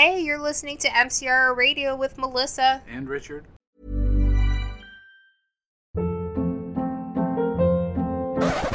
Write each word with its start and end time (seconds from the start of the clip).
Hey, 0.00 0.20
you're 0.20 0.40
listening 0.40 0.78
to 0.78 0.88
MCR 0.88 1.54
Radio 1.54 1.94
with 1.94 2.16
Melissa. 2.16 2.82
And 2.90 3.06
Richard. 3.06 3.44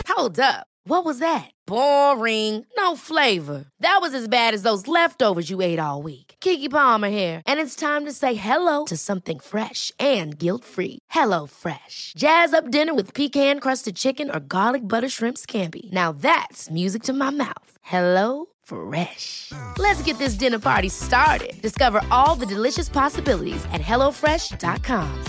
Hold 0.07 0.39
up. 0.39 0.67
What 0.83 1.03
was 1.03 1.17
that? 1.17 1.49
Boring. 1.65 2.67
No 2.77 2.96
flavor. 2.96 3.65
That 3.79 3.97
was 4.01 4.13
as 4.13 4.27
bad 4.27 4.53
as 4.53 4.61
those 4.61 4.88
leftovers 4.88 5.49
you 5.49 5.63
ate 5.63 5.79
all 5.79 6.03
week. 6.03 6.35
Keke 6.41 6.69
Palmer 6.69 7.10
here, 7.10 7.42
and 7.47 7.60
it's 7.60 7.76
time 7.76 8.05
to 8.05 8.12
say 8.12 8.35
hello 8.35 8.85
to 8.85 8.96
something 8.96 9.39
fresh 9.39 9.92
and 9.99 10.37
guilt-free. 10.37 10.99
Hello 11.10 11.47
Fresh. 11.47 12.13
Jazz 12.15 12.53
up 12.53 12.69
dinner 12.69 12.94
with 12.94 13.15
pecan-crusted 13.15 13.96
chicken 13.96 14.29
or 14.29 14.39
garlic 14.39 14.87
butter 14.87 15.10
shrimp 15.10 15.37
scampi. 15.37 15.92
Now 15.92 16.12
that's 16.12 16.70
music 16.70 17.02
to 17.03 17.13
my 17.13 17.31
mouth. 17.31 17.77
Hello 17.81 18.45
Fresh. 18.66 19.52
Let's 19.77 20.02
get 20.02 20.18
this 20.18 20.34
dinner 20.36 20.59
party 20.59 20.90
started. 20.90 21.54
Discover 21.62 22.02
all 22.12 22.36
the 22.36 22.45
delicious 22.45 22.90
possibilities 22.90 23.64
at 23.72 23.82
hellofresh.com. 23.82 25.26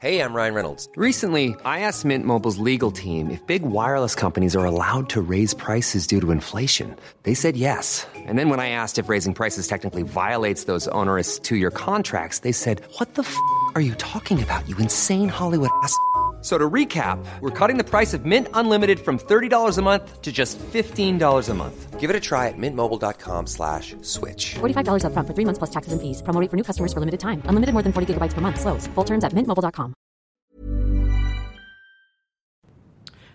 Hey, 0.00 0.22
I'm 0.22 0.32
Ryan 0.32 0.54
Reynolds. 0.54 0.88
Recently, 0.96 1.54
I 1.62 1.80
asked 1.80 2.06
Mint 2.06 2.24
Mobile's 2.24 2.56
legal 2.56 2.90
team 2.90 3.30
if 3.30 3.46
big 3.46 3.62
wireless 3.62 4.14
companies 4.14 4.56
are 4.56 4.64
allowed 4.64 5.10
to 5.10 5.20
raise 5.20 5.52
prices 5.52 6.06
due 6.06 6.22
to 6.22 6.30
inflation. 6.30 6.96
They 7.24 7.34
said 7.34 7.54
yes. 7.54 8.06
And 8.16 8.38
then 8.38 8.48
when 8.48 8.60
I 8.60 8.70
asked 8.70 8.98
if 8.98 9.10
raising 9.10 9.34
prices 9.34 9.68
technically 9.68 10.02
violates 10.02 10.64
those 10.64 10.88
onerous 10.88 11.38
two 11.38 11.56
year 11.56 11.70
contracts, 11.70 12.38
they 12.38 12.52
said, 12.52 12.80
What 12.96 13.14
the 13.14 13.24
f 13.24 13.36
are 13.74 13.82
you 13.82 13.94
talking 13.96 14.42
about, 14.42 14.66
you 14.66 14.76
insane 14.78 15.28
Hollywood 15.28 15.68
ass? 15.82 15.94
F- 16.40 16.46
So 16.46 16.56
to 16.56 16.70
recap, 16.70 17.22
we're 17.42 17.50
cutting 17.50 17.76
the 17.76 17.84
price 17.84 18.14
of 18.14 18.24
Mint 18.24 18.48
Unlimited 18.54 18.98
from 18.98 19.18
$30 19.18 19.78
a 19.78 19.82
month 19.82 20.22
to 20.22 20.32
just 20.32 20.58
$15 20.72 21.50
a 21.50 21.54
month. 21.54 22.00
Give 22.00 22.08
it 22.08 22.16
a 22.16 22.20
try 22.20 22.48
at 22.48 22.54
mintmobile.com 22.56 23.46
slash 23.46 23.94
switch. 24.00 24.54
$45 24.60 25.04
upfront 25.04 25.26
for 25.26 25.34
three 25.34 25.44
months 25.44 25.58
plus 25.58 25.70
taxes 25.70 25.92
and 25.92 26.00
fees. 26.00 26.22
Promo 26.22 26.40
rate 26.40 26.48
for 26.50 26.56
new 26.56 26.64
customers 26.64 26.94
for 26.94 27.00
limited 27.00 27.20
time. 27.20 27.42
Unlimited 27.44 27.74
more 27.74 27.82
than 27.82 27.92
40 27.92 28.14
gigabytes 28.14 28.32
per 28.32 28.40
month. 28.40 28.58
Slows. 28.58 28.86
Full 28.94 29.04
terms 29.04 29.22
at 29.22 29.34
mintmobile.com. 29.34 29.92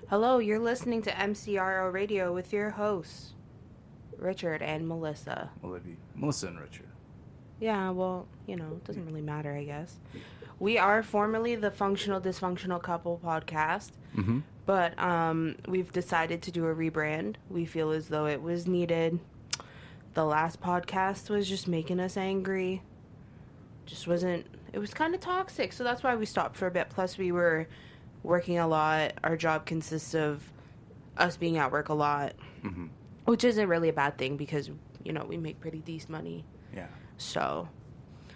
Hello, 0.10 0.38
you're 0.40 0.60
listening 0.60 1.02
to 1.04 1.12
MCRO 1.12 1.92
Radio 1.92 2.34
with 2.34 2.54
your 2.54 2.72
hosts, 2.72 3.34
Richard 4.18 4.62
and 4.62 4.88
Melissa. 4.88 5.50
Olivia. 5.64 5.96
Melissa 6.16 6.48
and 6.48 6.60
Richard. 6.60 6.88
Yeah, 7.60 7.90
well, 7.92 8.28
you 8.48 8.56
know, 8.56 8.68
it 8.78 8.84
doesn't 8.84 9.06
really 9.06 9.22
matter, 9.22 9.56
I 9.56 9.64
guess. 9.64 9.98
We 10.60 10.78
are 10.78 11.04
formerly 11.04 11.56
the 11.56 11.72
Functional 11.72 12.22
Dysfunctional 12.22 12.82
Couple 12.82 13.20
podcast, 13.24 13.92
Mm-hmm. 14.16 14.40
but 14.66 14.98
um, 14.98 15.58
we've 15.68 15.92
decided 15.92 16.42
to 16.44 16.52
do 16.52 16.66
a 16.68 16.74
rebrand. 16.74 17.36
We 17.50 17.66
feel 17.66 17.92
as 17.92 18.08
though 18.08 18.28
it 18.28 18.42
was 18.42 18.66
needed. 18.66 19.20
The 20.14 20.24
last 20.24 20.62
podcast 20.62 21.30
was 21.30 21.50
just 21.50 21.68
making 21.68 22.00
us 22.00 22.16
angry. 22.16 22.82
Just 23.86 24.08
wasn't, 24.08 24.46
it 24.72 24.80
was 24.80 24.94
kind 24.94 25.14
of 25.14 25.20
toxic, 25.20 25.74
so 25.74 25.84
that's 25.84 26.02
why 26.02 26.16
we 26.16 26.26
stopped 26.26 26.56
for 26.56 26.68
a 26.68 26.72
bit. 26.72 26.90
Plus, 26.90 27.18
we 27.18 27.34
were 27.34 27.68
working 28.24 28.58
a 28.58 28.68
lot. 28.68 29.14
Our 29.26 29.36
job 29.36 29.66
consists 29.66 30.16
of 30.16 30.50
us 31.18 31.36
being 31.36 31.58
at 31.58 31.72
work 31.72 31.90
a 31.90 31.94
lot, 31.94 32.34
Mm-hmm. 32.64 32.88
which 33.26 33.44
isn't 33.44 33.68
really 33.68 33.90
a 33.90 33.94
bad 33.94 34.18
thing 34.18 34.38
because, 34.38 34.72
you 35.04 35.12
know, 35.12 35.26
we 35.26 35.36
make 35.38 35.60
pretty 35.60 35.80
decent 35.80 36.12
money. 36.12 36.46
Yeah. 36.74 36.88
So, 37.18 37.68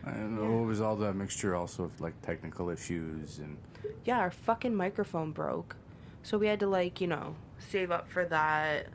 And 0.05 0.38
Yeah. 0.39 0.45
it 0.61 0.66
was 0.66 0.81
all 0.81 0.95
that 0.97 1.14
mixture 1.16 1.55
also 1.55 1.83
of 1.83 2.00
like 2.02 2.22
technical 2.22 2.69
issues 2.69 3.39
and 3.39 3.58
yeah, 4.05 4.19
our 4.19 4.31
fucking 4.31 4.73
microphone 4.75 5.31
broke. 5.31 5.75
So 6.23 6.38
we 6.38 6.47
had 6.47 6.59
to 6.61 6.67
like, 6.67 7.00
you 7.02 7.08
know, 7.08 7.36
save 7.59 7.92
up 7.92 8.09
for 8.09 8.25
that 8.25 8.88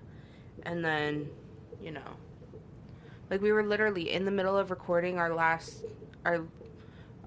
and 0.65 0.85
then, 0.85 1.29
you 1.81 1.91
know, 1.91 2.17
like 3.31 3.41
we 3.41 3.53
were 3.53 3.63
literally 3.65 4.11
in 4.11 4.25
the 4.25 4.31
middle 4.31 4.57
of 4.57 4.71
recording 4.71 5.19
our 5.19 5.35
last 5.35 5.85
our 6.25 6.43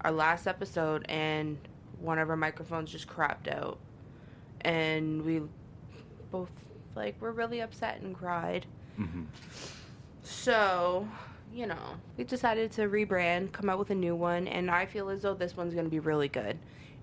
our 0.01 0.11
last 0.11 0.47
episode 0.47 1.05
and 1.09 1.57
one 1.99 2.19
of 2.19 2.29
our 2.29 2.35
microphones 2.37 2.91
just 2.91 3.07
crapped 3.07 3.47
out. 3.47 3.77
And 4.61 5.23
we 5.23 5.41
both 6.31 6.51
like 6.95 7.19
were 7.21 7.31
really 7.31 7.59
upset 7.61 8.01
and 8.01 8.15
cried. 8.15 8.65
Mhm. 8.99 9.25
So, 10.23 11.07
you 11.53 11.65
know, 11.65 11.95
we 12.17 12.23
decided 12.23 12.71
to 12.73 12.81
rebrand, 12.83 13.51
come 13.51 13.69
out 13.69 13.79
with 13.79 13.89
a 13.89 13.95
new 13.95 14.15
one, 14.15 14.47
and 14.47 14.69
I 14.69 14.85
feel 14.85 15.09
as 15.09 15.21
though 15.23 15.33
this 15.33 15.55
one's 15.57 15.73
going 15.73 15.85
to 15.85 15.91
be 15.91 15.99
really 15.99 16.27
good. 16.27 16.57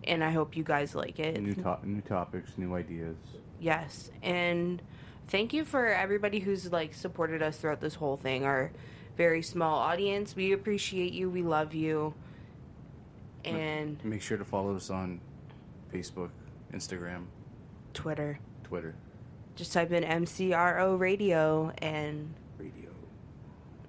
And 0.04 0.22
I 0.22 0.30
hope 0.30 0.56
you 0.56 0.62
guys 0.64 0.94
like 0.94 1.18
it. 1.18 1.40
new 1.40 1.54
to- 1.54 1.78
new 1.82 2.00
topics, 2.02 2.52
new 2.58 2.74
ideas. 2.74 3.16
Yes, 3.58 4.10
and 4.22 4.82
thank 5.28 5.52
you 5.54 5.64
for 5.64 5.86
everybody 5.88 6.40
who's 6.40 6.70
like 6.70 6.92
supported 6.94 7.42
us 7.42 7.56
throughout 7.56 7.80
this 7.80 7.94
whole 7.94 8.16
thing. 8.18 8.44
Our 8.44 8.70
very 9.16 9.42
small 9.42 9.78
audience, 9.78 10.36
we 10.36 10.52
appreciate 10.52 11.12
you. 11.14 11.30
We 11.30 11.42
love 11.42 11.72
you. 11.74 12.14
And 13.44 14.02
Make 14.04 14.22
sure 14.22 14.36
to 14.38 14.44
follow 14.44 14.74
us 14.76 14.90
on 14.90 15.20
Facebook, 15.92 16.30
Instagram, 16.72 17.24
Twitter. 17.92 18.38
Twitter, 18.64 18.94
Just 19.54 19.72
type 19.72 19.92
in 19.92 20.02
MCRO 20.04 20.98
Radio 20.98 21.70
and. 21.78 22.34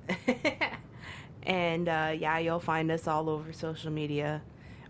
and 1.43 1.87
uh, 1.87 2.13
yeah, 2.17 2.37
you'll 2.39 2.59
find 2.59 2.91
us 2.91 3.07
all 3.07 3.29
over 3.29 3.53
social 3.53 3.91
media. 3.91 4.41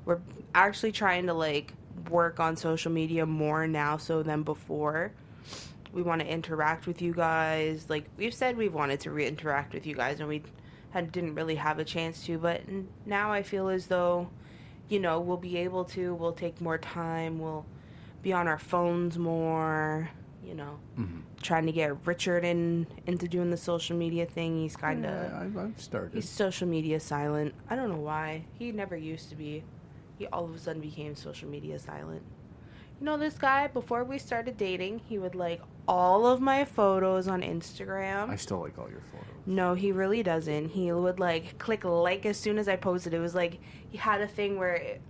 We're 0.06 0.20
actually 0.54 0.92
trying 0.92 1.28
to 1.28 1.34
like 1.34 1.74
work 2.10 2.40
on 2.40 2.56
social 2.56 2.92
media 2.92 3.26
more 3.26 3.68
now 3.68 3.98
so 3.98 4.24
than 4.24 4.44
before. 4.44 5.12
We 5.92 6.02
want 6.02 6.22
to 6.22 6.28
interact 6.28 6.88
with 6.88 7.02
you 7.02 7.14
guys. 7.14 7.86
Like 7.90 8.06
we've 8.18 8.34
said, 8.34 8.58
we've 8.58 8.74
wanted 8.74 9.00
to 9.02 9.12
re- 9.12 9.28
interact 9.28 9.74
with 9.74 9.86
you 9.86 9.96
guys, 9.96 10.20
and 10.20 10.28
we 10.28 10.44
had, 10.90 11.12
didn't 11.12 11.36
really 11.36 11.56
have 11.56 11.80
a 11.80 11.86
chance 11.86 12.26
to. 12.26 12.38
But 12.38 12.62
now 13.06 13.32
I 13.32 13.44
feel 13.44 13.70
as 13.70 13.88
though, 13.88 14.30
you 14.90 15.00
know, 15.00 15.20
we'll 15.20 15.38
be 15.38 15.58
able 15.58 15.86
to. 15.86 16.14
We'll 16.14 16.34
take 16.34 16.60
more 16.60 16.78
time. 16.78 17.40
We'll 17.40 17.66
be 18.22 18.34
on 18.34 18.48
our 18.48 18.60
phones 18.60 19.18
more. 19.18 20.10
You 20.46 20.54
know, 20.56 20.80
Mm-hmm. 21.00 21.20
trying 21.42 21.66
to 21.66 21.72
get 21.72 22.06
Richard 22.06 22.46
in 22.46 22.88
into 23.08 23.28
doing 23.28 23.50
the 23.50 23.58
social 23.58 23.98
media 23.98 24.26
thing. 24.26 24.60
He's 24.62 24.76
kind 24.76 25.06
of 25.06 25.12
Yeah, 25.12 25.40
I've, 25.42 25.58
I've 25.58 25.82
started. 25.82 26.14
He's 26.14 26.30
social 26.30 26.68
media 26.68 27.00
silent. 27.00 27.54
I 27.70 27.76
don't 27.76 27.90
know 27.90 27.98
why. 27.98 28.46
He 28.60 28.72
never 28.72 28.96
used 28.96 29.30
to 29.30 29.36
be. 29.36 29.64
He 30.18 30.28
all 30.28 30.46
of 30.46 30.54
a 30.56 30.60
sudden 30.60 30.82
became 30.82 31.16
social 31.16 31.50
media 31.50 31.80
silent. 31.80 32.22
You 33.00 33.06
know, 33.06 33.18
this 33.18 33.38
guy, 33.38 33.68
before 33.68 34.06
we 34.06 34.18
started 34.18 34.56
dating, 34.56 35.00
he 35.00 35.18
would 35.18 35.36
like 35.36 35.62
all 35.88 36.26
of 36.26 36.40
my 36.40 36.64
photos 36.64 37.28
on 37.28 37.42
Instagram. 37.42 38.30
I 38.30 38.38
still 38.38 38.62
like 38.62 38.78
all 38.78 38.90
your 38.90 39.02
photos. 39.12 39.28
No, 39.46 39.74
he 39.74 39.92
really 39.92 40.24
doesn't. 40.24 40.70
He 40.70 40.92
would 40.92 41.20
like 41.20 41.58
click 41.58 41.84
like 41.84 42.26
as 42.26 42.38
soon 42.38 42.58
as 42.58 42.70
I 42.70 42.78
posted. 42.78 43.14
It 43.14 43.20
was 43.20 43.36
like 43.36 43.60
he 43.90 43.98
had 43.98 44.22
a 44.22 44.28
thing 44.28 44.58
where 44.58 44.76
it, 44.76 45.02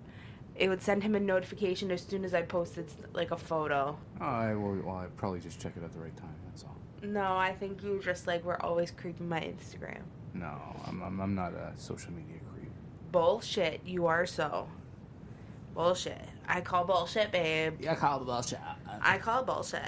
it 0.55 0.69
would 0.69 0.81
send 0.81 1.03
him 1.03 1.15
a 1.15 1.19
notification 1.19 1.91
as 1.91 2.01
soon 2.01 2.23
as 2.23 2.33
I 2.33 2.41
posted 2.41 2.87
like 3.13 3.31
a 3.31 3.37
photo. 3.37 3.97
Oh, 4.21 4.25
I 4.25 4.53
will. 4.53 4.75
Well, 4.83 4.95
I 4.95 5.05
probably 5.17 5.39
just 5.39 5.59
check 5.59 5.73
it 5.75 5.83
at 5.83 5.91
the 5.91 5.99
right 5.99 6.15
time. 6.15 6.35
That's 6.47 6.63
all. 6.63 6.77
No, 7.03 7.35
I 7.35 7.53
think 7.53 7.83
you 7.83 8.01
just 8.03 8.25
like 8.27 8.43
were 8.43 8.61
always 8.63 8.91
creeping 8.91 9.27
my 9.27 9.41
Instagram. 9.41 10.01
No, 10.33 10.57
I'm, 10.87 11.01
I'm, 11.01 11.19
I'm 11.19 11.35
not 11.35 11.53
a 11.53 11.73
social 11.75 12.11
media 12.11 12.37
creep. 12.53 12.71
Bullshit. 13.11 13.81
You 13.85 14.07
are 14.07 14.25
so. 14.25 14.67
Bullshit. 15.73 16.21
I 16.47 16.61
call 16.61 16.85
bullshit, 16.85 17.31
babe. 17.31 17.75
Yeah, 17.81 17.95
call 17.95 18.19
the 18.19 18.25
bullshit. 18.25 18.59
I 19.01 19.17
call 19.17 19.43
bullshit. 19.43 19.81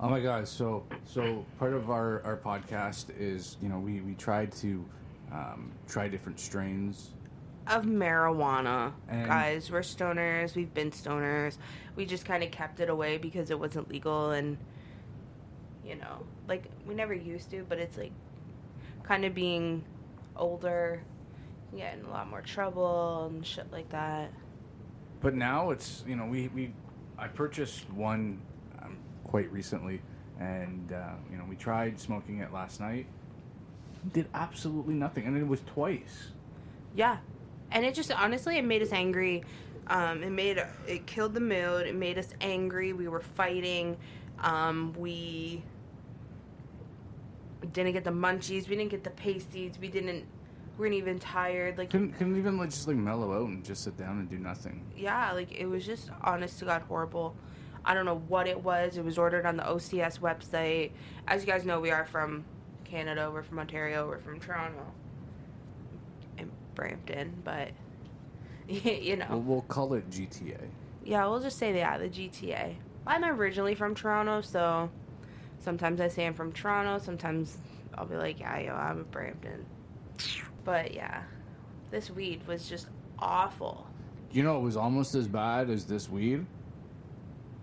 Oh 0.00 0.08
my 0.08 0.20
god! 0.20 0.48
So 0.48 0.84
so 1.04 1.44
part 1.58 1.74
of 1.74 1.90
our, 1.90 2.22
our 2.24 2.36
podcast 2.36 3.06
is 3.18 3.56
you 3.60 3.68
know 3.68 3.78
we, 3.78 4.00
we 4.00 4.14
tried 4.14 4.50
to 4.52 4.84
um, 5.30 5.70
try 5.86 6.08
different 6.08 6.40
strains. 6.40 7.10
Of 7.66 7.84
marijuana. 7.84 8.92
And- 9.08 9.26
Guys, 9.26 9.70
we're 9.70 9.80
stoners. 9.80 10.54
We've 10.56 10.72
been 10.72 10.90
stoners. 10.90 11.56
We 11.96 12.06
just 12.06 12.24
kind 12.24 12.42
of 12.42 12.50
kept 12.50 12.80
it 12.80 12.88
away 12.88 13.18
because 13.18 13.50
it 13.50 13.58
wasn't 13.58 13.88
legal 13.88 14.30
and, 14.30 14.58
you 15.84 15.94
know, 15.96 16.24
like, 16.48 16.64
we 16.86 16.94
never 16.94 17.14
used 17.14 17.50
to, 17.50 17.64
but 17.68 17.78
it's 17.78 17.96
like 17.96 18.12
kind 19.04 19.24
of 19.24 19.34
being 19.34 19.84
older, 20.36 21.02
getting 21.76 22.00
in 22.00 22.06
a 22.06 22.10
lot 22.10 22.28
more 22.28 22.40
trouble 22.42 23.26
and 23.26 23.46
shit 23.46 23.70
like 23.72 23.88
that. 23.90 24.30
But 25.20 25.34
now 25.34 25.70
it's 25.70 26.02
you 26.06 26.16
know 26.16 26.26
we, 26.26 26.48
we 26.48 26.72
I 27.18 27.28
purchased 27.28 27.88
one 27.90 28.40
um, 28.82 28.96
quite 29.24 29.50
recently, 29.52 30.00
and 30.40 30.92
uh, 30.92 31.12
you 31.30 31.36
know 31.36 31.44
we 31.48 31.54
tried 31.56 32.00
smoking 32.00 32.38
it 32.40 32.52
last 32.52 32.80
night. 32.80 33.06
Did 34.12 34.26
absolutely 34.34 34.94
nothing, 34.94 35.26
and 35.26 35.36
it 35.36 35.46
was 35.46 35.60
twice. 35.60 36.32
Yeah, 36.96 37.18
and 37.72 37.84
it 37.84 37.94
just 37.94 38.10
honestly 38.12 38.58
it 38.58 38.64
made 38.64 38.82
us 38.82 38.92
angry. 38.92 39.44
Um, 39.88 40.22
it 40.22 40.30
made 40.30 40.62
it 40.86 41.06
killed 41.06 41.34
the 41.34 41.40
mood. 41.40 41.86
It 41.86 41.94
made 41.94 42.18
us 42.18 42.28
angry. 42.40 42.92
We 42.92 43.08
were 43.08 43.20
fighting. 43.20 43.96
Um, 44.40 44.94
we 44.98 45.62
didn't 47.72 47.92
get 47.92 48.04
the 48.04 48.10
munchies. 48.10 48.68
We 48.68 48.76
didn't 48.76 48.90
get 48.90 49.04
the 49.04 49.10
pasties. 49.10 49.72
We 49.80 49.88
didn't. 49.88 50.24
We 50.78 50.84
weren't 50.84 50.94
even 50.94 51.18
tired. 51.18 51.78
Like 51.78 51.90
Couldn't 51.90 52.12
couldn't 52.12 52.38
even 52.38 52.58
like 52.58 52.70
just 52.70 52.86
like 52.88 52.96
mellow 52.96 53.32
out 53.42 53.48
and 53.48 53.64
just 53.64 53.84
sit 53.84 53.96
down 53.96 54.18
and 54.18 54.28
do 54.28 54.38
nothing. 54.38 54.84
yeah, 54.96 55.32
like 55.32 55.52
it 55.52 55.66
was 55.66 55.84
just 55.84 56.10
honest 56.22 56.58
to 56.60 56.64
God 56.64 56.82
horrible. 56.82 57.34
I 57.84 57.94
don't 57.94 58.04
know 58.06 58.22
what 58.28 58.46
it 58.46 58.62
was. 58.62 58.96
It 58.96 59.04
was 59.04 59.18
ordered 59.18 59.44
on 59.44 59.56
the 59.56 59.64
OCS 59.64 60.20
website. 60.20 60.92
As 61.26 61.42
you 61.44 61.48
guys 61.52 61.64
know, 61.64 61.80
we 61.80 61.90
are 61.90 62.04
from 62.06 62.44
Canada. 62.84 63.28
We're 63.32 63.42
from 63.42 63.58
Ontario. 63.58 64.06
We're 64.06 64.18
from 64.20 64.38
Toronto. 64.38 64.84
Brampton, 66.74 67.42
but 67.44 67.70
you 68.68 69.16
know. 69.16 69.26
We'll, 69.30 69.40
we'll 69.40 69.62
call 69.62 69.94
it 69.94 70.08
GTA. 70.10 70.58
Yeah, 71.04 71.26
we'll 71.26 71.40
just 71.40 71.58
say 71.58 71.76
yeah, 71.76 71.98
the 71.98 72.08
GTA. 72.08 72.74
I'm 73.06 73.24
originally 73.24 73.74
from 73.74 73.94
Toronto, 73.94 74.40
so 74.40 74.90
sometimes 75.58 76.00
I 76.00 76.08
say 76.08 76.26
I'm 76.26 76.34
from 76.34 76.52
Toronto. 76.52 77.02
Sometimes 77.04 77.58
I'll 77.94 78.06
be 78.06 78.16
like, 78.16 78.40
yeah, 78.40 78.58
yo, 78.60 78.74
I'm 78.74 79.00
a 79.00 79.04
Brampton. 79.04 79.66
But 80.64 80.94
yeah, 80.94 81.22
this 81.90 82.10
weed 82.10 82.46
was 82.46 82.68
just 82.68 82.88
awful. 83.18 83.86
You 84.30 84.42
know, 84.42 84.56
it 84.58 84.62
was 84.62 84.76
almost 84.76 85.14
as 85.14 85.26
bad 85.26 85.68
as 85.68 85.84
this 85.84 86.08
weed. 86.08 86.46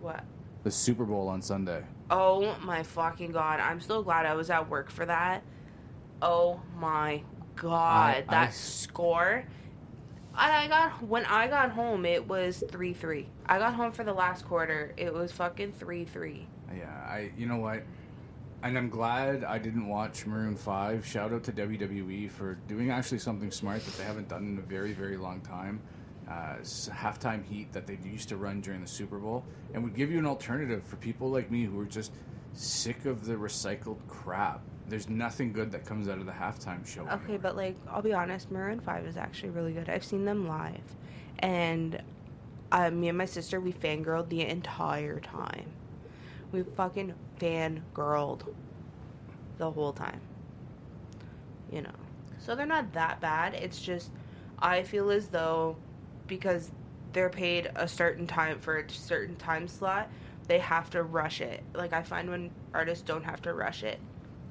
What? 0.02 0.24
The 0.64 0.72
Super 0.72 1.06
Bowl 1.06 1.30
on 1.30 1.42
Sunday. 1.42 1.84
Oh 2.12 2.56
my 2.62 2.84
fucking 2.84 3.32
god! 3.32 3.60
I'm 3.60 3.80
so 3.80 4.02
glad 4.02 4.26
I 4.26 4.34
was 4.34 4.50
at 4.50 4.70
work 4.70 4.90
for 4.90 5.06
that. 5.06 5.44
Oh 6.22 6.60
my 6.78 7.24
god, 7.62 8.16
I- 8.16 8.22
that 8.32 8.50
I- 8.50 8.52
score! 8.52 9.44
And 10.42 10.52
I 10.54 10.68
got 10.68 11.04
when 11.04 11.26
I 11.26 11.48
got 11.48 11.72
home, 11.72 12.06
it 12.06 12.28
was 12.28 12.64
three 12.70 12.94
three. 12.94 13.28
I 13.46 13.60
got 13.60 13.74
home 13.74 13.92
for 13.92 14.04
the 14.04 14.14
last 14.14 14.46
quarter. 14.46 14.94
It 14.96 15.14
was 15.14 15.32
fucking 15.34 15.74
three 15.74 16.06
three. 16.06 16.48
Yeah, 16.76 16.86
I. 17.08 17.32
You 17.38 17.46
know 17.48 17.58
what? 17.58 17.84
And 18.62 18.78
I'm 18.78 18.90
glad 18.90 19.44
I 19.44 19.58
didn't 19.58 19.88
watch 19.88 20.26
Maroon 20.26 20.56
Five. 20.56 21.06
Shout 21.06 21.34
out 21.34 21.44
to 21.46 21.52
WWE 21.52 22.30
for 22.30 22.56
doing 22.68 22.90
actually 22.92 23.20
something 23.20 23.52
smart 23.52 23.84
that 23.86 23.98
they 23.98 24.04
haven't 24.04 24.30
done 24.30 24.44
in 24.48 24.58
a 24.58 24.62
very, 24.62 24.94
very 24.94 25.18
long 25.18 25.42
time. 25.42 25.82
Uh, 26.30 26.58
halftime 26.62 27.44
heat 27.44 27.72
that 27.74 27.88
they 27.88 27.98
used 28.04 28.30
to 28.30 28.38
run 28.38 28.62
during 28.62 28.82
the 28.82 28.88
Super 28.88 29.18
Bowl, 29.18 29.44
and 29.74 29.84
would 29.84 29.96
give 29.96 30.12
you 30.12 30.20
an 30.20 30.26
alternative 30.28 30.84
for 30.84 30.96
people 30.98 31.30
like 31.32 31.50
me 31.50 31.64
who 31.66 31.80
are 31.80 31.86
just 31.86 32.12
sick 32.54 33.06
of 33.06 33.26
the 33.26 33.34
recycled 33.34 33.98
crap. 34.08 34.62
There's 34.90 35.10
nothing 35.10 35.54
good 35.54 35.72
that 35.72 35.86
comes 35.86 36.08
out 36.08 36.18
of 36.18 36.26
the 36.26 36.32
halftime 36.32 36.86
show. 36.86 37.02
Okay, 37.02 37.14
anymore. 37.14 37.40
but 37.40 37.56
like 37.56 37.76
I'll 37.90 38.02
be 38.02 38.14
honest, 38.14 38.52
Maroon 38.52 38.80
Five 38.80 39.06
is 39.06 39.18
actually 39.18 39.50
really 39.50 39.74
good. 39.74 39.90
I've 39.90 40.04
seen 40.04 40.26
them 40.26 40.48
live, 40.48 40.96
and 41.40 42.02
uh, 42.72 42.90
me 42.90 43.10
and 43.10 43.18
my 43.18 43.26
sister 43.26 43.60
we 43.60 43.72
fangirled 43.72 44.30
the 44.30 44.42
entire 44.42 45.20
time. 45.20 45.72
We 46.52 46.64
fucking 46.64 47.14
fangirled 47.40 48.54
the 49.58 49.72
whole 49.72 49.94
time. 49.94 50.22
You 51.72 51.84
know, 51.84 51.92
so 52.40 52.56
they're 52.56 52.66
not 52.66 52.94
that 52.94 53.22
bad. 53.22 53.54
It's 53.54 53.80
just 53.80 54.10
I 54.58 54.84
feel 54.84 55.12
as 55.12 55.28
though 55.28 55.78
because 56.28 56.72
they're 57.14 57.30
paid 57.30 57.72
a 57.76 57.88
certain 57.88 58.28
time 58.28 58.60
for 58.60 58.78
a 58.78 58.90
certain 58.90 59.36
time 59.36 59.68
slot, 59.68 60.10
they 60.48 60.60
have 60.60 60.90
to 60.92 61.04
rush 61.04 61.42
it. 61.42 61.64
Like 61.74 61.94
I 61.94 62.02
find 62.02 62.30
when 62.30 62.52
artists 62.74 63.04
don't 63.04 63.24
have 63.24 63.42
to 63.44 63.54
rush 63.54 63.84
it, 63.84 64.00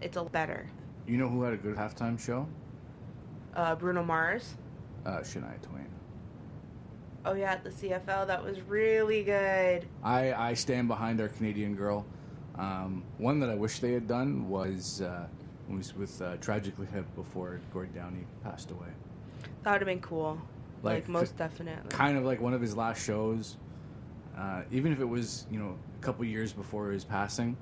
it's 0.01 0.17
a 0.17 0.25
better. 0.25 0.69
you 1.07 1.17
know 1.17 1.29
who 1.29 1.43
had 1.43 1.55
a 1.55 1.57
good 1.57 1.77
halftime 1.77 2.19
show? 2.19 2.47
Uh, 3.55 3.75
Bruno 3.75 4.05
Mars. 4.05 4.55
Uh, 5.07 5.19
Shania 5.19 5.61
Twain. 5.63 5.87
Oh 7.25 7.33
yeah, 7.35 7.53
at 7.53 7.65
the 7.65 7.71
CFL, 7.71 8.27
that 8.27 8.43
was 8.43 8.61
really 8.63 9.23
good. 9.25 9.87
I, 10.03 10.33
I 10.33 10.55
stand 10.55 10.89
behind 10.89 11.21
our 11.21 11.29
Canadian 11.29 11.75
girl. 11.75 12.07
Um, 12.57 13.03
one 13.19 13.41
that 13.41 13.51
I 13.51 13.55
wish 13.55 13.79
they 13.81 13.93
had 13.93 14.07
done 14.07 14.49
was 14.49 15.03
uh, 15.03 15.27
was 15.69 15.95
with 15.95 16.21
uh, 16.23 16.37
Tragically 16.39 16.87
Hip 16.93 17.07
before 17.15 17.61
Gord 17.73 17.95
Downie 17.95 18.27
passed 18.43 18.71
away. 18.71 18.89
That 19.63 19.73
would 19.73 19.81
have 19.81 19.87
been 19.87 20.01
cool. 20.01 20.41
Like, 20.83 20.95
Like, 20.95 21.09
most 21.09 21.37
definitely. 21.37 21.89
Kind 21.91 22.17
of 22.17 22.25
like 22.25 22.41
one 22.41 22.55
of 22.55 22.61
his 22.61 22.77
last 22.77 23.05
shows. 23.05 23.57
Uh, 24.37 24.63
even 24.71 24.93
if 24.93 25.01
it 25.01 25.05
was 25.09 25.47
you 25.51 25.59
know 25.59 25.77
a 26.01 26.03
couple 26.03 26.25
years 26.25 26.53
before 26.53 26.91
his 26.91 27.05
passing, 27.05 27.57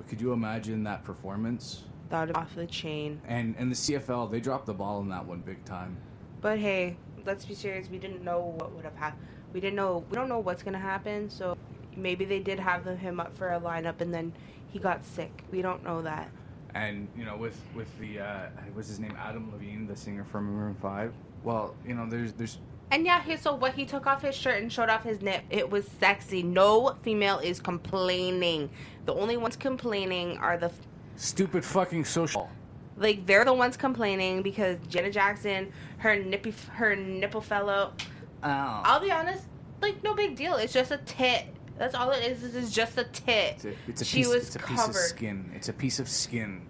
but 0.00 0.08
could 0.08 0.20
you 0.20 0.32
imagine 0.32 0.84
that 0.84 1.04
performance? 1.04 1.84
that 2.08 2.26
would 2.26 2.36
off 2.36 2.54
the 2.54 2.66
chain. 2.66 3.20
And 3.28 3.54
and 3.58 3.70
the 3.70 3.76
CFL 3.76 4.30
they 4.30 4.40
dropped 4.40 4.66
the 4.66 4.74
ball 4.74 5.00
in 5.00 5.10
that 5.10 5.26
one 5.26 5.40
big 5.40 5.62
time. 5.64 5.98
But 6.40 6.58
hey, 6.58 6.96
let's 7.24 7.44
be 7.44 7.54
serious. 7.54 7.88
We 7.88 7.98
didn't 7.98 8.24
know 8.24 8.54
what 8.58 8.72
would 8.72 8.84
have 8.84 8.96
happened. 8.96 9.26
We 9.52 9.60
didn't 9.60 9.76
know. 9.76 10.04
We 10.10 10.16
don't 10.16 10.28
know 10.28 10.38
what's 10.38 10.62
gonna 10.62 10.78
happen. 10.78 11.28
So 11.28 11.56
maybe 11.96 12.24
they 12.24 12.40
did 12.40 12.58
have 12.58 12.84
him 12.84 13.20
up 13.20 13.36
for 13.36 13.52
a 13.52 13.60
lineup, 13.60 14.00
and 14.00 14.12
then 14.12 14.32
he 14.70 14.78
got 14.78 15.04
sick. 15.04 15.44
We 15.50 15.62
don't 15.62 15.84
know 15.84 16.02
that. 16.02 16.30
And 16.74 17.08
you 17.16 17.24
know 17.24 17.36
with 17.36 17.60
with 17.74 17.96
the 17.98 18.20
uh, 18.20 18.46
what's 18.72 18.88
his 18.88 19.00
name 19.00 19.16
Adam 19.18 19.52
Levine, 19.52 19.86
the 19.86 19.96
singer 19.96 20.24
from 20.24 20.52
Maroon 20.52 20.74
Five. 20.74 21.12
Well, 21.44 21.76
you 21.86 21.94
know 21.94 22.08
there's 22.08 22.32
there's 22.32 22.58
And 22.90 23.06
yeah, 23.06 23.22
he, 23.22 23.36
so 23.36 23.54
what 23.54 23.74
he 23.74 23.84
took 23.86 24.06
off 24.06 24.22
his 24.22 24.34
shirt 24.34 24.60
and 24.62 24.72
showed 24.72 24.88
off 24.88 25.04
his 25.04 25.20
nip. 25.22 25.44
It 25.50 25.70
was 25.70 25.86
sexy. 26.00 26.42
No 26.42 26.96
female 27.02 27.38
is 27.38 27.60
complaining. 27.60 28.70
The 29.06 29.14
only 29.14 29.36
ones 29.36 29.56
complaining 29.56 30.38
are 30.38 30.58
the 30.58 30.72
stupid 31.16 31.64
fucking 31.64 32.04
social. 32.04 32.50
like 32.96 33.26
they're 33.26 33.44
the 33.44 33.52
ones 33.54 33.76
complaining 33.76 34.42
because 34.42 34.76
Janet 34.88 35.12
Jackson, 35.12 35.72
her 35.98 36.16
nippy, 36.16 36.52
her 36.72 36.96
nipple 36.96 37.40
fell 37.40 37.70
out. 37.70 38.02
Oh. 38.42 38.48
I'll 38.84 39.00
be 39.00 39.10
honest, 39.12 39.44
like 39.80 40.02
no 40.02 40.14
big 40.14 40.34
deal. 40.36 40.54
It's 40.56 40.72
just 40.72 40.90
a 40.90 40.98
tit. 40.98 41.46
That's 41.78 41.94
all 41.94 42.10
it 42.10 42.24
is. 42.24 42.42
This 42.42 42.54
is 42.54 42.72
just 42.72 42.98
a 42.98 43.04
tit. 43.04 43.54
It's 43.54 43.64
a, 43.64 43.74
it's 43.86 44.02
a 44.02 44.04
she 44.04 44.18
piece. 44.18 44.28
was 44.28 44.46
it's 44.48 44.56
a 44.56 44.58
piece 44.58 44.80
covered. 44.80 44.90
of 44.90 44.96
skin. 44.96 45.52
It's 45.54 45.68
a 45.68 45.72
piece 45.72 45.98
of 46.00 46.08
skin. 46.08 46.66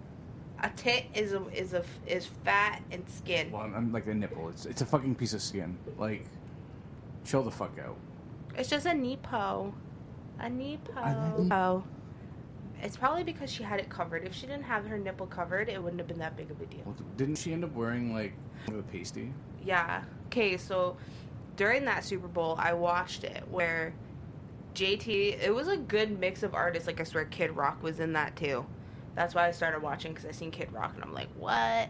A 0.61 0.69
tit 0.69 1.05
is 1.15 1.33
a 1.33 1.45
is 1.47 1.73
a 1.73 1.83
is 2.05 2.27
fat 2.43 2.81
and 2.91 3.07
skin. 3.09 3.51
Well, 3.51 3.63
I'm, 3.63 3.73
I'm 3.73 3.91
like 3.91 4.07
a 4.07 4.13
nipple. 4.13 4.49
It's 4.49 4.65
it's 4.65 4.81
a 4.81 4.85
fucking 4.85 5.15
piece 5.15 5.33
of 5.33 5.41
skin. 5.41 5.77
Like, 5.97 6.25
chill 7.25 7.43
the 7.43 7.51
fuck 7.51 7.77
out. 7.83 7.97
It's 8.55 8.69
just 8.69 8.85
a 8.85 8.93
nepo. 8.93 9.73
A 10.39 10.49
nepo. 10.49 11.47
Oh. 11.51 11.83
It's 12.83 12.97
probably 12.97 13.23
because 13.23 13.51
she 13.51 13.63
had 13.63 13.79
it 13.79 13.89
covered. 13.89 14.23
If 14.23 14.33
she 14.33 14.47
didn't 14.47 14.63
have 14.63 14.85
her 14.87 14.97
nipple 14.97 15.27
covered, 15.27 15.69
it 15.69 15.81
wouldn't 15.81 15.99
have 15.99 16.07
been 16.07 16.19
that 16.19 16.35
big 16.35 16.49
of 16.49 16.59
a 16.61 16.65
deal. 16.65 16.81
Well, 16.85 16.95
didn't 17.15 17.35
she 17.35 17.53
end 17.53 17.63
up 17.63 17.73
wearing 17.73 18.13
like 18.13 18.33
a 18.67 18.81
pasty? 18.83 19.33
Yeah. 19.63 20.03
Okay, 20.27 20.57
so 20.57 20.97
during 21.55 21.85
that 21.85 22.03
Super 22.03 22.27
Bowl, 22.27 22.55
I 22.57 22.73
watched 22.73 23.23
it 23.23 23.43
where 23.49 23.93
JT, 24.73 25.41
it 25.43 25.53
was 25.53 25.67
a 25.67 25.77
good 25.77 26.19
mix 26.19 26.41
of 26.43 26.55
artists. 26.55 26.87
Like, 26.87 26.99
I 26.99 27.03
swear 27.03 27.25
Kid 27.25 27.51
Rock 27.55 27.83
was 27.83 27.99
in 27.99 28.13
that 28.13 28.35
too. 28.35 28.65
That's 29.15 29.35
why 29.35 29.47
I 29.47 29.51
started 29.51 29.81
watching 29.81 30.13
because 30.13 30.25
I 30.27 30.31
seen 30.31 30.51
Kid 30.51 30.71
Rock 30.71 30.93
and 30.95 31.03
I'm 31.03 31.13
like, 31.13 31.29
what? 31.37 31.89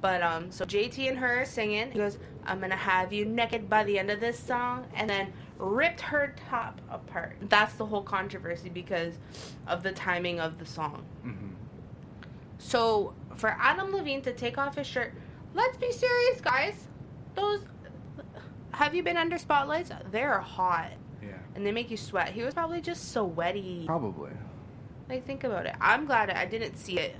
But, 0.00 0.22
um, 0.22 0.50
so 0.50 0.64
JT 0.64 1.08
and 1.08 1.18
her 1.18 1.42
are 1.42 1.44
singing. 1.44 1.90
He 1.90 1.98
goes, 1.98 2.18
I'm 2.44 2.60
gonna 2.60 2.76
have 2.76 3.12
you 3.12 3.24
naked 3.24 3.70
by 3.70 3.84
the 3.84 3.98
end 3.98 4.10
of 4.10 4.20
this 4.20 4.38
song. 4.38 4.86
And 4.94 5.08
then 5.08 5.32
ripped 5.58 6.00
her 6.00 6.34
top 6.50 6.80
apart. 6.90 7.36
That's 7.42 7.74
the 7.74 7.86
whole 7.86 8.02
controversy 8.02 8.68
because 8.68 9.14
of 9.66 9.82
the 9.82 9.92
timing 9.92 10.40
of 10.40 10.58
the 10.58 10.66
song. 10.66 11.04
Mm-hmm. 11.24 11.48
So 12.58 13.14
for 13.36 13.56
Adam 13.58 13.92
Levine 13.92 14.22
to 14.22 14.32
take 14.32 14.58
off 14.58 14.76
his 14.76 14.86
shirt, 14.86 15.14
let's 15.54 15.76
be 15.76 15.92
serious, 15.92 16.40
guys. 16.40 16.88
Those 17.34 17.64
have 18.72 18.94
you 18.94 19.02
been 19.02 19.16
under 19.16 19.38
spotlights? 19.38 19.90
They're 20.10 20.38
hot 20.40 20.90
Yeah. 21.22 21.28
and 21.54 21.64
they 21.64 21.72
make 21.72 21.90
you 21.90 21.96
sweat. 21.96 22.30
He 22.32 22.42
was 22.42 22.54
probably 22.54 22.80
just 22.80 23.12
sweaty. 23.12 23.84
Probably. 23.86 24.32
Like 25.08 25.26
think 25.26 25.44
about 25.44 25.66
it. 25.66 25.74
I'm 25.80 26.06
glad 26.06 26.30
I 26.30 26.46
didn't 26.46 26.76
see 26.76 26.98
it. 26.98 27.16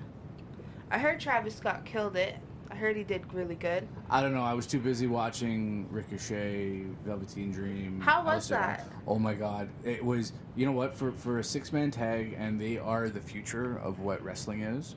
I 0.91 0.99
heard 0.99 1.21
Travis 1.21 1.55
Scott 1.55 1.85
killed 1.85 2.17
it. 2.17 2.37
I 2.71 2.77
heard 2.77 2.97
he 2.97 3.05
did 3.05 3.33
really 3.33 3.55
good. 3.55 3.87
I 4.11 4.21
don't 4.21 4.35
know. 4.35 4.43
I 4.43 4.55
was 4.55 4.67
too 4.67 4.81
busy 4.81 5.07
watching 5.07 5.87
Ricochet, 5.91 6.83
Velveteen 7.05 7.53
Dream. 7.53 8.01
How 8.01 8.25
was 8.25 8.47
Aleister 8.47 8.51
that? 8.51 8.89
Oh 9.07 9.19
my 9.19 9.35
god! 9.35 9.69
It 9.85 10.05
was. 10.05 10.33
You 10.57 10.67
know 10.67 10.73
what? 10.73 10.97
For 10.97 11.13
for 11.13 11.39
a 11.39 11.45
six 11.45 11.73
man 11.73 11.91
tag, 11.91 12.35
and 12.39 12.61
they 12.61 12.79
are 12.79 13.09
the 13.09 13.21
future 13.21 13.79
of 13.79 14.01
what 14.01 14.23
wrestling 14.25 14.63
is. 14.63 14.97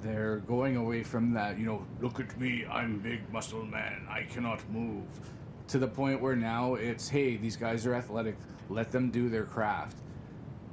They're 0.00 0.38
going 0.38 0.76
away 0.76 1.02
from 1.02 1.32
that. 1.34 1.58
You 1.58 1.66
know, 1.66 1.86
look 2.00 2.18
at 2.18 2.38
me. 2.40 2.64
I'm 2.70 2.98
big 3.00 3.30
muscle 3.32 3.64
man. 3.64 4.06
I 4.08 4.22
cannot 4.22 4.68
move. 4.70 5.04
To 5.68 5.78
the 5.78 5.88
point 5.88 6.20
where 6.20 6.36
now 6.36 6.74
it's 6.74 7.08
hey, 7.08 7.36
these 7.36 7.56
guys 7.56 7.86
are 7.86 7.94
athletic. 7.94 8.36
Let 8.68 8.90
them 8.90 9.10
do 9.10 9.28
their 9.28 9.44
craft. 9.44 9.98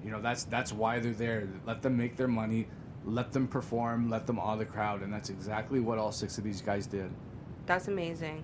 You 0.03 0.11
know, 0.11 0.21
that's 0.21 0.43
that's 0.45 0.71
why 0.71 0.99
they're 0.99 1.13
there. 1.13 1.47
Let 1.65 1.81
them 1.81 1.97
make 1.97 2.15
their 2.15 2.27
money. 2.27 2.67
Let 3.05 3.31
them 3.31 3.47
perform. 3.47 4.09
Let 4.09 4.27
them 4.27 4.39
awe 4.39 4.55
the 4.55 4.65
crowd, 4.65 5.01
and 5.01 5.13
that's 5.13 5.29
exactly 5.29 5.79
what 5.79 5.97
all 5.97 6.11
six 6.11 6.37
of 6.37 6.43
these 6.43 6.61
guys 6.61 6.87
did. 6.87 7.11
That's 7.65 7.87
amazing. 7.87 8.43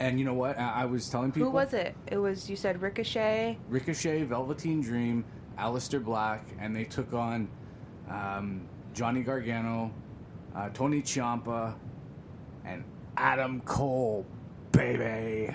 And 0.00 0.18
you 0.18 0.24
know 0.24 0.34
what? 0.34 0.58
I, 0.58 0.82
I 0.82 0.84
was 0.86 1.08
telling 1.08 1.32
people. 1.32 1.50
Who 1.50 1.54
was 1.54 1.72
it? 1.72 1.94
It 2.10 2.18
was 2.18 2.48
you 2.50 2.56
said 2.56 2.82
Ricochet. 2.82 3.58
Ricochet, 3.68 4.24
Velveteen 4.24 4.80
Dream, 4.80 5.24
Aleister 5.58 6.02
Black, 6.02 6.44
and 6.58 6.74
they 6.74 6.84
took 6.84 7.12
on 7.12 7.48
um, 8.08 8.66
Johnny 8.94 9.22
Gargano, 9.22 9.92
uh, 10.54 10.68
Tony 10.70 11.02
Ciampa, 11.02 11.74
and 12.64 12.84
Adam 13.16 13.60
Cole, 13.62 14.26
baby. 14.72 15.54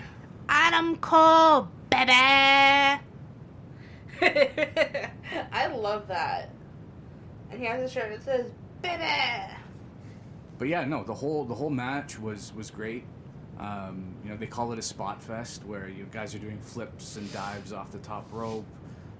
Adam 0.49 0.95
Cole, 0.97 1.67
baby. 1.89 3.01
I 5.51 5.67
love 5.67 6.07
that. 6.07 6.49
And 7.51 7.59
he 7.59 7.65
has 7.65 7.81
a 7.81 7.93
shirt 7.93 8.11
that 8.11 8.23
says 8.23 8.51
"baby." 8.81 9.03
But 10.57 10.67
yeah, 10.67 10.85
no, 10.85 11.03
the 11.03 11.13
whole 11.13 11.45
the 11.45 11.55
whole 11.55 11.69
match 11.69 12.19
was 12.19 12.53
was 12.53 12.71
great. 12.71 13.03
Um, 13.59 14.15
you 14.23 14.29
know, 14.29 14.37
they 14.37 14.45
call 14.45 14.71
it 14.71 14.79
a 14.79 14.83
spot 14.83 15.21
fest 15.21 15.63
where 15.65 15.87
you 15.87 16.07
guys 16.11 16.35
are 16.35 16.39
doing 16.39 16.59
flips 16.59 17.15
and 17.15 17.31
dives 17.33 17.73
off 17.73 17.91
the 17.91 17.97
top 17.99 18.31
rope, 18.31 18.65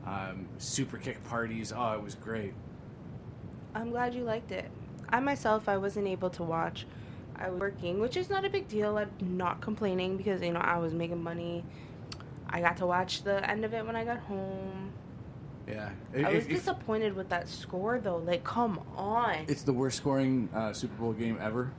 um, 0.05 0.47
super 0.59 0.97
kick 0.97 1.23
parties. 1.23 1.73
Oh, 1.75 1.93
it 1.93 2.03
was 2.03 2.15
great. 2.15 2.53
I'm 3.73 3.89
glad 3.89 4.13
you 4.13 4.23
liked 4.23 4.51
it. 4.51 4.69
I 5.09 5.19
myself, 5.19 5.67
I 5.69 5.77
wasn't 5.77 6.07
able 6.07 6.29
to 6.31 6.43
watch. 6.43 6.85
I 7.35 7.49
was 7.49 7.59
working, 7.59 7.99
which 7.99 8.17
is 8.17 8.29
not 8.29 8.45
a 8.45 8.49
big 8.49 8.67
deal. 8.67 8.97
I'm 8.97 9.09
not 9.21 9.61
complaining 9.61 10.17
because 10.17 10.41
you 10.41 10.51
know 10.51 10.59
I 10.59 10.77
was 10.79 10.93
making 10.93 11.21
money. 11.21 11.63
I 12.49 12.61
got 12.61 12.77
to 12.77 12.85
watch 12.85 13.23
the 13.23 13.47
end 13.49 13.65
of 13.65 13.73
it 13.73 13.85
when 13.85 13.95
I 13.95 14.03
got 14.05 14.19
home. 14.19 14.91
Yeah. 15.67 15.89
I 16.15 16.33
was 16.33 16.45
if- 16.45 16.49
disappointed 16.49 17.15
with 17.15 17.29
that 17.29 17.49
score 17.49 17.99
though. 17.99 18.17
Like, 18.17 18.43
come 18.43 18.79
on, 18.95 19.45
it's 19.47 19.63
the 19.63 19.73
worst 19.73 19.97
scoring 19.97 20.47
uh, 20.55 20.71
Super 20.73 20.95
Bowl 20.95 21.13
game 21.13 21.37
ever. 21.41 21.71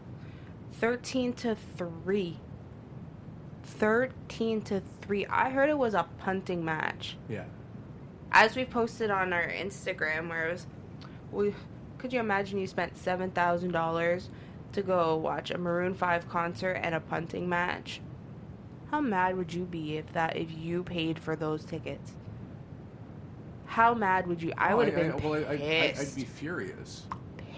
thirteen 0.73 1.33
to 1.35 1.55
three. 1.55 2.39
Thirteen 3.65 4.63
to 4.63 4.83
three. 5.03 5.27
I 5.27 5.51
heard 5.51 5.69
it 5.71 5.79
was 5.79 5.95
a 5.95 6.07
punting 6.19 6.65
match. 6.65 7.17
Yeah. 7.29 7.45
as 8.33 8.57
we 8.57 8.65
posted 8.65 9.11
on 9.11 9.33
our 9.33 9.49
Instagram, 9.49 10.29
where 10.29 10.49
it 10.49 10.53
was, 10.53 10.67
we 11.33 11.55
could 11.99 12.13
you 12.13 12.21
imagine 12.21 12.59
you 12.59 12.67
spent 12.67 12.97
seven 12.97 13.31
thousand 13.31 13.73
dollars 13.73 14.29
to 14.73 14.83
go 14.83 15.17
watch 15.17 15.51
a 15.51 15.59
Maroon 15.59 15.95
Five 15.95 16.29
concert 16.29 16.73
and 16.75 16.95
a 16.95 17.01
punting 17.01 17.49
match? 17.49 18.01
How 18.91 19.01
mad 19.01 19.37
would 19.37 19.53
you 19.53 19.65
be 19.65 19.99
if 19.99 20.11
that 20.15 20.37
if 20.37 20.51
you 20.51 20.83
paid 20.83 21.19
for 21.19 21.37
those 21.37 21.65
tickets? 21.65 22.13
How 23.67 23.93
mad 23.95 24.27
would 24.27 24.43
you? 24.43 24.53
I 24.57 24.73
Oh, 24.73 24.79
would 24.79 24.87
have 24.89 24.97
been 24.97 25.17
well, 25.23 25.35
I, 25.47 25.53
I, 25.53 25.57
pissed. 25.59 26.13
I'd 26.13 26.17
be 26.17 26.25
furious. 26.25 27.05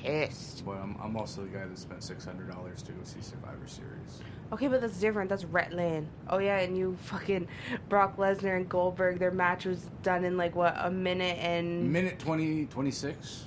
pissed. 0.02 0.64
But 0.66 0.72
I'm, 0.78 0.96
I'm 1.00 1.16
also 1.16 1.42
the 1.42 1.48
guy 1.48 1.64
that 1.66 1.78
spent 1.78 2.02
six 2.02 2.24
hundred 2.24 2.50
dollars 2.50 2.82
to 2.82 2.92
go 2.92 2.98
see 3.04 3.20
Survivor 3.20 3.66
Series. 3.66 4.20
Okay, 4.52 4.66
but 4.66 4.80
that's 4.80 4.98
different. 4.98 5.30
That's 5.30 5.44
Rhetland. 5.44 6.08
Oh 6.28 6.38
yeah, 6.38 6.58
and 6.58 6.76
you 6.76 6.96
fucking 7.02 7.46
Brock 7.88 8.16
Lesnar 8.16 8.56
and 8.56 8.68
Goldberg. 8.68 9.20
Their 9.20 9.30
match 9.30 9.66
was 9.66 9.88
done 10.02 10.24
in 10.24 10.36
like 10.36 10.56
what 10.56 10.74
a 10.76 10.90
minute 10.90 11.38
and 11.38 11.92
Minute 11.92 12.18
20, 12.18 12.66
26? 12.66 13.44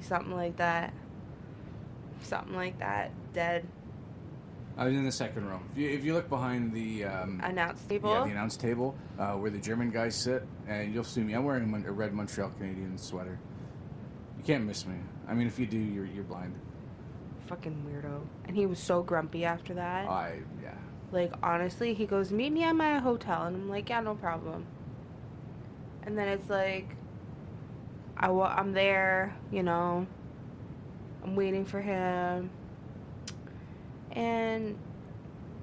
something 0.00 0.34
like 0.34 0.56
that. 0.56 0.92
Something 2.22 2.56
like 2.56 2.78
that. 2.78 3.10
Dead. 3.34 3.66
I 4.76 4.86
was 4.86 4.94
in 4.94 5.04
the 5.04 5.12
second 5.12 5.46
row. 5.46 5.60
If 5.72 5.78
you, 5.78 5.90
if 5.90 6.04
you 6.04 6.14
look 6.14 6.28
behind 6.28 6.72
the 6.72 7.04
um, 7.04 7.40
Announce 7.44 7.82
table. 7.84 8.10
yeah, 8.10 8.24
the 8.24 8.30
announce 8.30 8.56
table 8.56 8.96
uh, 9.18 9.32
where 9.34 9.50
the 9.50 9.58
German 9.58 9.90
guys 9.90 10.16
sit, 10.16 10.46
and 10.66 10.92
you'll 10.92 11.04
see 11.04 11.20
me. 11.20 11.34
I'm 11.34 11.44
wearing 11.44 11.84
a 11.86 11.92
red 11.92 12.12
Montreal 12.12 12.50
Canadiens 12.60 13.00
sweater. 13.00 13.38
You 14.36 14.44
can't 14.44 14.64
miss 14.64 14.84
me. 14.86 14.96
I 15.28 15.34
mean, 15.34 15.46
if 15.46 15.58
you 15.58 15.66
do, 15.66 15.78
you're 15.78 16.06
you're 16.06 16.24
blind. 16.24 16.54
Fucking 17.46 17.86
weirdo. 17.88 18.22
And 18.46 18.56
he 18.56 18.66
was 18.66 18.78
so 18.78 19.02
grumpy 19.02 19.44
after 19.44 19.74
that. 19.74 20.08
I 20.08 20.40
yeah. 20.62 20.74
like 21.12 21.32
honestly, 21.42 21.94
he 21.94 22.06
goes, 22.06 22.32
"Meet 22.32 22.50
me 22.50 22.64
at 22.64 22.74
my 22.74 22.98
hotel," 22.98 23.44
and 23.44 23.56
I'm 23.56 23.68
like, 23.68 23.88
"Yeah, 23.88 24.00
no 24.00 24.14
problem." 24.16 24.66
And 26.02 26.18
then 26.18 26.28
it's 26.28 26.50
like, 26.50 26.96
I 28.16 28.28
I'm 28.28 28.72
there, 28.72 29.34
you 29.50 29.62
know. 29.62 30.06
I'm 31.22 31.36
waiting 31.36 31.64
for 31.64 31.80
him, 31.80 32.50
and 34.14 34.78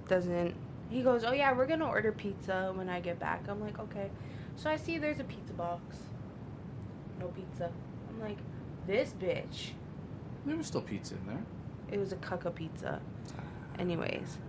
doesn't. 0.07 0.55
He 0.89 1.01
goes, 1.01 1.23
"Oh 1.23 1.31
yeah, 1.31 1.53
we're 1.53 1.67
gonna 1.67 1.87
order 1.87 2.11
pizza 2.11 2.71
when 2.75 2.89
I 2.89 2.99
get 2.99 3.19
back." 3.19 3.47
I'm 3.47 3.61
like, 3.61 3.79
"Okay." 3.79 4.11
So 4.55 4.69
I 4.69 4.75
see 4.75 4.97
there's 4.97 5.19
a 5.19 5.23
pizza 5.23 5.53
box. 5.53 5.97
No 7.19 7.27
pizza. 7.27 7.71
I'm 8.09 8.19
like, 8.19 8.37
"This 8.87 9.13
bitch." 9.13 9.71
There 10.45 10.57
was 10.57 10.67
still 10.67 10.81
pizza 10.81 11.15
in 11.15 11.27
there. 11.27 11.43
It 11.91 11.99
was 11.99 12.11
a 12.11 12.17
cucka 12.17 12.53
pizza. 12.53 13.01
Anyways, 13.77 14.39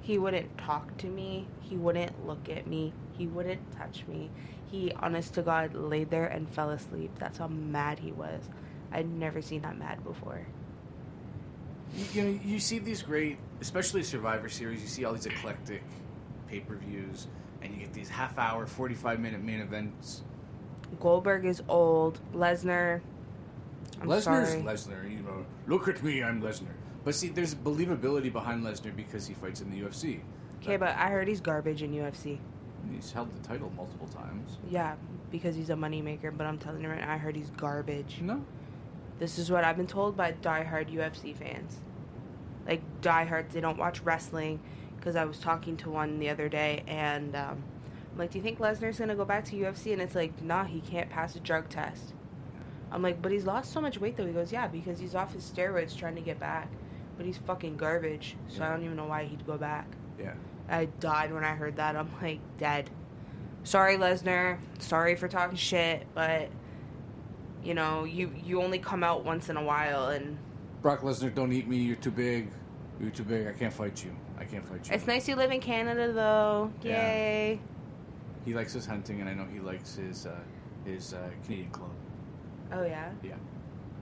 he 0.00 0.18
wouldn't 0.18 0.56
talk 0.58 0.96
to 0.98 1.06
me. 1.06 1.48
He 1.60 1.76
wouldn't 1.76 2.26
look 2.26 2.48
at 2.48 2.66
me. 2.66 2.92
He 3.12 3.26
wouldn't 3.26 3.72
touch 3.72 4.04
me. 4.06 4.30
He, 4.66 4.92
honest 4.92 5.34
to 5.34 5.42
God, 5.42 5.74
laid 5.74 6.10
there 6.10 6.26
and 6.26 6.48
fell 6.48 6.70
asleep. 6.70 7.10
That's 7.18 7.38
how 7.38 7.48
mad 7.48 7.98
he 7.98 8.12
was. 8.12 8.48
I'd 8.92 9.08
never 9.08 9.42
seen 9.42 9.62
that 9.62 9.78
mad 9.78 10.04
before. 10.04 10.46
You, 11.94 12.04
you 12.12 12.22
know, 12.22 12.40
you 12.44 12.60
see 12.60 12.78
these 12.78 13.02
great, 13.02 13.38
especially 13.60 14.02
Survivor 14.02 14.48
Series. 14.48 14.80
You 14.80 14.88
see 14.88 15.04
all 15.04 15.12
these 15.12 15.26
eclectic 15.26 15.82
pay 16.48 16.60
per 16.60 16.76
views, 16.76 17.26
and 17.62 17.72
you 17.72 17.80
get 17.80 17.92
these 17.92 18.08
half 18.08 18.38
hour, 18.38 18.66
forty 18.66 18.94
five 18.94 19.20
minute 19.20 19.42
main 19.42 19.60
events. 19.60 20.22
Goldberg 20.98 21.44
is 21.44 21.62
old. 21.68 22.20
Lesnar. 22.34 23.00
Lesnar's. 24.00 24.54
Lesnar. 24.56 25.10
You 25.10 25.22
know, 25.22 25.44
look 25.66 25.88
at 25.88 26.02
me, 26.02 26.22
I'm 26.22 26.42
Lesnar. 26.42 26.74
But 27.04 27.14
see, 27.14 27.28
there's 27.28 27.54
believability 27.54 28.32
behind 28.32 28.64
Lesnar 28.64 28.94
because 28.94 29.26
he 29.26 29.34
fights 29.34 29.60
in 29.60 29.70
the 29.70 29.80
UFC. 29.80 30.20
Okay, 30.62 30.76
but 30.76 30.90
I 30.96 31.08
heard 31.08 31.26
he's 31.28 31.40
garbage 31.40 31.82
in 31.82 31.92
UFC. 31.92 32.38
He's 32.92 33.12
held 33.12 33.34
the 33.34 33.46
title 33.46 33.70
multiple 33.76 34.08
times. 34.08 34.58
Yeah, 34.68 34.96
because 35.30 35.54
he's 35.54 35.70
a 35.70 35.74
moneymaker, 35.74 36.36
but 36.36 36.46
I'm 36.46 36.58
telling 36.58 36.82
you 36.82 36.88
right 36.88 37.00
now, 37.00 37.12
I 37.12 37.16
heard 37.16 37.36
he's 37.36 37.50
garbage. 37.50 38.18
No. 38.20 38.44
This 39.20 39.38
is 39.38 39.50
what 39.50 39.64
I've 39.64 39.76
been 39.76 39.86
told 39.86 40.16
by 40.16 40.32
diehard 40.32 40.90
UFC 40.92 41.36
fans. 41.36 41.78
Like 42.66 42.80
diehards, 43.02 43.52
they 43.54 43.60
don't 43.60 43.78
watch 43.78 44.00
wrestling 44.00 44.60
because 44.96 45.14
I 45.14 45.26
was 45.26 45.38
talking 45.38 45.76
to 45.78 45.90
one 45.90 46.18
the 46.18 46.30
other 46.30 46.48
day 46.48 46.82
and 46.88 47.36
um, 47.36 47.62
I'm 48.12 48.18
like, 48.18 48.30
"Do 48.30 48.38
you 48.38 48.42
think 48.42 48.58
Lesnar's 48.58 48.98
gonna 48.98 49.14
go 49.14 49.26
back 49.26 49.44
to 49.46 49.56
UFC?" 49.56 49.92
And 49.92 50.00
it's 50.00 50.14
like, 50.14 50.42
"Nah, 50.42 50.64
he 50.64 50.80
can't 50.80 51.10
pass 51.10 51.36
a 51.36 51.40
drug 51.40 51.68
test." 51.68 52.14
I'm 52.90 53.02
like, 53.02 53.20
"But 53.20 53.30
he's 53.30 53.44
lost 53.44 53.72
so 53.72 53.80
much 53.80 54.00
weight 54.00 54.16
though." 54.16 54.26
He 54.26 54.32
goes, 54.32 54.52
"Yeah, 54.52 54.68
because 54.68 54.98
he's 54.98 55.14
off 55.14 55.34
his 55.34 55.44
steroids 55.44 55.94
trying 55.94 56.14
to 56.14 56.22
get 56.22 56.40
back, 56.40 56.70
but 57.18 57.26
he's 57.26 57.36
fucking 57.38 57.76
garbage. 57.76 58.36
So 58.48 58.64
I 58.64 58.70
don't 58.70 58.82
even 58.82 58.96
know 58.96 59.06
why 59.06 59.24
he'd 59.24 59.46
go 59.46 59.58
back." 59.58 59.86
Yeah. 60.18 60.34
I 60.66 60.86
died 60.86 61.32
when 61.32 61.44
I 61.44 61.54
heard 61.54 61.76
that. 61.76 61.94
I'm 61.94 62.10
like, 62.22 62.40
dead. 62.56 62.88
Sorry, 63.64 63.96
Lesnar. 63.96 64.58
Sorry 64.78 65.14
for 65.16 65.28
talking 65.28 65.56
shit, 65.56 66.06
but 66.14 66.48
you 67.62 67.74
know, 67.74 68.04
you 68.04 68.32
you 68.44 68.62
only 68.62 68.78
come 68.78 69.02
out 69.04 69.24
once 69.24 69.48
in 69.48 69.56
a 69.56 69.62
while, 69.62 70.08
and 70.08 70.36
Brock 70.82 71.00
Lesnar, 71.02 71.34
don't 71.34 71.52
eat 71.52 71.68
me. 71.68 71.76
You're 71.78 71.96
too 71.96 72.10
big. 72.10 72.50
You're 73.00 73.10
too 73.10 73.24
big. 73.24 73.46
I 73.46 73.52
can't 73.52 73.72
fight 73.72 74.02
you. 74.04 74.14
I 74.38 74.44
can't 74.44 74.66
fight 74.66 74.88
you. 74.88 74.94
it's 74.94 75.06
nice 75.06 75.28
you 75.28 75.36
live 75.36 75.50
in 75.50 75.60
Canada, 75.60 76.12
though. 76.12 76.70
Yeah. 76.82 77.06
Yay! 77.12 77.60
He 78.44 78.54
likes 78.54 78.72
his 78.72 78.86
hunting, 78.86 79.20
and 79.20 79.28
I 79.28 79.34
know 79.34 79.46
he 79.52 79.60
likes 79.60 79.94
his 79.96 80.26
uh, 80.26 80.34
his 80.84 81.14
uh, 81.14 81.28
Canadian 81.44 81.70
club. 81.70 81.90
Oh 82.72 82.82
yeah, 82.84 83.10
Yeah. 83.22 83.34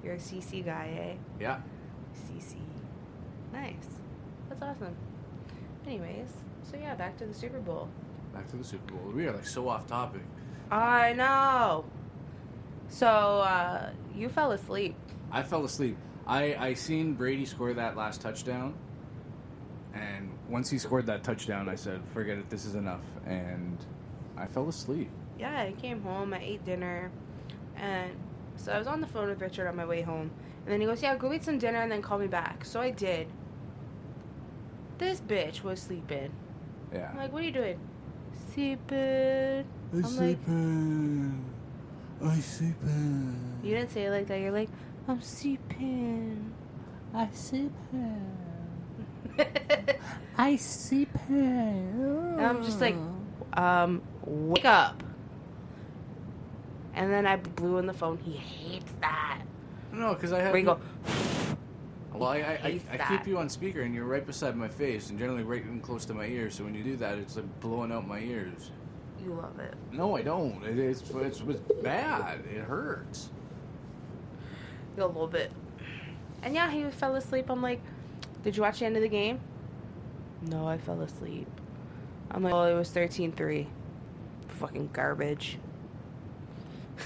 you're 0.05 0.15
a 0.15 0.19
CC 0.19 0.65
guy, 0.65 0.91
eh? 1.01 1.17
Yeah. 1.41 1.59
CC. 2.15 2.57
Nice. 3.53 3.75
That's 4.49 4.63
awesome. 4.63 4.95
Anyways, 5.87 6.29
so 6.63 6.77
yeah, 6.77 6.95
back 6.95 7.17
to 7.19 7.27
the 7.27 7.35
Super 7.35 7.61
Bowl. 7.61 7.89
Back 8.35 8.49
to 8.51 8.57
the 8.57 8.65
Super 8.65 8.93
Bowl. 8.95 9.13
We 9.13 9.27
are 9.27 9.33
like 9.33 9.47
so 9.47 9.69
off 9.69 9.87
topic. 9.87 10.21
I 10.71 11.15
know. 11.15 11.85
So 12.89 13.07
uh, 13.07 13.91
you 14.15 14.29
fell 14.29 14.53
asleep. 14.53 14.95
I 15.31 15.43
fell 15.43 15.65
asleep. 15.65 15.97
I 16.27 16.55
I 16.55 16.75
seen 16.75 17.15
Brady 17.15 17.45
score 17.45 17.73
that 17.75 17.97
last 17.97 18.21
touchdown, 18.21 18.75
and 19.95 20.31
once 20.49 20.71
he 20.71 20.79
scored 20.79 21.07
that 21.07 21.23
touchdown, 21.23 21.69
I 21.69 21.75
said, 21.75 22.01
"Forget 22.13 22.39
it. 22.39 22.51
This 22.51 22.65
is 22.65 22.75
enough." 22.75 23.03
And 23.27 23.79
I 24.37 24.47
fell 24.47 24.69
asleep. 24.69 25.11
yeah, 25.39 25.61
I 25.63 25.73
came 25.81 26.01
home, 26.03 26.33
I 26.35 26.41
ate 26.41 26.65
dinner, 26.65 27.11
and 27.77 28.11
so 28.57 28.73
I 28.73 28.79
was 28.79 28.87
on 28.87 29.01
the 29.01 29.07
phone 29.07 29.29
with 29.29 29.41
Richard 29.41 29.69
on 29.69 29.77
my 29.77 29.85
way 29.85 30.03
home. 30.03 30.31
And 30.65 30.73
then 30.73 30.81
he 30.81 30.87
goes, 30.87 31.03
Yeah, 31.03 31.17
go 31.17 31.33
eat 31.33 31.45
some 31.45 31.59
dinner 31.59 31.79
and 31.81 31.91
then 31.91 32.03
call 32.03 32.19
me 32.19 32.27
back. 32.27 32.65
So 32.65 32.81
I 32.81 32.91
did. 32.91 33.29
This 34.99 35.21
bitch 35.21 35.63
was 35.63 35.81
sleeping. 35.81 36.31
Yeah. 36.93 37.09
I'm 37.11 37.17
like, 37.17 37.33
What 37.33 37.43
are 37.43 37.47
you 37.47 37.53
doing? 37.53 37.79
Sleeping. 38.53 39.65
I'm 39.95 40.17
like, 40.17 40.39
I 42.25 42.41
sleeping. 42.41 43.59
You 43.63 43.75
didn't 43.75 43.91
say 43.91 44.05
it 44.05 44.11
like 44.11 44.27
that. 44.29 44.41
You're 44.41 44.51
like, 44.51 44.69
I'm 45.07 45.21
sleeping. 45.23 46.53
I 47.15 47.29
sleep 47.33 47.73
I 50.37 50.57
sleep 50.57 51.09
And 51.29 52.41
I'm 52.41 52.63
just 52.63 52.81
like, 52.81 52.97
um, 53.55 54.03
wake 54.25 54.65
up. 54.65 55.03
And 56.95 57.13
then 57.13 57.27
I 57.27 57.37
blew 57.37 57.79
in 57.79 57.87
the 57.87 57.93
phone. 57.93 58.19
He 58.19 58.33
hates 58.33 58.93
that. 59.01 59.43
No, 59.93 60.15
because 60.15 60.33
I 60.33 60.41
have. 60.41 60.53
Where 60.53 60.59
you 60.59 60.67
go, 60.67 60.81
Well, 62.13 62.29
I, 62.29 62.39
I, 62.39 62.81
I, 62.93 62.99
I 62.99 63.09
keep 63.09 63.27
you 63.27 63.39
on 63.39 63.49
speaker, 63.49 63.83
and 63.83 63.95
you're 63.95 64.05
right 64.05 64.27
beside 64.27 64.57
my 64.57 64.69
face, 64.69 65.11
and 65.11 65.19
generally 65.19 65.45
right 65.45 65.63
in 65.63 65.81
close 65.81 66.05
to 66.07 66.15
my 66.15 66.27
ear. 66.27 66.51
So 66.51 66.65
when 66.65 66.75
you 66.75 66.83
do 66.83 66.97
that, 66.97 67.19
it's 67.19 67.37
like 67.37 67.61
blowing 67.61 67.93
out 67.93 68.07
my 68.07 68.19
ears. 68.21 68.71
You 69.25 69.33
love 69.35 69.59
it. 69.59 69.75
No, 69.93 70.17
I 70.17 70.23
don't. 70.23 70.63
It, 70.65 70.79
it's, 70.79 71.03
it's 71.11 71.41
it's 71.41 71.73
bad. 71.83 72.41
It 72.51 72.61
hurts. 72.63 73.31
a 74.97 75.07
little 75.07 75.27
bit. 75.27 75.51
And 76.43 76.55
yeah, 76.55 76.71
he 76.71 76.85
fell 76.91 77.15
asleep. 77.17 77.47
I'm 77.51 77.63
like, 77.63 77.81
did 78.45 78.57
you 78.57 78.63
watch 78.63 78.79
the 78.81 78.87
end 78.87 78.97
of 78.97 79.03
the 79.03 79.09
game? 79.09 79.41
No, 80.43 80.67
I 80.69 80.79
fell 80.79 81.01
asleep. 81.03 81.49
I'm 82.31 82.43
like, 82.43 82.53
well, 82.53 82.65
it 82.67 82.75
was 82.75 82.91
13-3. 82.91 83.67
Fucking 84.49 84.91
garbage. 84.93 85.59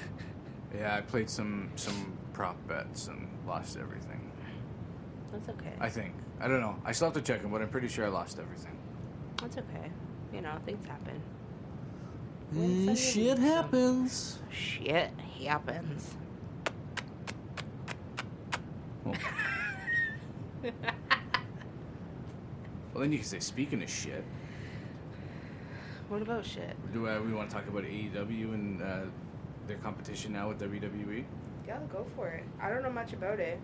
Yeah, 0.75 0.97
I 0.97 1.02
played 1.02 1.28
some 1.28 1.71
some 1.76 2.16
prop 2.33 2.57
bets 2.66 3.07
and 3.09 3.28
lost 3.47 3.76
everything. 3.76 4.31
That's 5.31 5.50
okay. 5.50 5.73
I 5.78 5.90
think. 5.90 6.14
I 6.40 6.49
don't 6.49 6.61
know. 6.61 6.76
I 6.83 6.92
still 6.92 7.09
have 7.09 7.14
to 7.14 7.21
check 7.21 7.42
them, 7.42 7.50
but 7.50 7.61
I'm 7.61 7.69
pretty 7.69 7.88
sure 7.88 8.07
I 8.07 8.09
lost 8.09 8.38
everything. 8.38 8.75
That's 9.37 9.59
okay. 9.59 9.90
You 10.33 10.40
know, 10.40 10.57
things 10.64 10.87
happen. 10.87 11.21
Mm, 12.55 12.97
shit 12.97 13.39
happens. 13.39 14.39
Shit 14.51 15.11
happens. 15.43 16.15
Well, 19.05 19.17
Well, 22.95 23.01
then 23.01 23.13
you 23.13 23.19
can 23.19 23.27
say, 23.27 23.41
speaking 23.41 23.83
of 23.83 23.89
shit, 23.89 24.23
What 26.09 26.21
about 26.21 26.45
shit? 26.45 26.77
do 26.93 27.09
uh, 27.09 27.21
we 27.21 27.33
want 27.33 27.49
to 27.49 27.57
talk 27.57 27.67
about 27.67 27.85
AEW 27.85 28.53
and 28.53 28.83
uh, 28.83 29.01
their 29.67 29.79
competition 29.79 30.35
now 30.35 30.49
with 30.51 30.61
WWE? 30.61 31.25
Yeah, 31.67 31.79
go 31.91 32.05
for 32.15 32.29
it. 32.29 32.45
I 32.61 32.69
don't 32.69 32.83
know 32.83 32.91
much 32.93 33.15
about 33.15 33.41
it. 33.41 33.59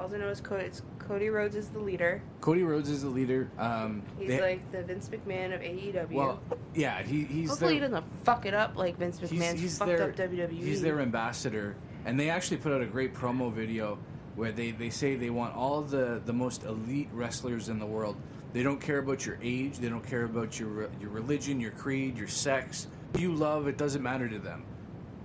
All 0.00 0.12
I 0.14 0.16
know 0.16 0.28
is 0.28 0.40
Cody, 0.40 0.70
Cody 0.98 1.28
Rhodes 1.28 1.54
is 1.56 1.68
the 1.68 1.78
leader. 1.78 2.22
Cody 2.40 2.62
Rhodes 2.62 2.88
is 2.88 3.02
the 3.02 3.10
leader. 3.10 3.50
Um, 3.58 4.02
He's 4.18 4.28
they- 4.28 4.40
like 4.40 4.72
the 4.72 4.82
Vince 4.82 5.10
McMahon 5.10 5.54
of 5.54 5.60
AEW. 5.60 6.10
well, 6.10 6.40
yeah, 6.74 7.02
he, 7.02 7.24
he's 7.24 7.50
Hopefully 7.50 7.74
he 7.74 7.80
their, 7.80 7.90
doesn't 7.90 8.06
fuck 8.24 8.46
it 8.46 8.54
up 8.54 8.76
like 8.76 8.96
Vince 8.96 9.18
he's, 9.18 9.30
McMahon's 9.30 9.60
he's 9.60 9.76
fucked 9.76 9.88
their, 9.98 10.02
up. 10.08 10.16
WWE. 10.16 10.52
He's 10.52 10.80
their 10.80 11.00
ambassador, 11.00 11.76
and 12.06 12.18
they 12.18 12.30
actually 12.30 12.56
put 12.56 12.72
out 12.72 12.80
a 12.80 12.86
great 12.86 13.14
promo 13.14 13.52
video 13.52 13.98
where 14.36 14.52
they, 14.52 14.70
they 14.70 14.88
say 14.88 15.16
they 15.16 15.28
want 15.28 15.54
all 15.54 15.82
the, 15.82 16.22
the 16.24 16.32
most 16.32 16.64
elite 16.64 17.10
wrestlers 17.12 17.68
in 17.68 17.78
the 17.78 17.84
world. 17.84 18.16
They 18.54 18.62
don't 18.62 18.80
care 18.80 18.98
about 18.98 19.26
your 19.26 19.38
age, 19.42 19.78
they 19.78 19.90
don't 19.90 20.06
care 20.06 20.24
about 20.24 20.58
your 20.58 20.68
re- 20.68 20.88
your 20.98 21.10
religion, 21.10 21.60
your 21.60 21.72
creed, 21.72 22.16
your 22.16 22.28
sex. 22.28 22.86
Who 23.14 23.20
you 23.20 23.34
love, 23.34 23.68
it 23.68 23.76
doesn't 23.76 24.02
matter 24.02 24.28
to 24.30 24.38
them. 24.38 24.64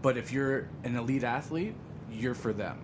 But 0.02 0.18
if 0.18 0.34
you're 0.34 0.68
an 0.84 0.98
elite 0.98 1.24
athlete, 1.24 1.76
you're 2.12 2.36
for 2.36 2.52
them, 2.52 2.82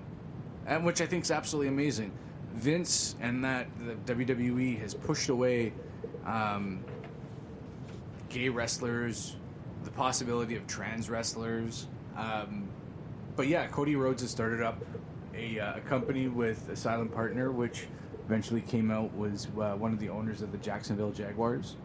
and 0.65 0.85
which 0.85 1.01
I 1.01 1.05
think 1.05 1.23
is 1.23 1.31
absolutely 1.31 1.67
amazing. 1.69 2.11
Vince 2.53 3.15
and 3.21 3.43
that 3.45 3.67
the 4.05 4.13
WWE 4.13 4.79
has 4.79 4.93
pushed 4.93 5.29
away 5.29 5.73
um, 6.25 6.83
gay 8.29 8.49
wrestlers, 8.49 9.35
the 9.83 9.91
possibility 9.91 10.55
of 10.55 10.67
trans 10.67 11.09
wrestlers. 11.09 11.87
Um, 12.17 12.67
but 13.35 13.47
yeah, 13.47 13.67
Cody 13.67 13.95
Rhodes 13.95 14.21
has 14.21 14.31
started 14.31 14.61
up 14.61 14.83
a, 15.33 15.59
uh, 15.59 15.77
a 15.77 15.81
company 15.81 16.27
with 16.27 16.67
a 16.69 16.75
silent 16.75 17.13
partner, 17.13 17.51
which 17.51 17.87
eventually 18.25 18.61
came 18.61 18.91
out 18.91 19.13
was 19.15 19.47
uh, 19.59 19.73
one 19.75 19.93
of 19.93 19.99
the 19.99 20.09
owners 20.09 20.41
of 20.41 20.51
the 20.51 20.57
Jacksonville 20.57 21.11
Jaguars, 21.11 21.77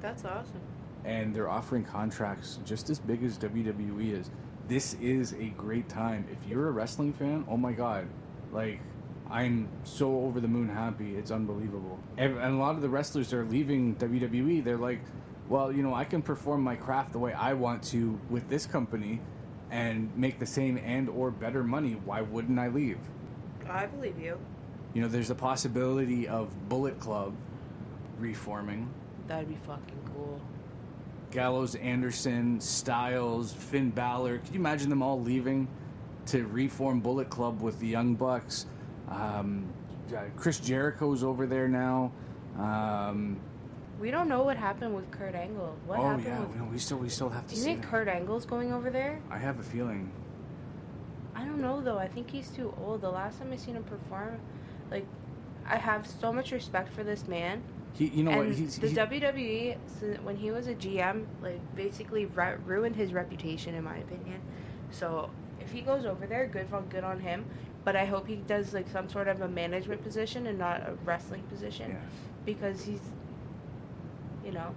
That's 0.00 0.24
awesome. 0.24 0.60
and 1.04 1.34
they're 1.34 1.48
offering 1.48 1.84
contracts 1.84 2.58
just 2.64 2.90
as 2.90 2.98
big 2.98 3.22
as 3.22 3.38
WWE 3.38 4.12
is. 4.18 4.30
This 4.68 4.94
is 4.94 5.32
a 5.34 5.46
great 5.56 5.88
time. 5.88 6.26
If 6.30 6.48
you're 6.48 6.68
a 6.68 6.72
wrestling 6.72 7.12
fan, 7.12 7.44
oh 7.48 7.56
my 7.56 7.72
god, 7.72 8.08
like. 8.52 8.80
I'm 9.28 9.68
so 9.82 10.20
over 10.20 10.38
the 10.38 10.46
moon 10.46 10.68
happy. 10.68 11.16
It's 11.16 11.32
unbelievable. 11.32 11.98
And 12.16 12.38
a 12.38 12.50
lot 12.50 12.76
of 12.76 12.80
the 12.80 12.88
wrestlers 12.88 13.30
that 13.30 13.38
are 13.38 13.44
leaving 13.44 13.96
WWE. 13.96 14.62
They're 14.62 14.76
like, 14.76 15.00
well, 15.48 15.72
you 15.72 15.82
know, 15.82 15.92
I 15.94 16.04
can 16.04 16.22
perform 16.22 16.62
my 16.62 16.76
craft 16.76 17.10
the 17.10 17.18
way 17.18 17.32
I 17.32 17.52
want 17.54 17.82
to 17.86 18.20
with 18.30 18.48
this 18.48 18.66
company 18.66 19.20
and 19.72 20.16
make 20.16 20.38
the 20.38 20.46
same 20.46 20.78
and 20.78 21.08
or 21.08 21.32
better 21.32 21.64
money. 21.64 22.00
Why 22.04 22.20
wouldn't 22.20 22.56
I 22.56 22.68
leave? 22.68 22.98
I 23.68 23.86
believe 23.86 24.16
you. 24.16 24.38
You 24.94 25.02
know, 25.02 25.08
there's 25.08 25.30
a 25.30 25.34
possibility 25.34 26.28
of 26.28 26.68
Bullet 26.68 27.00
Club 27.00 27.34
reforming. 28.20 28.88
That'd 29.26 29.48
be 29.48 29.58
fucking 29.66 30.08
cool. 30.14 30.40
Gallows, 31.30 31.74
Anderson, 31.76 32.60
Styles, 32.60 33.52
Finn 33.52 33.90
Balor. 33.90 34.38
Could 34.38 34.54
you 34.54 34.60
imagine 34.60 34.88
them 34.90 35.02
all 35.02 35.20
leaving 35.20 35.68
to 36.26 36.46
reform 36.46 37.00
Bullet 37.00 37.28
Club 37.30 37.60
with 37.60 37.78
the 37.80 37.86
Young 37.86 38.14
Bucks? 38.14 38.66
Um, 39.08 39.66
uh, 40.14 40.22
Chris 40.36 40.60
Jericho's 40.60 41.22
over 41.24 41.46
there 41.46 41.68
now. 41.68 42.12
Um, 42.58 43.38
We 44.00 44.10
don't 44.10 44.28
know 44.28 44.42
what 44.44 44.56
happened 44.56 44.94
with 44.94 45.10
Kurt 45.10 45.34
Angle. 45.34 45.76
What 45.86 45.98
oh 45.98 46.02
happened 46.02 46.26
yeah, 46.26 46.40
with 46.40 46.50
we, 46.50 46.58
know, 46.58 46.64
we 46.72 46.78
still 46.78 46.98
we 46.98 47.08
still 47.08 47.28
have 47.28 47.46
to 47.46 47.54
Do 47.54 47.60
you 47.60 47.64
think 47.64 47.82
that. 47.82 47.90
Kurt 47.90 48.08
Angle's 48.08 48.46
going 48.46 48.72
over 48.72 48.90
there? 48.90 49.20
I 49.30 49.38
have 49.38 49.58
a 49.58 49.62
feeling. 49.62 50.10
I 51.34 51.44
don't 51.44 51.60
know 51.60 51.80
though. 51.80 51.98
I 51.98 52.08
think 52.08 52.30
he's 52.30 52.48
too 52.50 52.74
old. 52.82 53.00
The 53.02 53.10
last 53.10 53.38
time 53.38 53.52
I 53.52 53.56
seen 53.56 53.74
him 53.76 53.84
perform, 53.84 54.38
like, 54.90 55.06
I 55.66 55.76
have 55.76 56.06
so 56.06 56.32
much 56.32 56.52
respect 56.52 56.92
for 56.94 57.02
this 57.04 57.26
man. 57.28 57.62
He, 57.96 58.06
you 58.08 58.24
know 58.24 58.30
and 58.32 58.48
what? 58.50 58.56
He's, 58.56 58.78
the 58.78 58.88
he- 58.88 58.94
WWE, 58.96 59.76
when 60.22 60.36
he 60.36 60.50
was 60.50 60.66
a 60.66 60.74
GM, 60.74 61.24
like 61.42 61.60
basically 61.74 62.26
ru- 62.26 62.58
ruined 62.64 62.94
his 62.96 63.12
reputation, 63.12 63.74
in 63.74 63.84
my 63.84 63.96
opinion. 63.96 64.40
So 64.90 65.30
if 65.60 65.70
he 65.72 65.80
goes 65.80 66.04
over 66.04 66.26
there, 66.26 66.46
good 66.46 66.66
on 66.72 66.86
good 66.88 67.04
on 67.04 67.20
him. 67.20 67.44
But 67.84 67.96
I 67.96 68.04
hope 68.04 68.26
he 68.26 68.36
does 68.36 68.74
like 68.74 68.88
some 68.88 69.08
sort 69.08 69.28
of 69.28 69.40
a 69.40 69.48
management 69.48 70.02
position 70.02 70.46
and 70.48 70.58
not 70.58 70.80
a 70.80 70.94
wrestling 71.04 71.42
position, 71.44 71.90
Yeah. 71.92 71.96
because 72.44 72.84
he's, 72.84 73.00
you 74.44 74.50
know, 74.52 74.74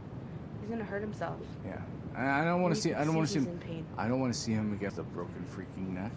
he's 0.62 0.70
gonna 0.70 0.84
hurt 0.84 1.02
himself. 1.02 1.40
Yeah, 1.66 1.82
I, 2.16 2.42
I 2.42 2.46
don't 2.46 2.62
want 2.62 2.74
to 2.76 2.80
see. 2.80 2.94
I 2.94 3.04
don't 3.04 3.16
want 3.16 3.28
to 3.28 3.34
see 3.34 3.40
him. 3.40 3.48
in 3.48 3.58
pain. 3.60 3.86
I 3.98 4.08
don't 4.08 4.20
want 4.20 4.32
to 4.34 4.40
see 4.40 4.54
him 4.54 4.74
against 4.74 4.98
a 5.00 5.04
broken 5.04 5.44
freaking 5.54 5.90
neck. 5.94 6.12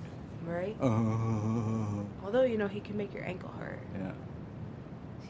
Right? 0.47 0.77
Uh, 0.81 2.05
Although 2.25 2.43
you 2.43 2.59
know 2.59 2.69
he 2.69 2.81
can 2.81 2.97
make 2.97 3.13
your 3.15 3.25
ankle 3.25 3.51
hurt. 3.59 3.79
yeah. 3.99 4.13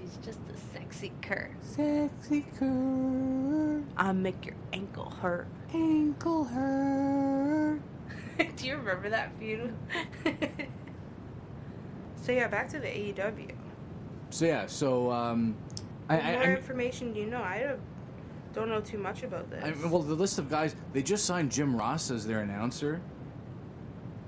He's 0.03 0.17
just 0.25 0.41
a 0.53 0.57
sexy 0.77 1.13
cur. 1.23 1.49
Sexy 1.63 2.45
cur. 2.59 3.83
I'll 3.97 4.13
make 4.15 4.45
your 4.45 4.57
ankle 4.73 5.11
hurt. 5.11 5.47
ankle 5.73 6.45
hurt. 6.45 7.81
Do 8.57 8.67
you 8.67 8.77
remember 8.77 9.09
that 9.11 9.33
feud? 9.39 9.73
so 12.23 12.33
yeah, 12.33 12.49
back 12.49 12.69
to 12.71 12.81
the 12.81 12.89
AEW. 12.89 13.53
So 14.31 14.47
yeah, 14.47 14.67
so 14.67 15.11
um, 15.13 15.55
I, 16.09 16.17
What 16.17 16.25
I, 16.25 16.33
more 16.33 16.43
I, 16.43 16.57
information 16.57 17.13
do 17.13 17.21
you 17.21 17.27
know? 17.27 17.43
I 17.43 17.61
don't- 17.61 17.81
don't 18.55 18.69
know 18.69 18.83
too 18.83 18.99
much 18.99 19.23
about 19.23 19.49
this. 19.49 19.65
I, 19.65 19.73
well, 19.89 20.03
the 20.03 20.15
list 20.15 20.39
of 20.39 20.51
guys 20.51 20.77
they 20.93 21.03
just 21.03 21.25
signed 21.25 21.51
Jim 21.51 21.75
Ross 21.75 22.11
as 22.11 22.27
their 22.27 22.41
announcer. 22.41 23.01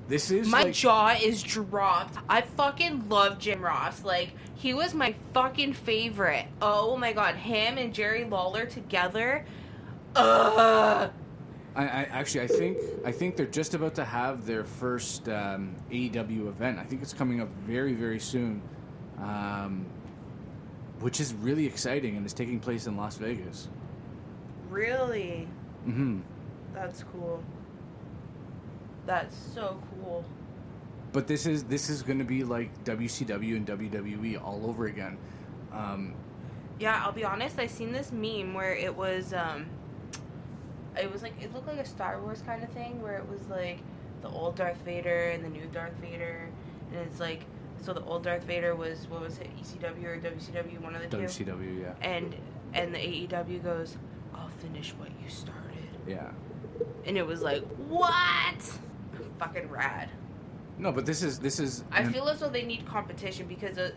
This 0.07 0.31
is 0.31 0.49
my 0.49 0.65
like, 0.65 0.75
jaw 0.75 1.17
is 1.21 1.43
dropped. 1.43 2.19
I 2.29 2.43
fucking 2.43 3.09
love 3.09 3.39
Jim 3.39 3.63
Ross. 3.63 4.05
Like 4.05 4.33
he 4.55 4.75
was 4.75 4.95
my 4.95 5.15
fucking 5.33 5.73
favorite. 5.73 6.47
Oh 6.61 6.97
my 6.97 7.13
god, 7.13 7.37
him 7.37 7.79
and 7.79 7.95
Jerry 7.95 8.25
Lawler 8.25 8.67
together. 8.67 9.45
Ugh. 10.17 11.11
I, 11.77 11.83
I 11.83 12.03
actually 12.05 12.43
I 12.43 12.47
think 12.47 12.79
I 13.05 13.13
think 13.13 13.37
they're 13.37 13.47
just 13.47 13.75
about 13.75 13.95
to 13.97 14.05
have 14.05 14.47
their 14.47 14.65
first 14.65 15.29
um, 15.29 15.75
AEW 15.91 16.49
event. 16.49 16.79
I 16.79 16.85
think 16.85 17.03
it's 17.03 17.15
coming 17.15 17.41
up 17.41 17.49
very 17.67 17.95
very 17.95 18.21
soon, 18.21 18.63
um, 19.19 19.87
which 21.01 21.19
is 21.19 21.35
really 21.35 21.67
exciting 21.67 22.17
and 22.17 22.25
is 22.27 22.35
taking 22.35 22.61
place 22.61 22.87
in 22.87 22.97
Las 22.97 23.17
Vegas. 23.17 23.69
Really? 24.71 25.49
hmm 25.85 26.21
That's 26.75 27.05
cool. 27.05 27.43
That's 29.07 29.37
so 29.55 29.81
cool. 29.91 30.25
But 31.13 31.27
this 31.27 31.47
is 31.47 31.65
this 31.65 31.89
is 31.91 32.03
going 32.03 32.19
to 32.19 32.25
be 32.25 32.43
like 32.43 32.85
WCW 32.85 33.57
and 33.57 33.67
WWE 33.67 34.43
all 34.43 34.67
over 34.67 34.87
again. 34.87 35.17
Um, 35.73 36.15
Yeah, 36.81 37.01
I'll 37.05 37.13
be 37.13 37.25
honest. 37.25 37.59
I 37.59 37.67
seen 37.67 37.93
this 37.93 38.11
meme 38.11 38.55
where 38.55 38.75
it 38.75 38.95
was, 38.95 39.33
um, 39.33 39.67
it 41.01 41.11
was 41.13 41.23
like 41.23 41.41
it 41.41 41.53
looked 41.55 41.69
like 41.69 41.79
a 41.79 41.85
Star 41.85 42.21
Wars 42.21 42.43
kind 42.43 42.63
of 42.65 42.71
thing, 42.71 43.01
where 43.03 43.17
it 43.17 43.29
was 43.29 43.47
like 43.49 43.79
the 44.23 44.29
old 44.29 44.57
Darth 44.57 44.81
Vader 44.85 45.31
and 45.31 45.45
the 45.45 45.49
new 45.51 45.67
Darth 45.73 45.95
Vader, 46.01 46.49
and 46.91 47.01
it's 47.01 47.21
like 47.21 47.45
so 47.81 47.93
the 47.93 48.03
old 48.05 48.25
Darth 48.25 48.45
Vader 48.45 48.75
was 48.75 49.07
what 49.09 49.21
was 49.21 49.39
it 49.39 49.49
ECW 49.63 50.05
or 50.05 50.19
WCW, 50.19 50.81
one 50.81 50.95
of 50.97 51.03
the 51.03 51.09
two, 51.09 51.23
WCW, 51.25 51.83
yeah, 51.83 51.93
and 52.01 52.35
and 52.73 52.95
the 52.95 52.99
AEW 52.99 53.63
goes, 53.63 53.97
I'll 54.35 54.49
finish 54.49 54.93
what 54.95 55.11
you 55.23 55.29
started, 55.29 55.89
yeah. 56.09 56.31
and 57.07 57.17
it 57.19 57.27
was 57.27 57.43
like 57.43 57.63
what, 57.89 58.79
fucking 59.39 59.69
rad. 59.69 60.11
No, 60.79 60.93
but 60.93 61.07
this 61.07 61.23
is 61.23 61.39
this 61.39 61.61
is. 61.61 61.85
I 61.93 62.05
feel 62.05 62.29
as 62.29 62.41
though 62.41 62.49
they 62.49 62.65
need 62.65 62.87
competition 62.87 63.47
because, 63.47 63.79
uh, 63.79 63.93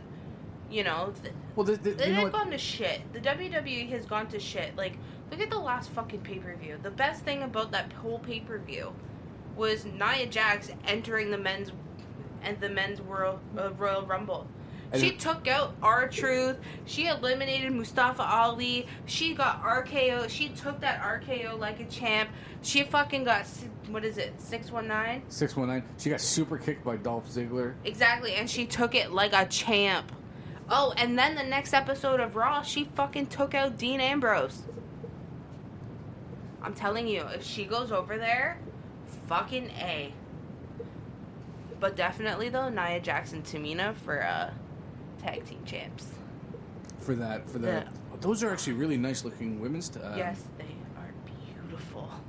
you 0.69 0.83
know. 0.83 1.13
Th- 1.21 1.33
well. 1.55 1.65
This, 1.65 1.79
this, 1.79 1.95
They 1.95 2.07
you 2.07 2.13
know 2.13 2.15
have 2.21 2.33
what? 2.33 2.43
gone 2.43 2.51
to 2.51 2.57
shit. 2.57 3.01
The 3.13 3.19
WWE 3.19 3.89
has 3.89 4.05
gone 4.05 4.27
to 4.27 4.39
shit. 4.39 4.75
Like, 4.75 4.97
look 5.31 5.41
at 5.41 5.49
the 5.49 5.57
last 5.59 5.89
fucking 5.91 6.21
pay 6.21 6.37
per 6.39 6.55
view. 6.55 6.77
The 6.81 6.91
best 6.91 7.23
thing 7.23 7.43
about 7.43 7.71
that 7.71 7.91
whole 7.93 8.19
pay 8.19 8.41
per 8.41 8.59
view 8.59 8.93
was 9.55 9.85
Nia 9.85 10.27
Jax 10.27 10.69
entering 10.85 11.31
the 11.31 11.37
men's 11.37 11.71
and 12.43 12.59
the 12.59 12.69
men's 12.69 13.01
Royal 13.01 13.39
uh, 13.57 13.71
Royal 13.73 14.05
Rumble. 14.05 14.47
She 14.95 15.11
took 15.11 15.47
out 15.47 15.75
R-Truth. 15.83 16.57
She 16.85 17.07
eliminated 17.07 17.71
Mustafa 17.73 18.23
Ali. 18.23 18.87
She 19.05 19.33
got 19.33 19.61
RKO. 19.61 20.29
She 20.29 20.49
took 20.49 20.79
that 20.79 21.01
RKO 21.01 21.59
like 21.59 21.79
a 21.79 21.85
champ. 21.85 22.29
She 22.61 22.83
fucking 22.83 23.25
got 23.25 23.45
what 23.89 24.03
is 24.03 24.17
it? 24.17 24.39
Six 24.39 24.71
one 24.71 24.87
nine. 24.87 25.23
Six 25.29 25.55
one 25.55 25.67
nine. 25.67 25.83
She 25.97 26.09
got 26.09 26.21
super 26.21 26.57
kicked 26.57 26.83
by 26.83 26.97
Dolph 26.97 27.29
Ziggler. 27.29 27.73
Exactly, 27.83 28.35
and 28.35 28.49
she 28.49 28.65
took 28.65 28.95
it 28.95 29.11
like 29.11 29.33
a 29.33 29.45
champ. 29.45 30.11
Oh, 30.69 30.93
and 30.97 31.17
then 31.17 31.35
the 31.35 31.43
next 31.43 31.73
episode 31.73 32.19
of 32.19 32.35
Raw, 32.35 32.61
she 32.61 32.85
fucking 32.95 33.27
took 33.27 33.53
out 33.53 33.77
Dean 33.77 34.01
Ambrose. 34.01 34.63
I'm 36.61 36.73
telling 36.73 37.07
you, 37.07 37.21
if 37.33 37.45
she 37.45 37.65
goes 37.65 37.91
over 37.91 38.17
there, 38.17 38.59
fucking 39.27 39.69
A. 39.79 40.13
But 41.79 41.95
definitely 41.95 42.49
though, 42.49 42.69
Nia 42.69 42.99
Jackson 42.99 43.43
Tamina 43.43 43.95
for 43.95 44.23
uh 44.23 44.51
tag 45.27 45.45
team 45.45 45.63
champs. 45.65 46.07
for 46.99 47.15
that 47.15 47.49
for 47.49 47.59
that. 47.59 47.87
Those 48.21 48.41
are 48.43 48.51
actually 48.51 48.73
really 48.73 48.97
nice 48.97 49.23
looking 49.23 49.59
women's. 49.59 49.89
T- 49.89 49.99
uh, 49.99 50.15
yes, 50.17 50.43
they 50.57 50.75
are 50.97 51.13
beautiful. 51.25 52.09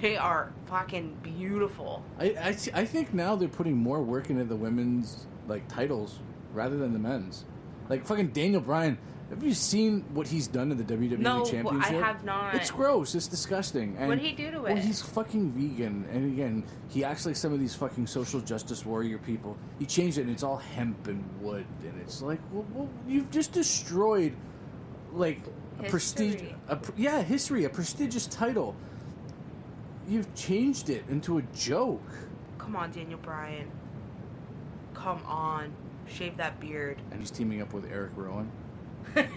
They 0.00 0.16
are 0.16 0.52
fucking 0.66 1.18
beautiful. 1.22 2.02
I 2.18 2.26
I, 2.26 2.56
I 2.74 2.84
think 2.84 3.12
now 3.12 3.36
they're 3.36 3.48
putting 3.48 3.76
more 3.76 4.00
work 4.00 4.30
into 4.30 4.44
the 4.44 4.56
women's 4.56 5.26
like 5.48 5.66
titles 5.68 6.20
rather 6.54 6.78
than 6.78 6.92
the 6.92 6.98
men's. 6.98 7.44
Like 7.90 8.06
fucking 8.06 8.28
Daniel 8.28 8.60
Bryan. 8.62 8.96
Have 9.32 9.42
you 9.42 9.54
seen 9.54 10.04
what 10.12 10.28
he's 10.28 10.46
done 10.46 10.68
to 10.68 10.74
the 10.74 10.84
WWE 10.84 11.50
Championship? 11.50 11.62
No, 11.62 11.80
I 11.80 12.02
have 12.02 12.22
not. 12.22 12.54
It's 12.54 12.70
gross. 12.70 13.14
It's 13.14 13.26
disgusting. 13.26 13.96
And, 13.98 14.08
what 14.08 14.18
did 14.18 14.26
he 14.26 14.32
do 14.32 14.50
to 14.50 14.66
it? 14.66 14.74
Well, 14.74 14.76
he's 14.76 15.00
fucking 15.00 15.52
vegan, 15.52 16.06
and 16.12 16.34
again, 16.34 16.64
he 16.90 17.02
acts 17.02 17.24
like 17.24 17.36
some 17.36 17.50
of 17.50 17.58
these 17.58 17.74
fucking 17.74 18.06
social 18.06 18.40
justice 18.40 18.84
warrior 18.84 19.16
people. 19.16 19.56
He 19.78 19.86
changed 19.86 20.18
it, 20.18 20.22
and 20.22 20.30
it's 20.30 20.42
all 20.42 20.58
hemp 20.58 21.06
and 21.06 21.24
wood, 21.40 21.64
and 21.82 21.98
it's 21.98 22.20
like, 22.20 22.40
well, 22.52 22.66
well 22.74 22.90
you've 23.08 23.30
just 23.30 23.52
destroyed, 23.52 24.36
like, 25.12 25.40
a 25.80 25.84
prestige. 25.84 26.42
A, 26.68 26.78
yeah, 26.98 27.22
history, 27.22 27.64
a 27.64 27.70
prestigious 27.70 28.26
title. 28.26 28.76
You've 30.06 30.34
changed 30.34 30.90
it 30.90 31.04
into 31.08 31.38
a 31.38 31.42
joke. 31.54 32.02
Come 32.58 32.76
on, 32.76 32.90
Daniel 32.90 33.18
Bryan. 33.18 33.70
Come 34.92 35.22
on. 35.24 35.72
Shave 36.06 36.36
that 36.36 36.60
beard. 36.60 37.00
And 37.10 37.20
he's 37.20 37.30
teaming 37.30 37.62
up 37.62 37.72
with 37.72 37.90
Erick 37.90 38.12
Rowan. 38.14 38.50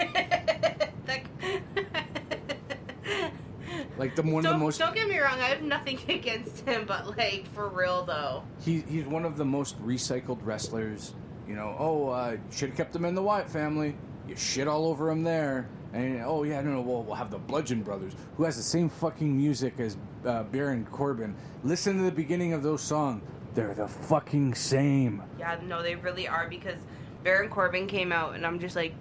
Like 3.97 4.15
the 4.15 4.23
one 4.23 4.38
of 4.38 4.43
don't, 4.43 4.60
the 4.60 4.65
most. 4.65 4.80
don't 4.80 4.93
get 4.93 5.08
me 5.08 5.17
wrong, 5.19 5.39
I 5.39 5.47
have 5.47 5.62
nothing 5.62 5.99
against 6.10 6.67
him, 6.67 6.86
but 6.86 7.17
like 7.17 7.47
for 7.54 7.69
real 7.69 8.04
though. 8.06 8.43
He, 8.62 8.82
he's 8.82 9.06
one 9.06 9.25
of 9.25 9.38
the 9.38 9.45
most 9.45 9.82
recycled 9.84 10.39
wrestlers. 10.43 11.13
You 11.47 11.56
know, 11.56 11.75
oh, 11.80 12.10
uh, 12.10 12.38
should 12.51 12.69
have 12.69 12.78
kept 12.78 12.95
him 12.95 13.06
in 13.06 13.15
the 13.15 13.21
Wyatt 13.21 13.49
family. 13.49 13.95
You 14.28 14.36
shit 14.36 14.67
all 14.67 14.88
over 14.88 15.10
him 15.10 15.23
there. 15.23 15.69
And 15.93 16.21
oh 16.25 16.43
yeah, 16.43 16.60
no, 16.62 16.71
no, 16.71 16.82
we'll, 16.82 17.04
we'll 17.04 17.15
have 17.15 17.32
the 17.32 17.38
Bludgeon 17.38 17.84
Brothers, 17.84 18.13
who 18.36 18.43
has 18.43 18.58
the 18.58 18.63
same 18.63 18.89
fucking 18.89 19.36
music 19.36 19.80
as 19.80 19.97
uh, 20.25 20.43
Baron 20.43 20.86
Corbin. 20.86 21.36
Listen 21.63 21.97
to 21.97 22.04
the 22.04 22.12
beginning 22.12 22.51
of 22.51 22.63
those 22.63 22.82
songs; 22.82 23.23
they're 23.54 23.73
the 23.73 23.88
fucking 23.88 24.56
same. 24.56 25.23
Yeah, 25.39 25.58
no, 25.63 25.82
they 25.82 25.95
really 25.95 26.28
are 26.28 26.49
because 26.49 26.80
Baron 27.23 27.49
Corbin 27.49 27.88
came 27.88 28.12
out 28.12 28.36
and 28.36 28.45
I'm 28.45 28.60
just 28.60 28.75
like, 28.75 28.93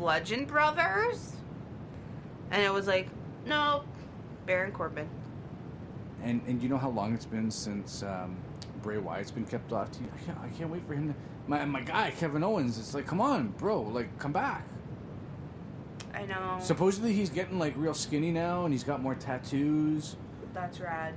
Bludgeon 0.00 0.46
Brothers? 0.46 1.36
And 2.50 2.62
it 2.62 2.72
was 2.72 2.86
like, 2.86 3.08
no, 3.44 3.84
Baron 4.46 4.72
Corbin. 4.72 5.06
And 6.22 6.40
and 6.46 6.62
you 6.62 6.68
know 6.70 6.78
how 6.78 6.88
long 6.88 7.14
it's 7.14 7.26
been 7.26 7.50
since 7.50 8.02
um, 8.02 8.36
Bray 8.82 8.96
Wyatt's 8.96 9.30
been 9.30 9.44
kept 9.44 9.72
off 9.72 9.90
TV? 9.92 10.06
I 10.14 10.24
can't, 10.24 10.38
I 10.38 10.48
can't 10.48 10.70
wait 10.70 10.86
for 10.86 10.94
him 10.94 11.08
to. 11.08 11.14
My 11.46 11.64
my 11.66 11.82
guy 11.82 12.12
Kevin 12.18 12.42
Owens. 12.42 12.78
It's 12.78 12.94
like, 12.94 13.06
come 13.06 13.20
on, 13.20 13.48
bro, 13.58 13.82
like 13.82 14.18
come 14.18 14.32
back. 14.32 14.66
I 16.14 16.24
know. 16.24 16.58
Supposedly 16.60 17.12
he's 17.12 17.30
getting 17.30 17.58
like 17.58 17.74
real 17.76 17.94
skinny 17.94 18.30
now, 18.30 18.64
and 18.64 18.72
he's 18.72 18.84
got 18.84 19.02
more 19.02 19.14
tattoos. 19.14 20.16
That's 20.54 20.80
rad. 20.80 21.14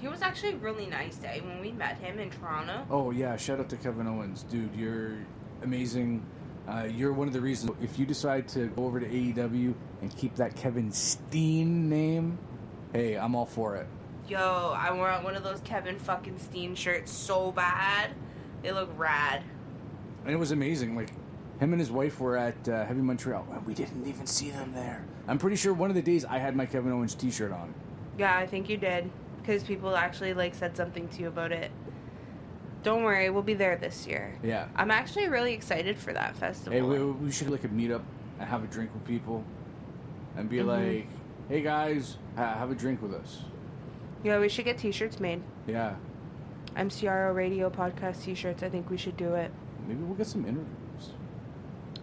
He 0.00 0.08
was 0.08 0.22
actually 0.22 0.54
really 0.54 0.86
nice, 0.86 1.20
eh? 1.24 1.40
When 1.40 1.60
we 1.60 1.72
met 1.72 1.98
him 1.98 2.18
in 2.18 2.30
Toronto. 2.30 2.86
Oh 2.90 3.10
yeah, 3.10 3.36
shout 3.36 3.60
out 3.60 3.68
to 3.68 3.76
Kevin 3.76 4.06
Owens, 4.06 4.42
dude. 4.44 4.74
You're 4.74 5.18
amazing. 5.62 6.24
Uh, 6.70 6.84
you're 6.84 7.12
one 7.12 7.26
of 7.26 7.34
the 7.34 7.40
reasons. 7.40 7.72
If 7.82 7.98
you 7.98 8.06
decide 8.06 8.46
to 8.48 8.68
go 8.68 8.84
over 8.84 9.00
to 9.00 9.06
AEW 9.06 9.74
and 10.02 10.16
keep 10.16 10.36
that 10.36 10.54
Kevin 10.54 10.92
Steen 10.92 11.88
name, 11.88 12.38
hey, 12.92 13.16
I'm 13.16 13.34
all 13.34 13.46
for 13.46 13.74
it. 13.74 13.88
Yo, 14.28 14.72
I 14.76 14.92
want 14.92 15.24
one 15.24 15.34
of 15.34 15.42
those 15.42 15.60
Kevin 15.62 15.98
fucking 15.98 16.38
Steen 16.38 16.76
shirts 16.76 17.10
so 17.10 17.50
bad. 17.50 18.12
They 18.62 18.70
look 18.70 18.88
rad. 18.96 19.42
And 20.24 20.32
it 20.32 20.36
was 20.36 20.52
amazing. 20.52 20.94
Like 20.94 21.10
him 21.58 21.72
and 21.72 21.80
his 21.80 21.90
wife 21.90 22.20
were 22.20 22.36
at 22.36 22.68
uh, 22.68 22.84
Heavy 22.84 23.00
Montreal, 23.00 23.46
and 23.52 23.66
we 23.66 23.74
didn't 23.74 24.06
even 24.06 24.26
see 24.26 24.50
them 24.50 24.72
there. 24.72 25.04
I'm 25.26 25.38
pretty 25.38 25.56
sure 25.56 25.74
one 25.74 25.90
of 25.90 25.96
the 25.96 26.02
days 26.02 26.24
I 26.24 26.38
had 26.38 26.54
my 26.54 26.66
Kevin 26.66 26.92
Owens 26.92 27.16
T-shirt 27.16 27.50
on. 27.50 27.74
Yeah, 28.16 28.36
I 28.36 28.46
think 28.46 28.68
you 28.68 28.76
did. 28.76 29.10
Because 29.40 29.64
people 29.64 29.96
actually 29.96 30.34
like 30.34 30.54
said 30.54 30.76
something 30.76 31.08
to 31.08 31.22
you 31.22 31.28
about 31.28 31.50
it. 31.50 31.72
Don't 32.82 33.02
worry, 33.04 33.28
we'll 33.30 33.42
be 33.42 33.54
there 33.54 33.76
this 33.76 34.06
year. 34.06 34.32
Yeah. 34.42 34.66
I'm 34.74 34.90
actually 34.90 35.28
really 35.28 35.52
excited 35.52 35.98
for 35.98 36.12
that 36.14 36.34
festival. 36.36 36.72
Hey, 36.72 36.82
we, 36.82 37.04
we 37.04 37.30
should 37.30 37.50
like 37.50 37.64
a 37.64 37.68
meetup 37.68 38.02
and 38.38 38.48
have 38.48 38.64
a 38.64 38.66
drink 38.66 38.90
with 38.94 39.04
people, 39.04 39.44
and 40.36 40.48
be 40.48 40.58
Mhm. 40.58 40.66
like, 40.66 41.06
"Hey 41.48 41.60
guys, 41.62 42.16
ha- 42.36 42.54
have 42.54 42.70
a 42.70 42.74
drink 42.74 43.02
with 43.02 43.12
us." 43.14 43.44
yeah, 44.22 44.38
we 44.38 44.48
should 44.48 44.64
get 44.64 44.78
t-shirts 44.78 45.20
made. 45.20 45.42
Yeah, 45.66 45.94
MCRO 46.76 47.34
radio 47.34 47.68
podcast 47.70 48.22
t-shirts. 48.22 48.62
I 48.62 48.68
think 48.70 48.88
we 48.90 48.96
should 48.96 49.16
do 49.16 49.34
it. 49.34 49.50
maybe 49.88 50.02
we'll 50.04 50.14
get 50.16 50.26
some 50.26 50.44
interviews. 50.44 51.12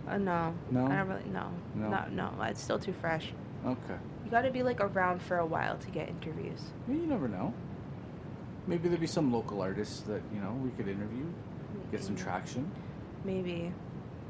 Uh, 0.08 0.18
no. 0.18 0.54
No? 0.72 0.86
I 0.88 0.98
don't 0.98 1.08
really 1.10 1.30
know. 1.32 1.50
No? 1.76 1.90
No, 1.90 2.06
no. 2.38 2.44
It's 2.44 2.62
still 2.62 2.80
too 2.80 2.92
fresh. 2.94 3.32
Okay. 3.66 3.96
You 4.26 4.32
gotta 4.32 4.52
be 4.52 4.62
like 4.64 4.82
around 4.82 5.22
for 5.22 5.38
a 5.38 5.46
while 5.46 5.78
to 5.78 5.90
get 5.92 6.10
interviews. 6.10 6.62
Yeah, 6.88 6.96
you 6.96 7.08
never 7.08 7.28
know. 7.28 7.54
Maybe 8.68 8.90
there'd 8.90 9.00
be 9.00 9.08
some 9.08 9.32
local 9.32 9.62
artists 9.62 10.02
that 10.02 10.22
you 10.34 10.42
know 10.42 10.52
we 10.62 10.70
could 10.72 10.88
interview, 10.88 11.26
get 11.92 12.04
some 12.04 12.16
traction. 12.16 12.70
Maybe. 13.24 13.72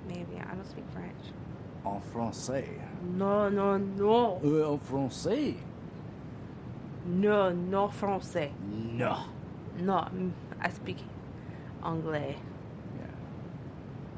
Maybe. 0.08 0.40
I 0.40 0.54
don't 0.54 0.66
speak 0.66 0.86
French. 0.94 1.34
En 1.86 2.02
français. 2.14 2.68
No, 3.16 3.50
no, 3.50 3.78
no. 3.78 4.40
Euh, 4.44 4.74
en 4.74 4.80
français. 4.80 5.56
No, 7.06 7.52
no 7.52 7.88
français. 7.88 8.52
No. 8.62 9.26
No, 9.80 10.08
mm, 10.14 10.32
I 10.62 10.70
speak 10.70 10.98
anglais. 11.84 12.36
Yeah. 13.00 13.06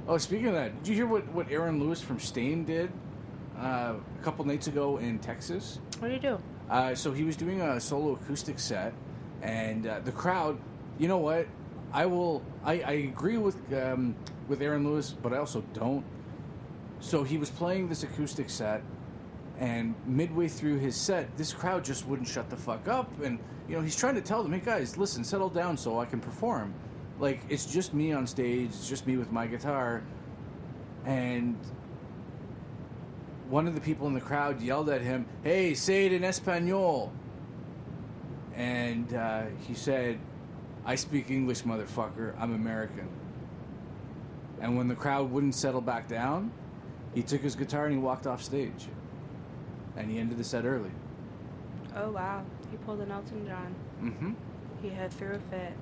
Oh, 0.07 0.17
speaking 0.17 0.47
of 0.47 0.53
that, 0.53 0.83
did 0.83 0.89
you 0.89 0.95
hear 0.95 1.05
what 1.07 1.27
what 1.33 1.51
Aaron 1.51 1.79
Lewis 1.79 2.01
from 2.01 2.19
Staind 2.19 2.65
did 2.65 2.91
uh, 3.57 3.95
a 4.19 4.23
couple 4.23 4.45
nights 4.45 4.67
ago 4.67 4.97
in 4.97 5.19
Texas? 5.19 5.79
What 5.99 6.07
do 6.07 6.13
you 6.13 6.19
do? 6.19 6.39
Uh, 6.69 6.95
so 6.95 7.11
he 7.11 7.23
was 7.23 7.35
doing 7.35 7.61
a 7.61 7.79
solo 7.79 8.13
acoustic 8.13 8.59
set, 8.59 8.93
and 9.41 9.87
uh, 9.87 9.99
the 9.99 10.11
crowd. 10.11 10.59
You 10.97 11.07
know 11.07 11.17
what? 11.17 11.47
I 11.91 12.05
will. 12.05 12.43
I, 12.63 12.81
I 12.81 12.91
agree 12.91 13.37
with 13.37 13.57
um, 13.73 14.15
with 14.47 14.61
Aaron 14.61 14.83
Lewis, 14.83 15.11
but 15.11 15.33
I 15.33 15.37
also 15.37 15.63
don't. 15.73 16.03
So 16.99 17.23
he 17.23 17.37
was 17.37 17.49
playing 17.49 17.87
this 17.87 18.03
acoustic 18.03 18.49
set, 18.49 18.83
and 19.57 19.95
midway 20.05 20.47
through 20.47 20.79
his 20.79 20.95
set, 20.95 21.35
this 21.37 21.53
crowd 21.53 21.83
just 21.85 22.05
wouldn't 22.05 22.27
shut 22.27 22.49
the 22.49 22.57
fuck 22.57 22.87
up. 22.87 23.09
And 23.21 23.39
you 23.67 23.75
know, 23.75 23.81
he's 23.81 23.95
trying 23.95 24.15
to 24.15 24.21
tell 24.21 24.43
them, 24.43 24.53
"Hey 24.53 24.61
guys, 24.63 24.97
listen, 24.97 25.23
settle 25.23 25.49
down, 25.49 25.77
so 25.77 25.99
I 25.99 26.05
can 26.05 26.19
perform." 26.19 26.73
Like 27.19 27.41
it's 27.49 27.65
just 27.65 27.93
me 27.93 28.11
on 28.11 28.27
stage. 28.27 28.69
It's 28.69 28.89
just 28.89 29.07
me 29.07 29.17
with 29.17 29.31
my 29.31 29.47
guitar, 29.47 30.03
and 31.05 31.57
one 33.49 33.67
of 33.67 33.73
the 33.73 33.81
people 33.81 34.07
in 34.07 34.13
the 34.13 34.21
crowd 34.21 34.61
yelled 34.61 34.89
at 34.89 35.01
him, 35.01 35.25
"Hey, 35.43 35.73
say 35.73 36.05
it 36.05 36.13
in 36.13 36.23
Espanol." 36.23 37.11
And 38.55 39.13
uh, 39.13 39.43
he 39.67 39.73
said, 39.73 40.19
"I 40.85 40.95
speak 40.95 41.29
English, 41.29 41.63
motherfucker. 41.63 42.33
I'm 42.39 42.53
American." 42.53 43.07
And 44.61 44.75
when 44.75 44.87
the 44.87 44.95
crowd 44.95 45.31
wouldn't 45.31 45.55
settle 45.55 45.81
back 45.81 46.07
down, 46.07 46.51
he 47.13 47.21
took 47.21 47.41
his 47.41 47.55
guitar 47.55 47.85
and 47.85 47.93
he 47.93 47.99
walked 47.99 48.27
off 48.27 48.43
stage. 48.43 48.87
And 49.95 50.11
he 50.11 50.19
ended 50.19 50.37
the 50.37 50.43
set 50.43 50.65
early. 50.65 50.91
Oh 51.95 52.11
wow, 52.11 52.43
he 52.71 52.77
pulled 52.77 53.01
an 53.01 53.11
Elton 53.11 53.47
John. 53.47 53.75
Mm-hmm. 54.01 54.31
He 54.81 54.89
had 54.89 55.11
threw 55.11 55.35
a 55.35 55.39
fit. 55.39 55.73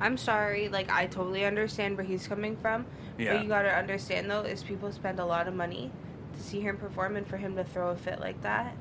I'm 0.00 0.16
sorry, 0.16 0.68
like 0.68 0.90
I 0.90 1.06
totally 1.06 1.44
understand 1.44 1.96
where 1.96 2.06
he's 2.06 2.28
coming 2.28 2.56
from. 2.56 2.86
Yeah. 3.18 3.34
What 3.34 3.42
you 3.42 3.48
gotta 3.48 3.74
understand 3.74 4.30
though 4.30 4.42
is 4.42 4.62
people 4.62 4.92
spend 4.92 5.18
a 5.18 5.26
lot 5.26 5.48
of 5.48 5.54
money 5.54 5.90
to 6.34 6.42
see 6.42 6.60
him 6.60 6.76
perform 6.76 7.16
and 7.16 7.26
for 7.26 7.36
him 7.36 7.56
to 7.56 7.64
throw 7.64 7.90
a 7.90 7.96
fit 7.96 8.20
like 8.20 8.40
that. 8.42 8.76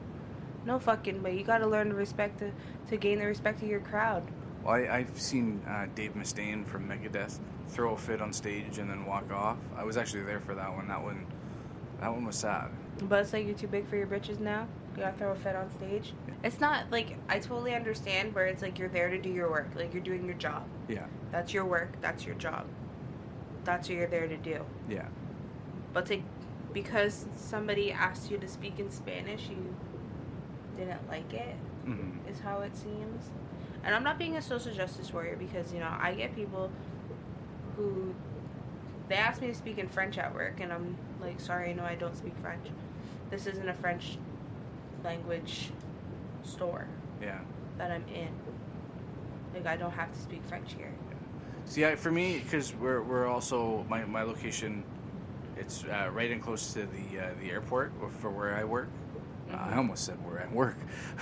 No 0.67 0.79
fucking 0.79 1.23
way. 1.23 1.37
You 1.37 1.45
gotta 1.45 1.65
learn 1.65 1.87
to 1.89 1.95
respect 1.95 2.39
the, 2.39 2.51
to 2.89 2.97
gain 2.97 3.19
the 3.19 3.25
respect 3.25 3.63
of 3.63 3.69
your 3.69 3.79
crowd. 3.79 4.21
Well, 4.65 4.75
I, 4.75 4.97
I've 4.97 5.17
seen 5.19 5.61
uh, 5.65 5.87
Dave 5.95 6.13
Mustaine 6.13 6.67
from 6.67 6.89
Megadeth 6.89 7.39
throw 7.69 7.93
a 7.93 7.97
fit 7.97 8.21
on 8.21 8.33
stage 8.33 8.77
and 8.77 8.89
then 8.89 9.05
walk 9.05 9.31
off. 9.31 9.57
I 9.77 9.85
was 9.85 9.95
actually 9.95 10.23
there 10.23 10.41
for 10.41 10.55
that 10.55 10.75
one. 10.75 10.89
That 10.89 11.01
one, 11.01 11.25
that 12.01 12.11
one 12.11 12.25
was 12.25 12.35
sad. 12.35 12.69
But 13.01 13.21
it's 13.21 13.31
like 13.31 13.45
you're 13.45 13.55
too 13.55 13.67
big 13.67 13.87
for 13.87 13.95
your 13.95 14.07
britches 14.07 14.39
now. 14.39 14.67
You 14.97 15.03
gotta 15.03 15.17
throw 15.17 15.31
a 15.31 15.35
fit 15.35 15.55
on 15.55 15.71
stage. 15.71 16.13
It's 16.43 16.59
not 16.59 16.91
like 16.91 17.15
I 17.29 17.39
totally 17.39 17.73
understand 17.73 18.35
where 18.35 18.47
it's 18.47 18.61
like 18.61 18.77
you're 18.77 18.89
there 18.89 19.09
to 19.09 19.17
do 19.17 19.29
your 19.29 19.49
work, 19.49 19.69
like 19.73 19.93
you're 19.93 20.03
doing 20.03 20.25
your 20.25 20.35
job. 20.35 20.63
Yeah, 20.89 21.05
That's 21.31 21.53
your 21.53 21.63
work. 21.63 21.93
That's 22.01 22.25
your 22.25 22.35
job. 22.35 22.65
That's 23.63 23.87
what 23.87 23.97
you're 23.97 24.07
there 24.07 24.27
to 24.27 24.37
do. 24.37 24.65
yeah. 24.89 25.07
But 25.93 26.07
to, 26.07 26.21
because 26.73 27.25
somebody 27.37 27.91
asked 27.93 28.29
you 28.29 28.37
to 28.37 28.47
speak 28.47 28.79
in 28.79 28.91
Spanish, 28.91 29.47
you 29.49 29.75
didn't 30.77 31.07
like 31.09 31.33
it. 31.33 31.55
Mm-hmm. 31.85 32.29
Is 32.29 32.39
how 32.39 32.61
it 32.61 32.75
seems. 32.75 33.29
And 33.83 33.95
I'm 33.95 34.03
not 34.03 34.17
being 34.19 34.35
a 34.37 34.41
social 34.41 34.73
justice 34.73 35.13
warrior 35.13 35.35
because 35.37 35.73
you 35.73 35.79
know 35.79 35.93
I 35.99 36.13
get 36.13 36.35
people 36.35 36.69
who 37.75 38.13
they 39.07 39.15
ask 39.15 39.41
me 39.41 39.47
to 39.47 39.55
speak 39.55 39.77
in 39.77 39.87
French 39.87 40.17
at 40.17 40.33
work, 40.33 40.59
and 40.59 40.71
I'm 40.73 40.97
like, 41.21 41.39
sorry, 41.39 41.73
no, 41.73 41.83
I 41.83 41.95
don't 41.95 42.15
speak 42.17 42.33
French. 42.41 42.67
This 43.29 43.47
isn't 43.47 43.67
a 43.69 43.73
French 43.73 44.17
language 45.03 45.71
store 46.43 46.87
Yeah. 47.21 47.39
that 47.77 47.91
I'm 47.91 48.03
in. 48.13 48.29
Like 49.53 49.65
I 49.65 49.77
don't 49.77 49.91
have 49.91 50.11
to 50.11 50.19
speak 50.19 50.43
French 50.45 50.73
here. 50.73 50.91
See, 51.65 51.85
I, 51.85 51.95
for 51.95 52.11
me, 52.11 52.39
because 52.39 52.73
we're, 52.75 53.01
we're 53.01 53.27
also 53.27 53.85
my, 53.89 54.05
my 54.05 54.23
location, 54.23 54.83
it's 55.57 55.83
uh, 55.85 56.09
right 56.13 56.31
and 56.31 56.41
close 56.41 56.73
to 56.73 56.79
the 56.85 57.19
uh, 57.19 57.29
the 57.41 57.51
airport 57.51 57.91
for 58.19 58.29
where 58.29 58.55
I 58.55 58.63
work. 58.63 58.89
I 59.53 59.75
almost 59.77 60.05
said 60.05 60.17
where 60.25 60.41
I 60.41 60.53
work. 60.53 60.77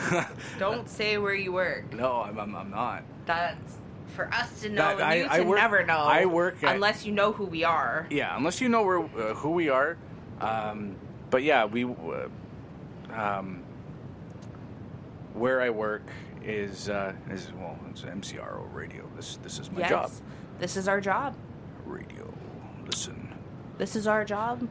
Don't 0.59 0.89
say 0.89 1.17
where 1.17 1.33
you 1.35 1.51
work. 1.53 1.93
no, 1.93 2.21
I'm, 2.23 2.37
I'm, 2.39 2.55
I'm 2.55 2.69
not. 2.71 3.03
That's 3.25 3.77
for 4.15 4.31
us 4.33 4.61
to 4.61 4.69
know, 4.69 4.75
That- 4.75 4.93
and 4.95 5.03
I- 5.03 5.15
you 5.15 5.27
I 5.29 5.37
to 5.39 5.43
work- 5.43 5.59
never 5.59 5.85
know. 5.85 5.97
I 5.99 6.25
work 6.25 6.63
at- 6.63 6.75
unless 6.75 7.05
you 7.05 7.11
know 7.11 7.31
who 7.31 7.45
we 7.45 7.63
are. 7.63 8.07
Yeah, 8.09 8.35
unless 8.37 8.61
you 8.61 8.69
know 8.69 8.83
where 8.83 8.99
uh, 8.99 9.33
who 9.35 9.51
we 9.51 9.69
are. 9.69 9.97
Um, 10.41 10.95
but 11.29 11.43
yeah, 11.43 11.65
we 11.65 11.83
uh, 11.85 12.27
um, 13.13 13.61
where 15.33 15.61
I 15.61 15.69
work 15.69 16.03
is 16.43 16.89
uh, 16.89 17.13
is 17.29 17.51
well, 17.57 17.77
it's 17.89 18.01
MCRO 18.01 18.73
radio. 18.73 19.07
This 19.15 19.37
this 19.43 19.59
is 19.59 19.71
my 19.71 19.79
yes, 19.81 19.89
job. 19.89 20.11
this 20.59 20.77
is 20.77 20.87
our 20.87 21.01
job. 21.01 21.35
Radio. 21.85 22.33
Listen. 22.85 23.33
This 23.77 23.95
is 23.95 24.07
our 24.07 24.23
job. 24.25 24.67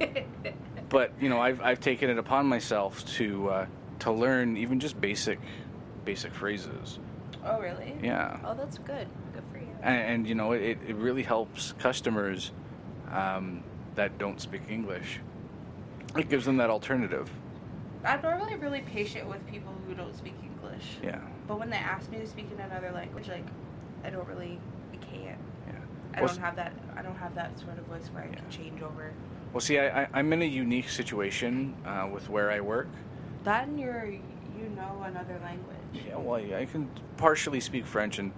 But 0.94 1.12
you 1.20 1.28
know, 1.28 1.40
I've 1.40 1.60
I've 1.60 1.80
taken 1.80 2.08
it 2.08 2.18
upon 2.18 2.46
myself 2.46 3.04
to 3.16 3.48
uh, 3.50 3.66
to 3.98 4.12
learn 4.12 4.56
even 4.56 4.78
just 4.78 5.00
basic 5.00 5.40
basic 6.04 6.32
phrases. 6.32 7.00
Oh, 7.44 7.60
really? 7.60 7.98
Yeah. 8.00 8.38
Oh, 8.44 8.54
that's 8.54 8.78
good. 8.78 9.08
Good 9.34 9.42
for 9.52 9.58
you. 9.58 9.66
and, 9.82 10.00
and 10.00 10.26
you 10.28 10.34
know 10.34 10.52
it, 10.52 10.78
it 10.86 10.94
really 10.94 11.24
helps 11.24 11.72
customers 11.78 12.52
um, 13.10 13.62
that 13.96 14.16
don't 14.18 14.40
speak 14.40 14.62
english 14.68 15.20
it 16.16 16.28
gives 16.28 16.44
them 16.44 16.56
that 16.58 16.70
alternative 16.70 17.30
I'm 18.04 18.22
normally 18.22 18.54
really 18.56 18.80
patient 18.80 19.28
with 19.28 19.44
people 19.46 19.72
who 19.86 19.94
don't 19.94 20.14
speak 20.16 20.34
English. 20.42 20.98
yeah 21.02 21.20
But 21.48 21.58
when 21.58 21.70
they 21.70 21.78
ask 21.78 22.10
me 22.10 22.18
to 22.18 22.26
speak 22.26 22.48
in 22.52 22.60
another 22.60 22.92
language, 22.92 23.28
like, 23.28 23.46
I 24.04 24.10
don't 24.10 24.28
really, 24.28 24.58
I 24.92 24.96
can't. 24.96 25.38
yeah 25.66 25.72
I 26.14 26.20
well, 26.20 26.28
don't 26.28 26.38
have 26.38 26.56
that. 26.56 26.74
I 26.96 27.00
don't 27.02 27.16
have 27.16 27.34
that 27.34 27.58
sort 27.58 27.78
of 27.78 27.84
voice 27.86 28.06
where 28.12 28.24
I 28.24 28.28
can 28.28 28.48
change 28.50 28.82
over. 28.82 29.12
Well 29.54 29.60
see 29.60 29.78
I, 29.78 30.02
I, 30.02 30.08
i'm 30.12 30.32
in 30.34 30.42
a 30.42 30.44
unique 30.44 30.88
situation 30.90 31.74
uh, 31.86 32.08
with 32.12 32.28
where 32.28 32.50
i 32.50 32.60
work 32.60 32.88
That 33.44 33.68
and 33.68 33.78
you're, 33.80 34.06
you 34.06 34.68
know, 34.76 35.02
another 35.06 35.40
language. 35.42 35.78
yeah 36.06 36.16
well 36.16 36.34
i 36.62 36.66
can 36.66 36.90
partially 37.16 37.60
speak 37.60 37.86
french 37.86 38.18
and 38.18 38.32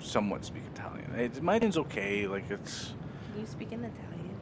somewhat 0.00 0.44
speak 0.44 0.62
italian 0.74 1.10
it, 1.16 1.42
mine's 1.42 1.76
okay 1.76 2.26
like 2.26 2.50
it's 2.50 2.94
Can 3.32 3.40
you 3.40 3.46
speak 3.46 3.72
in 3.72 3.80
Italian? 3.84 4.36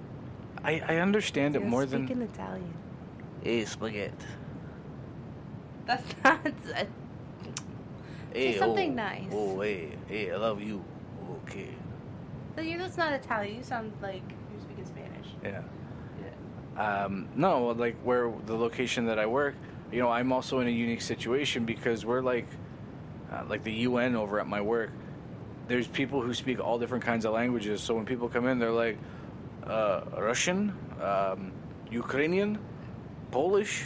i, 0.63 0.95
I 0.95 0.97
understand 0.99 1.57
it 1.57 1.65
more 1.65 1.87
than 1.87 2.03
You 2.03 2.07
speak 2.09 2.17
in 2.19 2.23
Italian. 2.23 2.75
hey 3.43 3.65
spaghetti 3.65 4.27
That's 5.87 6.15
not. 6.25 6.47
A, 6.77 6.87
hey, 8.35 8.59
something 8.59 8.95
nice. 8.95 9.31
oh 9.33 9.61
hey 9.61 9.97
hey 10.09 10.31
i 10.31 10.37
love 10.37 10.63
you 10.63 10.85
okay 11.47 11.71
you, 12.61 12.79
that's 12.79 12.97
not 12.99 13.13
Italian. 13.13 13.57
You 13.57 13.63
sound 13.65 13.93
like 14.03 14.23
you're 14.53 14.61
speaking 14.61 14.85
Spanish. 14.87 15.29
yeah 15.43 15.51
Yeah. 15.51 15.63
Um, 16.77 17.29
no, 17.37 17.67
like 17.69 17.97
where 18.03 18.33
the 18.47 18.57
location 18.57 19.07
that 19.07 19.19
I 19.19 19.27
work, 19.27 19.55
you 19.91 20.01
know, 20.01 20.09
I'm 20.09 20.33
also 20.33 20.61
in 20.61 20.69
a 20.69 20.71
unique 20.71 21.03
situation 21.03 21.67
because 21.67 22.05
we're 22.05 22.23
like, 22.23 22.47
uh, 23.31 23.45
like 23.49 23.63
the 23.63 23.73
UN 23.73 24.17
over 24.17 24.41
at 24.41 24.47
my 24.47 24.61
work. 24.61 24.91
There's 25.69 25.87
people 25.87 26.23
who 26.23 26.35
speak 26.35 26.61
all 26.61 26.79
different 26.79 27.05
kinds 27.05 27.25
of 27.25 27.33
languages. 27.33 27.83
So 27.83 27.95
when 27.95 28.07
people 28.07 28.29
come 28.29 28.47
in, 28.47 28.59
they're 28.59 28.71
like, 28.71 28.99
uh, 29.67 30.03
Russian, 30.17 30.75
um, 31.01 31.53
Ukrainian, 31.91 32.59
Polish, 33.31 33.85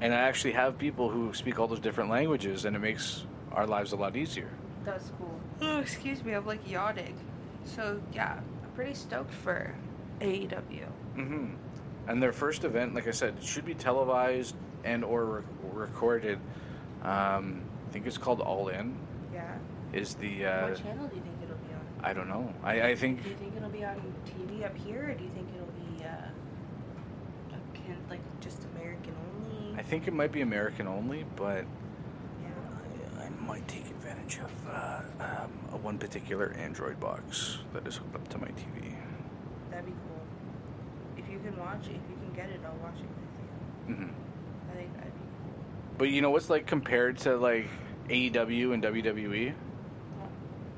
and 0.00 0.14
I 0.14 0.18
actually 0.18 0.52
have 0.52 0.78
people 0.78 1.10
who 1.10 1.34
speak 1.34 1.58
all 1.58 1.66
those 1.66 1.80
different 1.80 2.10
languages, 2.10 2.64
and 2.64 2.76
it 2.76 2.78
makes 2.78 3.24
our 3.52 3.66
lives 3.66 3.92
a 3.92 3.96
lot 3.96 4.16
easier. 4.16 4.48
That's 4.84 5.10
cool. 5.18 5.38
Oh, 5.60 5.78
excuse 5.78 6.22
me, 6.24 6.32
I'm 6.34 6.46
like 6.46 6.68
yawning. 6.70 7.18
So 7.64 8.00
yeah, 8.12 8.40
I'm 8.62 8.70
pretty 8.72 8.94
stoked 8.94 9.34
for 9.34 9.74
AEW. 10.20 10.86
Hmm 11.18 11.46
And 12.06 12.22
their 12.22 12.32
first 12.32 12.64
event, 12.64 12.94
like 12.94 13.08
I 13.08 13.10
said, 13.10 13.42
should 13.42 13.64
be 13.64 13.74
televised 13.74 14.54
and 14.84 15.04
or 15.04 15.24
re- 15.24 15.42
recorded. 15.72 16.38
Um, 17.02 17.62
I 17.88 17.92
think 17.92 18.06
it's 18.06 18.18
called 18.18 18.40
All 18.40 18.68
In. 18.68 18.96
Yeah. 19.32 19.56
Is 19.92 20.14
the 20.14 20.46
uh, 20.46 20.68
what 20.68 20.82
channel 20.82 21.08
do 21.08 21.16
you 21.16 21.22
think 21.22 21.36
it'll 21.42 21.56
be 21.56 21.74
on? 21.74 22.04
I 22.04 22.12
don't 22.12 22.28
know. 22.28 22.52
I, 22.62 22.88
I 22.90 22.94
think 22.94 23.22
Do 23.22 23.30
you 23.30 23.36
think 23.36 23.56
it'll 23.56 23.70
be 23.70 23.84
on 23.84 23.96
TV 24.26 24.64
up 24.64 24.76
here, 24.76 25.10
or 25.10 25.14
do 25.14 25.24
you 25.24 25.30
think 25.30 25.48
it'll 25.54 25.96
be 25.96 26.04
uh, 26.04 26.10
can, 27.74 27.96
like 28.10 28.20
just 28.40 28.58
American 28.76 29.14
only? 29.34 29.78
I 29.78 29.82
think 29.82 30.06
it 30.06 30.12
might 30.12 30.32
be 30.32 30.42
American 30.42 30.86
only, 30.86 31.24
but 31.36 31.64
yeah. 32.42 33.18
I, 33.18 33.24
I 33.24 33.28
might 33.46 33.66
take 33.66 33.86
advantage 33.86 34.38
of 34.38 34.68
uh, 34.68 35.00
um, 35.20 35.52
a 35.72 35.76
one 35.78 35.98
particular 35.98 36.54
Android 36.58 37.00
box 37.00 37.58
that 37.72 37.86
is 37.86 37.96
hooked 37.96 38.14
up 38.14 38.28
to 38.28 38.38
my 38.38 38.48
TV. 38.48 38.94
That'd 39.70 39.86
be 39.86 39.92
cool. 39.92 40.17
If 41.28 41.32
you 41.34 41.38
can 41.50 41.58
watch 41.58 41.86
it, 41.86 41.90
if 41.96 42.10
you 42.10 42.16
can 42.24 42.34
get 42.34 42.48
it, 42.50 42.60
I'll 42.64 42.74
watch 42.82 42.94
it 42.96 43.02
with 43.88 43.88
you. 43.88 43.94
hmm 43.94 44.10
I 44.72 44.76
think 44.76 44.94
that'd 44.96 45.12
be 45.12 45.18
cool. 45.20 45.54
But 45.98 46.08
you 46.10 46.22
know 46.22 46.30
what's 46.30 46.48
like 46.50 46.66
compared 46.66 47.18
to 47.18 47.36
like 47.36 47.68
AEW 48.08 48.72
and 48.74 48.82
WWE? 48.82 49.52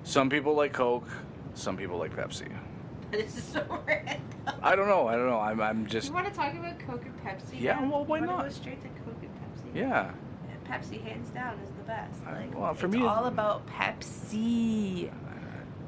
Some 0.02 0.28
people 0.30 0.54
like 0.54 0.72
Coke, 0.72 1.08
some 1.54 1.76
people 1.76 1.98
like 1.98 2.14
Pepsi. 2.14 2.48
This 3.10 3.36
is 3.38 3.42
so 3.42 3.82
random. 3.88 4.20
I 4.62 4.76
don't 4.76 4.86
know. 4.86 5.08
I 5.08 5.16
don't 5.16 5.26
know. 5.28 5.40
I'm, 5.40 5.60
I'm 5.60 5.86
just 5.86 6.06
You 6.08 6.14
want 6.14 6.28
to 6.28 6.32
talk 6.32 6.54
about 6.54 6.78
Coke 6.78 7.04
and 7.04 7.24
Pepsi? 7.24 7.60
Yeah, 7.60 7.80
now? 7.80 7.90
well, 7.90 8.04
why 8.04 8.20
you 8.20 8.26
not? 8.26 8.44
Go 8.44 8.48
straight 8.50 8.80
to 8.82 8.88
Coke 9.04 9.16
and 9.20 9.30
Pepsi. 9.34 9.74
yeah. 9.76 10.12
Pepsi, 10.64 11.02
hands 11.02 11.30
down, 11.30 11.58
is 11.58 11.70
the 11.76 11.82
best. 11.82 12.24
Like, 12.24 12.56
well, 12.56 12.72
for 12.74 12.86
it's 12.86 12.94
me, 12.94 13.04
all 13.04 13.24
about 13.24 13.66
Pepsi. 13.66 15.10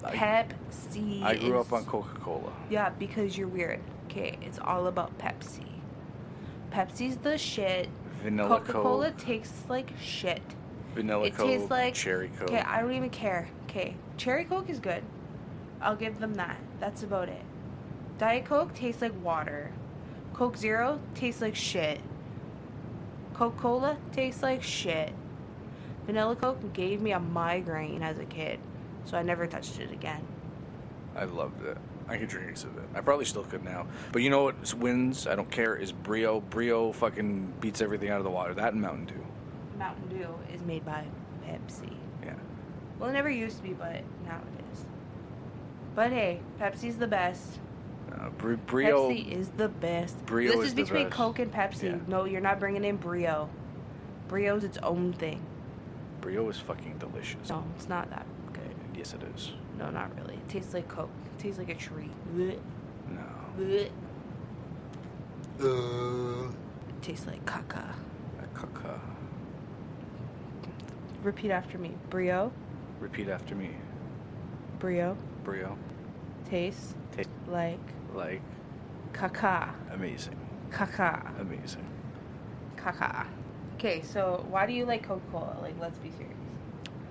I- 0.04 0.16
Pepsi. 0.16 1.22
I 1.22 1.36
grew 1.36 1.60
up 1.60 1.72
on 1.72 1.84
Coca 1.84 2.18
Cola. 2.18 2.52
Yeah, 2.68 2.90
because 2.90 3.38
you're 3.38 3.46
weird. 3.46 3.78
Okay, 4.12 4.36
it's 4.42 4.58
all 4.58 4.88
about 4.88 5.16
Pepsi. 5.16 5.64
Pepsi's 6.70 7.16
the 7.16 7.38
shit. 7.38 7.88
Vanilla 8.22 8.60
Coca 8.60 8.72
Cola 8.72 9.10
Coke. 9.10 9.18
tastes 9.18 9.70
like 9.70 9.90
shit. 9.98 10.42
Vanilla 10.94 11.24
it 11.24 11.34
Coke, 11.34 11.46
tastes 11.46 11.70
like 11.70 11.94
Cherry 11.94 12.30
Coke. 12.38 12.50
Okay, 12.50 12.60
I 12.60 12.82
don't 12.82 12.92
even 12.92 13.08
care. 13.08 13.48
Okay, 13.64 13.96
Cherry 14.18 14.44
Coke 14.44 14.68
is 14.68 14.80
good. 14.80 15.02
I'll 15.80 15.96
give 15.96 16.20
them 16.20 16.34
that. 16.34 16.58
That's 16.78 17.02
about 17.02 17.30
it. 17.30 17.40
Diet 18.18 18.44
Coke 18.44 18.74
tastes 18.74 19.00
like 19.00 19.14
water. 19.24 19.72
Coke 20.34 20.58
Zero 20.58 21.00
tastes 21.14 21.40
like 21.40 21.56
shit. 21.56 21.98
Coca 23.32 23.58
Cola 23.58 23.96
tastes 24.12 24.42
like 24.42 24.62
shit. 24.62 25.14
Vanilla 26.04 26.36
Coke 26.36 26.74
gave 26.74 27.00
me 27.00 27.12
a 27.12 27.18
migraine 27.18 28.02
as 28.02 28.18
a 28.18 28.26
kid, 28.26 28.60
so 29.06 29.16
I 29.16 29.22
never 29.22 29.46
touched 29.46 29.80
it 29.80 29.90
again. 29.90 30.26
I 31.16 31.24
loved 31.24 31.64
it. 31.64 31.78
I 32.08 32.16
could 32.16 32.28
drink 32.28 32.56
of 32.58 32.76
it. 32.76 32.84
I 32.94 33.00
probably 33.00 33.24
still 33.24 33.44
could 33.44 33.64
now. 33.64 33.86
But 34.12 34.22
you 34.22 34.30
know 34.30 34.44
what 34.44 34.74
wins? 34.74 35.26
I 35.26 35.34
don't 35.34 35.50
care. 35.50 35.76
Is 35.76 35.92
Brio. 35.92 36.40
Brio 36.40 36.92
fucking 36.92 37.54
beats 37.60 37.80
everything 37.80 38.10
out 38.10 38.18
of 38.18 38.24
the 38.24 38.30
water. 38.30 38.54
That 38.54 38.72
and 38.72 38.82
Mountain 38.82 39.06
Dew. 39.06 39.26
Mountain 39.78 40.08
Dew 40.08 40.28
is 40.54 40.62
made 40.62 40.84
by 40.84 41.04
Pepsi. 41.46 41.92
Yeah. 42.24 42.34
Well, 42.98 43.08
it 43.08 43.12
never 43.12 43.30
used 43.30 43.56
to 43.58 43.62
be, 43.62 43.72
but 43.72 44.02
now 44.24 44.38
it 44.38 44.64
is. 44.72 44.84
But 45.94 46.12
hey, 46.12 46.40
Pepsi's 46.60 46.96
the 46.96 47.06
best. 47.06 47.58
Uh, 48.12 48.28
Bri- 48.30 48.56
Brio. 48.56 49.10
Pepsi 49.10 49.30
is 49.30 49.48
the 49.50 49.68
best. 49.68 50.24
Brio 50.26 50.52
this 50.52 50.60
is 50.60 50.66
is 50.68 50.74
between. 50.74 51.10
Coke 51.10 51.38
and 51.38 51.52
Pepsi. 51.52 51.84
Yeah. 51.84 51.96
No, 52.06 52.24
you're 52.24 52.40
not 52.40 52.60
bringing 52.60 52.84
in 52.84 52.96
Brio. 52.96 53.48
Brio's 54.28 54.64
its 54.64 54.78
own 54.78 55.12
thing. 55.14 55.44
Brio 56.20 56.48
is 56.48 56.58
fucking 56.58 56.98
delicious. 56.98 57.48
No, 57.48 57.64
it's 57.76 57.88
not 57.88 58.08
that 58.10 58.26
good. 58.52 58.74
Yes, 58.94 59.14
it 59.14 59.22
is. 59.34 59.52
No, 59.78 59.90
not 59.90 60.14
really. 60.16 60.34
It 60.34 60.48
tastes 60.48 60.72
like 60.74 60.88
Coke. 60.88 61.10
It 61.42 61.46
tastes 61.46 61.58
like 61.58 61.70
a 61.70 61.74
tree. 61.74 62.08
Blech, 62.36 62.60
No. 63.08 63.20
blech. 63.58 63.90
It 65.58 65.64
uh. 65.64 66.52
tastes 67.00 67.26
like 67.26 67.44
caca. 67.44 67.96
A 68.40 68.46
caca. 68.56 69.00
Repeat 71.24 71.50
after 71.50 71.78
me. 71.78 71.94
Brio, 72.10 72.52
Repeat 73.00 73.28
after 73.28 73.56
me. 73.56 73.70
Brio, 74.78 75.16
Brio. 75.42 75.76
tastes 76.48 76.94
Taste 77.10 77.28
like 77.48 77.80
like 78.14 78.40
caca. 79.12 79.70
amazing. 79.90 80.36
Caca. 80.70 81.40
Amazing. 81.40 81.84
Caca. 82.76 83.26
Okay, 83.78 84.00
so 84.02 84.46
why 84.48 84.64
do 84.64 84.72
you 84.72 84.84
like 84.84 85.02
Coca 85.02 85.20
Cola? 85.32 85.58
Like, 85.60 85.74
let's 85.80 85.98
be 85.98 86.12
serious. 86.12 86.36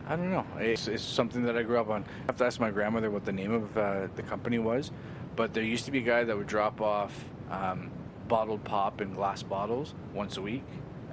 I 0.08 0.16
don't 0.16 0.32
know. 0.32 0.46
It's, 0.58 0.88
it's 0.88 1.04
something 1.04 1.44
that 1.44 1.58
I 1.58 1.64
grew 1.64 1.80
up 1.80 1.90
on. 1.90 2.04
I 2.04 2.26
have 2.28 2.38
to 2.38 2.46
ask 2.46 2.60
my 2.60 2.72
grandmother 2.72 3.10
what 3.10 3.26
the 3.26 3.32
name 3.32 3.52
of 3.52 3.78
uh, 3.78 4.08
the 4.16 4.24
company 4.24 4.60
was, 4.60 4.92
but 5.36 5.54
there 5.54 5.64
used 5.64 5.86
to 5.86 5.92
be 5.92 6.00
a 6.00 6.02
guy 6.02 6.24
that 6.24 6.38
would 6.38 6.48
drop 6.48 6.82
off 6.82 7.26
um, 7.50 7.90
bottled 8.28 8.64
pop 8.64 9.02
in 9.02 9.14
glass 9.14 9.44
bottles 9.44 9.94
once 10.14 10.38
a 10.38 10.42
week. 10.42 10.64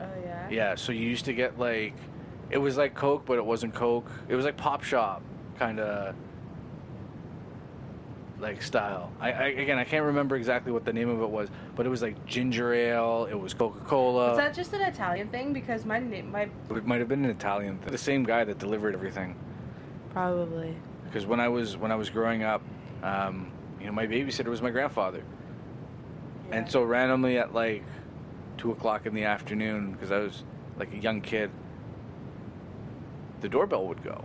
Oh 0.01 0.05
yeah. 0.25 0.49
Yeah, 0.51 0.75
so 0.75 0.93
you 0.93 1.07
used 1.09 1.25
to 1.27 1.33
get 1.33 1.59
like, 1.59 1.95
it 2.51 2.59
was 2.59 2.77
like 2.77 2.95
Coke, 2.95 3.25
but 3.27 3.39
it 3.39 3.45
wasn't 3.45 3.75
Coke. 3.75 4.11
It 4.29 4.35
was 4.35 4.45
like 4.45 4.57
Pop 4.57 4.83
Shoppe 4.83 5.23
kind 5.59 5.81
of 5.81 6.15
like 8.41 8.63
style. 8.63 9.13
I, 9.21 9.33
I 9.33 9.45
again, 9.47 9.79
I 9.79 9.85
can't 9.85 10.05
remember 10.05 10.37
exactly 10.37 10.73
what 10.73 10.85
the 10.85 10.93
name 10.93 11.09
of 11.09 11.21
it 11.23 11.29
was, 11.29 11.49
but 11.75 11.87
it 11.87 11.89
was 11.89 12.03
like 12.03 12.25
ginger 12.27 12.73
ale. 12.73 13.27
It 13.31 13.35
was 13.35 13.55
Coca 13.55 13.81
Cola. 13.81 14.33
Is 14.33 14.39
that 14.39 14.55
just 14.55 14.73
an 14.73 14.83
Italian 14.83 15.29
thing? 15.29 15.53
Because 15.53 15.85
my 15.85 15.99
name, 15.99 16.31
my 16.31 16.49
It 16.71 16.87
might 16.87 17.01
have 17.01 17.09
been 17.09 17.25
an 17.25 17.31
Italian. 17.31 17.79
Thing. 17.79 17.91
The 17.91 17.99
same 17.99 18.25
guy 18.25 18.45
that 18.45 18.59
delivered 18.59 18.95
everything. 18.95 19.37
probably. 20.13 20.77
because 21.05 21.27
when 21.27 21.41
I 21.41 21.49
was 21.49 21.77
when 21.77 21.91
I 21.91 21.97
was 21.97 22.11
growing 22.11 22.43
up, 22.43 22.63
um, 23.03 23.51
you 23.81 23.87
know, 23.87 23.93
my 23.93 24.07
babysitter 24.07 24.49
was 24.49 24.63
my 24.63 24.71
grandfather, 24.71 25.23
and 26.51 26.71
so 26.71 26.83
randomly 26.83 27.39
at 27.39 27.55
like 27.55 27.85
two 28.57 28.73
o'clock 28.73 29.07
in 29.07 29.15
the 29.15 29.25
afternoon, 29.25 29.93
because 29.93 30.11
I 30.13 30.19
was 30.19 30.45
like 30.79 30.93
a 30.93 30.99
young 30.99 31.21
kid, 31.21 31.51
the 33.41 33.49
doorbell 33.49 33.87
would 33.89 34.03
go. 34.03 34.25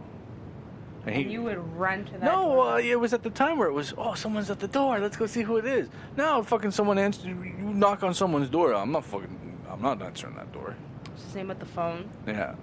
And, 1.06 1.16
And 1.16 1.32
you 1.32 1.42
would 1.44 1.58
run 1.78 2.06
to 2.06 2.12
that. 2.14 2.22
no, 2.24 2.62
uh, 2.62 2.78
it 2.78 2.98
was 2.98 3.14
at 3.14 3.24
the 3.24 3.30
time 3.30 3.58
where 3.58 3.68
it 3.68 3.74
was, 3.74 3.94
oh, 3.98 4.14
someone's 4.14 4.50
at 4.50 4.60
the 4.60 4.70
door. 4.70 5.00
Let's 5.00 5.18
go 5.18 5.26
see 5.26 5.42
who 5.42 5.58
it 5.58 5.66
is. 5.66 5.90
No, 6.16 6.44
fucking 6.44 6.72
someone 6.72 6.98
answers. 6.98 7.26
You 7.26 7.36
knock 7.36 8.04
on 8.04 8.14
someone's 8.14 8.50
door. 8.50 8.74
I'm 8.74 8.92
not 8.92 9.04
fucking. 9.04 9.58
I'm 9.70 9.82
not 9.82 10.02
answering 10.02 10.36
that 10.36 10.52
door. 10.54 10.76
It's 11.14 11.24
the 11.26 11.30
same 11.32 11.48
with 11.50 11.60
the 11.60 11.66
phone. 11.66 12.10
Yeah. 12.26 12.56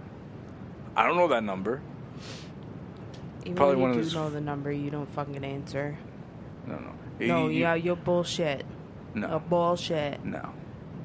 I 0.97 1.07
don't 1.07 1.17
know 1.17 1.29
that 1.29 1.45
number. 1.45 1.83
Even 3.43 3.57
Probably 3.57 3.77
when 3.77 3.83
one 3.83 3.93
you 3.95 3.99
of 4.01 4.05
those- 4.07 4.15
know 4.15 4.31
the 4.31 4.41
number, 4.41 4.73
you 4.73 4.91
don't 4.91 5.09
fucking 5.11 5.45
answer. 5.45 5.99
No, 6.67 6.77
no. 6.77 6.93
No, 7.27 7.47
You- 7.47 7.53
you- 7.53 7.61
yeah, 7.61 7.75
you're 7.75 7.97
bullshit. 7.97 8.65
No. 9.15 9.29
A 9.37 9.39
bullshit. 9.39 10.25
No. 10.25 10.49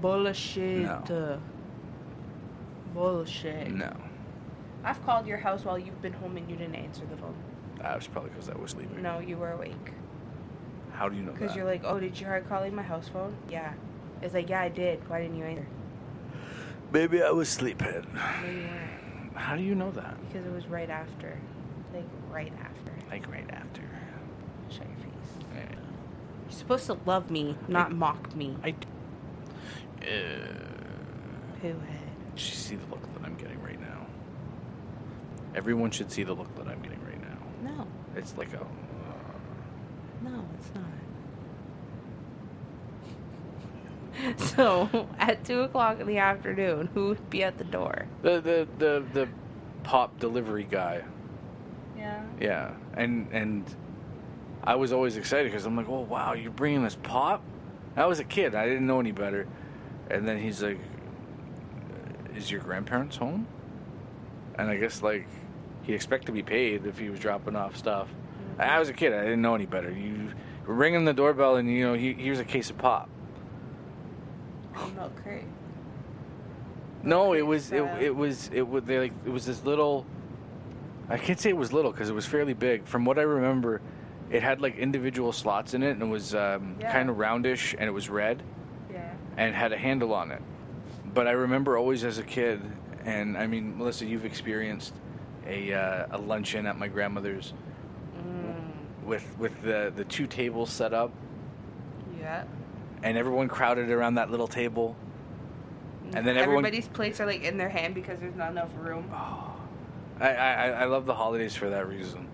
Bullshit. 0.02 0.84
No. 1.10 1.40
Bullshit. 2.94 3.72
No. 3.72 3.92
I've 4.86 5.04
called 5.04 5.26
your 5.26 5.38
house 5.38 5.66
while 5.66 5.80
you've 5.80 6.02
been 6.02 6.14
home 6.14 6.38
and 6.38 6.50
you 6.50 6.56
didn't 6.56 6.76
answer 6.76 7.04
the 7.10 7.18
phone. 7.18 7.36
That 7.82 7.96
was 7.96 8.08
probably 8.08 8.30
because 8.30 8.50
I 8.50 8.56
was 8.56 8.72
sleeping. 8.72 9.02
No, 9.02 9.20
you 9.20 9.36
were 9.36 9.52
awake. 9.52 9.94
How 10.94 11.10
do 11.10 11.16
you 11.18 11.24
know 11.24 11.32
that? 11.32 11.40
Because 11.40 11.56
you're 11.56 11.66
like, 11.66 11.82
oh, 11.84 12.00
did 12.00 12.18
you 12.18 12.26
try 12.26 12.40
calling 12.42 12.74
my 12.76 12.84
house 12.84 13.10
phone? 13.10 13.36
Yeah. 13.50 13.74
It's 14.22 14.36
like, 14.36 14.48
yeah, 14.48 14.62
I 14.62 14.70
did. 14.70 15.08
Why 15.10 15.22
didn't 15.22 15.38
you 15.38 15.44
answer? 15.44 15.68
Maybe 16.92 17.22
I 17.22 17.32
was 17.32 17.50
sleeping. 17.50 18.06
No, 18.14 18.50
you 18.50 18.60
weren't. 18.62 19.36
How 19.36 19.56
do 19.58 19.64
you 19.64 19.76
know 19.76 19.92
that? 19.92 20.16
Because 20.28 20.46
it 20.46 20.54
was 20.54 20.68
right 20.68 20.90
after. 20.90 21.38
Like, 21.94 22.06
right 22.32 22.54
after. 22.62 22.94
Like 23.10 23.30
right 23.30 23.50
after. 23.50 23.82
Shut 24.70 24.88
your 24.88 24.98
face. 24.98 25.46
Yeah. 25.56 25.66
You're 26.44 26.52
supposed 26.52 26.86
to 26.86 26.98
love 27.06 27.30
me, 27.32 27.58
not 27.68 27.92
mock 27.92 28.36
me. 28.36 28.56
I. 28.64 28.76
Uh, 30.02 30.06
Who 31.62 31.70
had? 31.70 32.06
you 32.36 32.42
see 32.42 32.76
the 32.76 32.86
look 32.88 33.02
that 33.14 33.26
I'm 33.26 33.36
getting. 33.36 33.62
Everyone 35.56 35.90
should 35.90 36.12
see 36.12 36.24
the 36.24 36.34
look 36.34 36.54
that 36.58 36.68
I'm 36.68 36.82
getting 36.82 37.00
right 37.06 37.22
now. 37.22 37.72
No. 37.78 37.88
It's 38.16 38.38
like 38.38 38.54
a. 38.54 38.60
uh, 38.62 38.66
No, 40.24 40.46
it's 40.60 40.70
not. 40.76 40.84
so, 44.38 45.08
at 45.20 45.44
2 45.46 45.62
o'clock 45.62 46.00
in 46.00 46.08
the 46.08 46.18
afternoon, 46.18 46.90
who 46.94 47.10
would 47.10 47.30
be 47.30 47.44
at 47.44 47.58
the 47.58 47.64
door? 47.64 48.06
the 48.22 48.40
the 48.42 48.68
the 48.78 49.04
the 49.14 49.28
pop 49.84 50.20
delivery 50.20 50.68
guy. 50.70 51.04
Yeah. 51.98 52.24
Yeah, 52.40 52.72
and 52.96 53.28
and 53.32 53.76
I 54.64 54.76
was 54.76 54.92
always 54.92 55.16
excited 55.18 55.52
because 55.52 55.66
I'm 55.66 55.76
like, 55.76 55.88
oh 55.90 56.02
wow, 56.02 56.34
you're 56.34 56.52
bringing 56.52 56.84
this 56.84 56.96
pop. 57.04 57.44
I 57.96 58.06
was 58.08 58.20
a 58.20 58.24
kid, 58.26 58.56
I 58.56 58.66
didn't 58.68 58.88
know 58.88 59.00
any 59.00 59.12
better, 59.14 59.48
and 60.10 60.28
then 60.28 60.38
he's 60.40 60.62
like, 60.62 60.80
is 62.36 62.52
your 62.52 62.62
grandparents 62.62 63.16
home? 63.18 63.48
And 64.58 64.70
I 64.70 64.78
guess 64.78 65.02
like 65.02 65.28
he 65.86 65.94
expected 65.94 66.28
to 66.28 66.32
be 66.32 66.42
paid 66.44 66.86
if 66.86 66.98
he 66.98 67.10
was 67.10 67.20
dropping 67.20 67.56
off 67.56 67.76
stuff. 67.78 68.08
I 68.58 68.80
was 68.80 68.90
a 68.90 68.94
kid, 68.94 69.14
I 69.14 69.22
didn't 69.24 69.42
know 69.42 69.56
any 69.56 69.66
better. 69.66 69.92
You 69.92 70.32
ringing 70.66 71.06
the 71.06 71.14
doorbell 71.14 71.58
and 71.58 71.70
you 71.70 71.86
know 71.86 71.94
he, 71.94 72.14
here's 72.14 72.40
a 72.40 72.46
case 72.46 72.70
of 72.70 72.78
pop. 72.78 73.10
Milk 74.96 75.16
crate. 75.24 75.44
No, 77.04 77.34
it 77.34 77.44
was 77.44 77.72
it, 77.72 77.84
it 78.02 78.16
was 78.16 78.50
it 78.52 78.68
was 78.68 78.84
they 78.84 79.00
like 79.00 79.14
it 79.26 79.30
was 79.30 79.46
this 79.46 79.64
little. 79.64 80.06
I 81.08 81.18
can't 81.18 81.40
say 81.40 81.50
it 81.50 81.58
was 81.58 81.72
little 81.72 81.92
because 81.92 82.10
it 82.10 82.14
was 82.16 82.26
fairly 82.26 82.54
big. 82.54 82.86
From 82.88 83.06
what 83.06 83.20
I 83.20 83.22
remember, 83.22 83.80
it 84.32 84.42
had 84.42 84.60
like 84.60 84.78
individual 84.78 85.32
slots 85.32 85.76
in 85.76 85.84
it 85.84 85.92
and 85.92 86.02
it 86.02 86.08
was 86.08 86.34
um, 86.34 86.78
Yeah. 86.80 86.92
kind 86.92 87.10
of 87.10 87.18
roundish 87.18 87.76
and 87.78 87.84
it 87.88 87.92
was 87.92 88.10
red 88.10 88.42
Yeah. 88.92 89.12
and 89.38 89.50
it 89.50 89.54
had 89.56 89.72
a 89.72 89.78
handle 89.78 90.14
on 90.14 90.32
it. 90.32 90.42
But 91.14 91.28
I 91.28 91.32
remember 91.32 91.78
always 91.78 92.04
as 92.04 92.18
a 92.18 92.24
kid, 92.24 92.60
and 93.06 93.38
I 93.38 93.46
mean, 93.46 93.78
Melissa, 93.78 94.06
you've 94.08 94.26
experienced 94.26 94.96
a 95.48 95.74
uh, 95.74 96.08
a 96.12 96.18
luncheon 96.18 96.66
at 96.66 96.78
my 96.78 96.88
grandmother's 96.88 97.54
Mm. 98.18 99.06
with 99.06 99.38
with 99.38 99.62
the 99.62 99.92
the 99.96 100.04
two 100.06 100.26
tables 100.28 100.70
set 100.70 100.94
up 100.94 101.12
Yeah. 102.20 102.44
and 103.04 103.18
everyone 103.18 103.48
crowded 103.50 103.90
around 103.92 104.16
that 104.16 104.32
little 104.32 104.48
table. 104.48 104.96
And 106.14 106.26
then 106.26 106.38
everyone- 106.38 106.66
Everybody's 106.66 106.88
plates 106.88 107.20
are 107.20 107.26
like 107.26 107.44
in 107.44 107.58
their 107.58 107.68
hand 107.70 107.94
because 107.96 108.20
there's 108.20 108.36
not 108.36 108.52
enough 108.52 108.70
room. 108.80 109.10
I, 110.20 110.30
I 110.34 110.68
I 110.70 110.86
love 110.86 111.06
the 111.06 111.14
holidays 111.14 111.56
for 111.56 111.70
that 111.70 111.88
reason. 111.88 112.28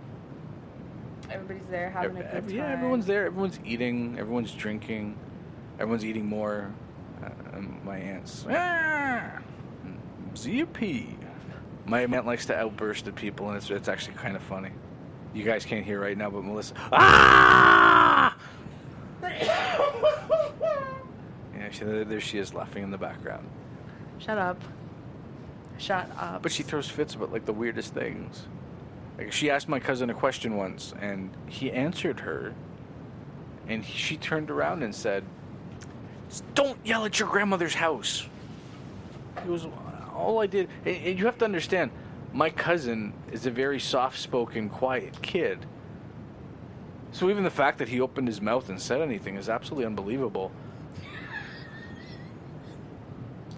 Everybody's 1.29 1.67
there 1.69 1.89
having 1.89 2.17
a 2.17 2.19
good 2.21 2.25
ev- 2.31 2.47
time. 2.47 2.55
yeah, 2.55 2.67
everyone's 2.71 3.05
there. 3.05 3.25
Everyone's 3.25 3.59
eating. 3.65 4.17
Everyone's 4.19 4.51
drinking. 4.53 5.15
Everyone's 5.79 6.05
eating 6.05 6.25
more. 6.25 6.71
Uh, 7.23 7.29
my 7.83 7.97
aunt's 7.97 8.45
"Ah, 8.49 9.39
ZP. 10.35 11.15
My 11.85 12.01
aunt 12.01 12.25
likes 12.25 12.45
to 12.47 12.57
outburst 12.57 13.07
at 13.07 13.15
people, 13.15 13.49
and 13.49 13.57
it's 13.57 13.69
it's 13.69 13.87
actually 13.87 14.15
kind 14.15 14.35
of 14.35 14.41
funny. 14.43 14.71
You 15.33 15.43
guys 15.43 15.65
can't 15.65 15.85
hear 15.85 15.99
right 15.99 16.17
now, 16.17 16.29
but 16.29 16.43
Melissa. 16.43 16.73
Ah! 16.91 18.37
Yeah, 19.21 19.51
she, 21.71 21.85
there 21.85 22.19
she 22.19 22.37
is 22.37 22.53
laughing 22.53 22.83
in 22.83 22.91
the 22.91 22.97
background. 22.97 23.47
Shut 24.19 24.37
up. 24.37 24.61
Shut 25.77 26.09
up. 26.17 26.41
But 26.41 26.51
she 26.51 26.63
throws 26.63 26.89
fits 26.89 27.15
about 27.15 27.31
like 27.31 27.45
the 27.45 27.53
weirdest 27.53 27.93
things. 27.93 28.45
Like 29.17 29.31
she 29.31 29.49
asked 29.49 29.69
my 29.69 29.79
cousin 29.79 30.09
a 30.09 30.13
question 30.13 30.57
once, 30.57 30.93
and 30.99 31.31
he 31.47 31.71
answered 31.71 32.19
her, 32.21 32.53
and 33.67 33.83
he, 33.83 33.97
she 33.97 34.17
turned 34.17 34.49
around 34.49 34.83
and 34.83 34.93
said, 34.93 35.23
"Don't 36.55 36.77
yell 36.85 37.05
at 37.05 37.19
your 37.19 37.29
grandmother's 37.29 37.75
house." 37.75 38.27
It 39.37 39.47
was 39.47 39.65
all 40.21 40.39
I 40.39 40.47
did. 40.47 40.69
And, 40.85 40.95
and 40.95 41.19
you 41.19 41.25
have 41.25 41.37
to 41.39 41.45
understand, 41.45 41.91
my 42.33 42.49
cousin 42.49 43.13
is 43.31 43.45
a 43.45 43.51
very 43.51 43.79
soft-spoken, 43.79 44.69
quiet 44.69 45.21
kid. 45.21 45.65
So 47.11 47.29
even 47.29 47.43
the 47.43 47.49
fact 47.49 47.77
that 47.79 47.89
he 47.89 47.99
opened 47.99 48.27
his 48.27 48.41
mouth 48.41 48.69
and 48.69 48.81
said 48.81 49.01
anything 49.01 49.35
is 49.35 49.49
absolutely 49.49 49.85
unbelievable. 49.85 50.51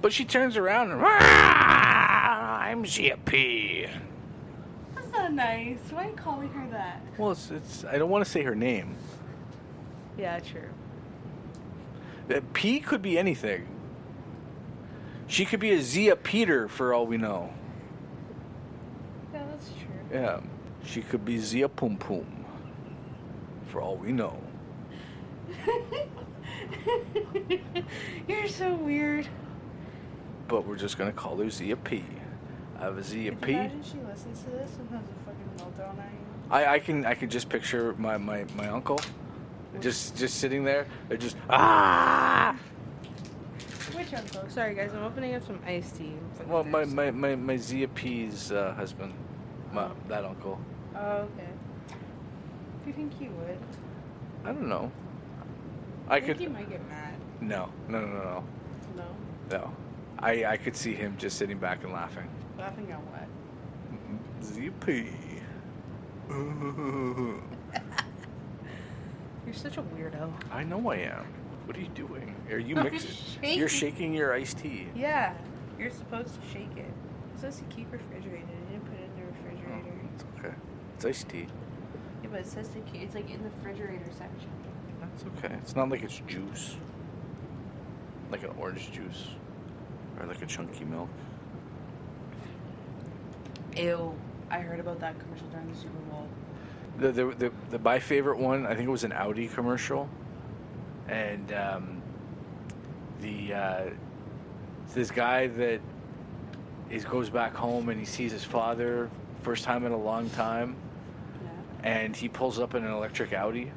But 0.02 0.12
she 0.12 0.26
turns 0.26 0.58
around 0.58 0.92
and, 0.92 1.02
"Ah, 1.04 2.60
I'm 2.60 2.84
ZP. 2.84 3.90
That's 4.96 5.12
not 5.12 5.32
nice. 5.32 5.78
Why 5.92 6.06
are 6.06 6.10
you 6.10 6.16
calling 6.16 6.50
her 6.50 6.68
that? 6.72 7.02
Well, 7.18 7.32
it's, 7.32 7.52
it's 7.52 7.86
I 7.86 7.98
don't 7.98 8.10
want 8.10 8.26
to 8.26 8.30
say 8.30 8.42
her 8.44 8.56
name. 8.56 8.96
Yeah, 10.18 10.40
true. 10.40 10.70
Uh, 12.30 12.42
P 12.54 12.80
could 12.80 13.02
be 13.02 13.18
anything. 13.18 13.68
She 15.34 15.46
could 15.46 15.60
be 15.60 15.72
a 15.72 15.82
Zia 15.82 16.16
Peter 16.16 16.68
for 16.68 16.94
all 16.94 17.08
we 17.08 17.18
know. 17.18 17.52
Yeah, 19.34 19.42
that's 19.50 19.68
true. 19.70 20.20
Yeah. 20.20 20.42
She 20.86 21.02
could 21.02 21.26
be 21.26 21.40
Zia 21.40 21.68
Pum 21.68 21.98
Pum 21.98 22.46
for 23.66 23.82
all 23.82 23.98
we 23.98 24.12
know. 24.12 24.40
You're 28.28 28.48
so 28.48 28.76
weird. 28.76 29.28
But 30.48 30.68
we're 30.68 30.76
just 30.76 31.00
going 31.00 31.12
to 31.12 31.18
call 31.18 31.38
her 31.38 31.50
Zia 31.50 31.78
P. 31.78 32.06
I 32.78 32.84
have 32.84 33.00
a 33.00 33.04
Zia 33.04 33.32
Could 33.32 33.42
P. 33.42 33.54
you 33.54 33.58
imagine 33.58 33.82
she 33.82 33.98
listens 34.08 34.44
to 34.44 34.52
this 34.52 34.78
and 34.78 34.88
has 34.92 35.02
a 35.02 35.16
fucking 35.26 35.50
meltdown 35.58 35.90
on 35.90 35.98
you? 35.98 36.52
I, 36.52 36.74
I 36.76 36.80
can 36.80 37.08
I 37.08 37.16
can 37.16 37.32
just 37.32 37.50
picture 37.50 37.96
my, 37.98 38.18
my, 38.18 38.46
my 38.56 38.68
uncle 38.68 39.00
just 39.82 40.16
just 40.16 40.38
sitting 40.38 40.64
there. 40.64 40.86
Just 41.18 41.38
ah. 41.50 42.56
Which 43.96 44.14
uncle? 44.14 44.48
Sorry, 44.50 44.74
guys. 44.76 44.92
I'm 44.94 45.04
opening 45.04 45.36
up 45.36 45.46
some 45.46 45.60
iced 45.66 45.96
tea. 45.98 46.14
Well, 46.48 46.64
my 46.64 46.86
my 46.86 47.12
my, 47.12 47.36
my 47.36 47.58
Zia 47.58 47.88
P's 47.88 48.52
uh, 48.52 48.74
husband, 48.74 49.14
my, 49.72 49.84
Oh. 49.86 49.92
that 50.08 50.26
uncle. 50.26 50.60
Oh, 50.96 51.28
okay. 51.28 51.48
Do 52.84 52.88
you 52.88 52.94
think 52.94 53.14
he 53.20 53.30
would? 53.30 53.58
I 54.46 54.52
don't 54.52 54.68
know. 54.68 54.92
I 56.10 56.20
think 56.20 56.26
could 56.26 56.40
he 56.40 56.48
might 56.48 56.70
get 56.70 56.82
mad. 56.90 57.14
no 57.40 57.70
no 57.88 58.02
no 58.02 58.08
no 58.08 58.24
no 58.24 58.44
No. 58.98 59.06
no. 59.52 59.72
I 60.20 60.46
I 60.46 60.58
could 60.58 60.76
see 60.76 60.94
him 60.96 61.16
just 61.18 61.38
sitting 61.38 61.60
back 61.60 61.84
and 61.84 61.94
laughing. 61.94 62.28
Laughing 62.58 62.92
at 62.92 63.00
what? 63.00 63.28
ZP. 64.42 65.10
You're 69.46 69.54
such 69.54 69.78
a 69.78 69.82
weirdo. 69.82 70.32
I 70.52 70.64
know 70.64 70.90
I 70.92 70.96
am. 70.98 71.26
What 71.66 71.78
are 71.78 71.82
you 71.82 71.88
doing? 71.90 72.36
Are 72.52 72.58
you 72.60 72.76
I'm 72.78 72.84
mixing? 72.84 73.12
shaking. 73.12 73.60
You're 73.60 73.70
shaking 73.70 74.14
your 74.14 74.34
iced 74.34 74.60
tea. 74.60 74.88
Yeah. 74.96 75.34
You're 75.80 75.92
supposed 75.92 76.36
to 76.36 76.48
shake 76.52 76.76
it. 76.78 76.92
It's 77.32 77.42
supposed 77.42 77.60
to 77.60 77.76
keep 77.76 77.92
refrigerated. 77.92 78.48
I 78.68 78.72
didn't 78.72 78.86
put 78.86 79.00
it 79.00 79.10
in 79.16 79.20
the 79.20 79.32
refrigerator. 79.32 79.94
Oh, 79.94 80.10
it's 80.14 80.24
okay. 80.40 80.56
It's 80.96 81.06
iced 81.06 81.30
tea. 81.30 81.48
Yeah, 82.22 82.30
but 82.32 82.42
it 82.42 82.48
says 82.48 82.68
to 82.70 82.80
keep. 82.82 83.02
It's 83.02 83.16
like 83.16 83.30
in 83.30 83.44
the 83.44 83.50
refrigerator 83.50 84.06
section. 84.18 84.50
That's 85.02 85.24
okay. 85.38 85.56
It's 85.56 85.76
not 85.76 85.90
like 85.90 86.04
it's 86.04 86.22
juice. 86.28 86.76
Like 88.32 88.44
an 88.44 88.52
orange 88.60 88.92
juice. 88.92 89.28
Or 90.20 90.26
like 90.28 90.42
a 90.42 90.46
chunky 90.46 90.86
milk. 90.86 91.10
Ew. 93.76 94.14
I 94.50 94.60
heard 94.60 94.80
about 94.80 95.00
that 95.00 95.18
commercial 95.20 95.48
during 95.48 95.72
the 95.72 95.78
Super 95.78 95.98
Bowl. 96.12 96.28
The, 97.00 97.12
the, 97.12 97.26
the, 97.26 97.52
the 97.72 97.80
my 97.80 97.98
favorite 98.00 98.38
one, 98.38 98.66
I 98.68 98.76
think 98.76 98.88
it 98.88 98.92
was 98.92 99.04
an 99.04 99.14
Audi 99.14 99.48
commercial, 99.48 100.08
and 101.08 101.54
um, 101.54 102.02
the 103.22 103.54
uh, 103.54 103.84
this 104.94 105.12
guy 105.12 105.48
that 105.48 105.82
is 106.90 107.06
goes 107.06 107.30
back 107.30 107.54
home 107.56 107.90
and 107.90 108.00
he 108.00 108.06
sees 108.06 108.32
his 108.32 108.44
father 108.44 109.10
first 109.42 109.64
time 109.64 109.86
in 109.86 109.92
a 109.92 109.98
long 109.98 110.30
time, 110.32 110.76
Yeah. 111.44 111.90
and 111.92 112.16
he 112.16 112.30
pulls 112.30 112.60
up 112.60 112.76
in 112.76 112.86
an 112.86 112.92
electric 112.92 113.34
Audi, 113.34 113.72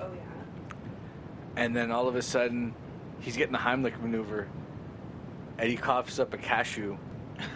Oh 0.00 0.06
yeah. 0.12 1.62
and 1.62 1.74
then 1.76 1.90
all 1.90 2.08
of 2.08 2.16
a 2.16 2.22
sudden, 2.22 2.74
he's 3.20 3.36
getting 3.36 3.52
the 3.52 3.58
Heimlich 3.58 4.00
maneuver, 4.00 4.48
and 5.58 5.68
he 5.68 5.76
coughs 5.76 6.18
up 6.18 6.34
a 6.34 6.38
cashew. 6.38 6.96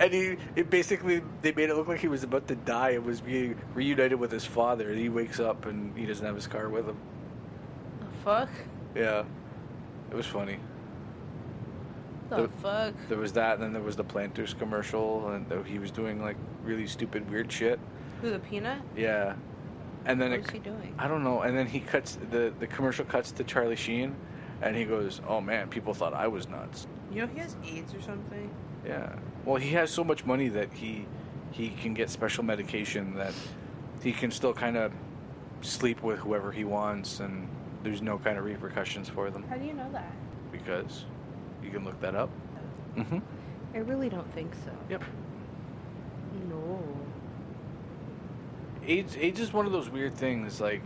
And 0.00 0.12
he, 0.12 0.36
it 0.54 0.70
basically, 0.70 1.22
they 1.42 1.50
made 1.50 1.70
it 1.70 1.74
look 1.74 1.88
like 1.88 1.98
he 1.98 2.06
was 2.06 2.22
about 2.22 2.46
to 2.46 2.54
die 2.54 2.90
and 2.90 3.04
was 3.04 3.20
being 3.20 3.56
reunited 3.74 4.16
with 4.16 4.30
his 4.30 4.44
father. 4.44 4.90
And 4.90 4.98
he 4.98 5.08
wakes 5.08 5.40
up 5.40 5.66
and 5.66 5.96
he 5.98 6.06
doesn't 6.06 6.24
have 6.24 6.36
his 6.36 6.46
car 6.46 6.68
with 6.68 6.86
him. 6.86 6.96
Fuck? 8.24 8.48
Yeah, 8.94 9.24
it 10.10 10.14
was 10.16 10.26
funny. 10.26 10.58
The 12.30 12.42
The- 12.42 12.48
fuck? 12.60 12.94
There 13.08 13.18
was 13.18 13.32
that, 13.34 13.54
and 13.54 13.62
then 13.62 13.72
there 13.72 13.82
was 13.82 13.96
the 13.96 14.04
Planters 14.04 14.54
commercial, 14.54 15.28
and 15.30 15.66
he 15.66 15.78
was 15.78 15.90
doing 15.90 16.20
like 16.20 16.36
really 16.62 16.86
stupid, 16.86 17.30
weird 17.30 17.50
shit. 17.50 17.78
Who 18.20 18.30
the 18.30 18.38
peanut? 18.38 18.80
Yeah, 18.96 19.34
and 20.04 20.20
then 20.20 20.30
What 20.30 20.40
it, 20.40 20.44
is 20.46 20.50
he 20.50 20.58
doing? 20.58 20.94
I 20.98 21.08
don't 21.08 21.24
know. 21.24 21.42
And 21.42 21.56
then 21.56 21.66
he 21.66 21.80
cuts 21.80 22.18
the 22.30 22.52
the 22.58 22.66
commercial 22.66 23.04
cuts 23.04 23.30
to 23.32 23.44
Charlie 23.44 23.76
Sheen, 23.76 24.14
and 24.60 24.76
he 24.76 24.84
goes, 24.84 25.20
"Oh 25.26 25.40
man, 25.40 25.68
people 25.68 25.94
thought 25.94 26.12
I 26.14 26.26
was 26.28 26.48
nuts." 26.48 26.86
You 27.10 27.22
know 27.22 27.28
he 27.28 27.38
has 27.38 27.56
AIDS 27.64 27.94
or 27.94 28.00
something. 28.02 28.50
Yeah. 28.86 29.14
Well, 29.44 29.56
he 29.56 29.70
has 29.70 29.90
so 29.90 30.04
much 30.04 30.26
money 30.26 30.48
that 30.48 30.72
he 30.72 31.06
he 31.50 31.70
can 31.70 31.94
get 31.94 32.10
special 32.10 32.44
medication 32.44 33.14
that 33.14 33.32
he 34.02 34.12
can 34.12 34.30
still 34.30 34.52
kind 34.52 34.76
of 34.76 34.92
sleep 35.62 36.02
with 36.02 36.18
whoever 36.18 36.52
he 36.52 36.64
wants, 36.64 37.20
and 37.20 37.48
there's 37.82 38.02
no 38.02 38.18
kind 38.18 38.38
of 38.38 38.44
repercussions 38.44 39.08
for 39.08 39.30
them 39.30 39.44
How 39.48 39.56
do 39.56 39.64
you 39.64 39.72
know 39.74 39.88
that? 39.92 40.12
because 40.52 41.04
you 41.62 41.70
can 41.70 41.84
look 41.84 42.00
that 42.00 42.14
up. 42.14 42.30
Mm-hmm. 42.96 43.18
I 43.74 43.78
really 43.78 44.08
don't 44.08 44.32
think 44.34 44.54
so. 44.64 44.70
Yep. 44.88 45.02
No. 46.48 46.82
AIDS 48.86 49.16
AIDS 49.16 49.40
is 49.40 49.52
one 49.52 49.66
of 49.66 49.72
those 49.72 49.90
weird 49.90 50.14
things. 50.14 50.60
Like, 50.60 50.82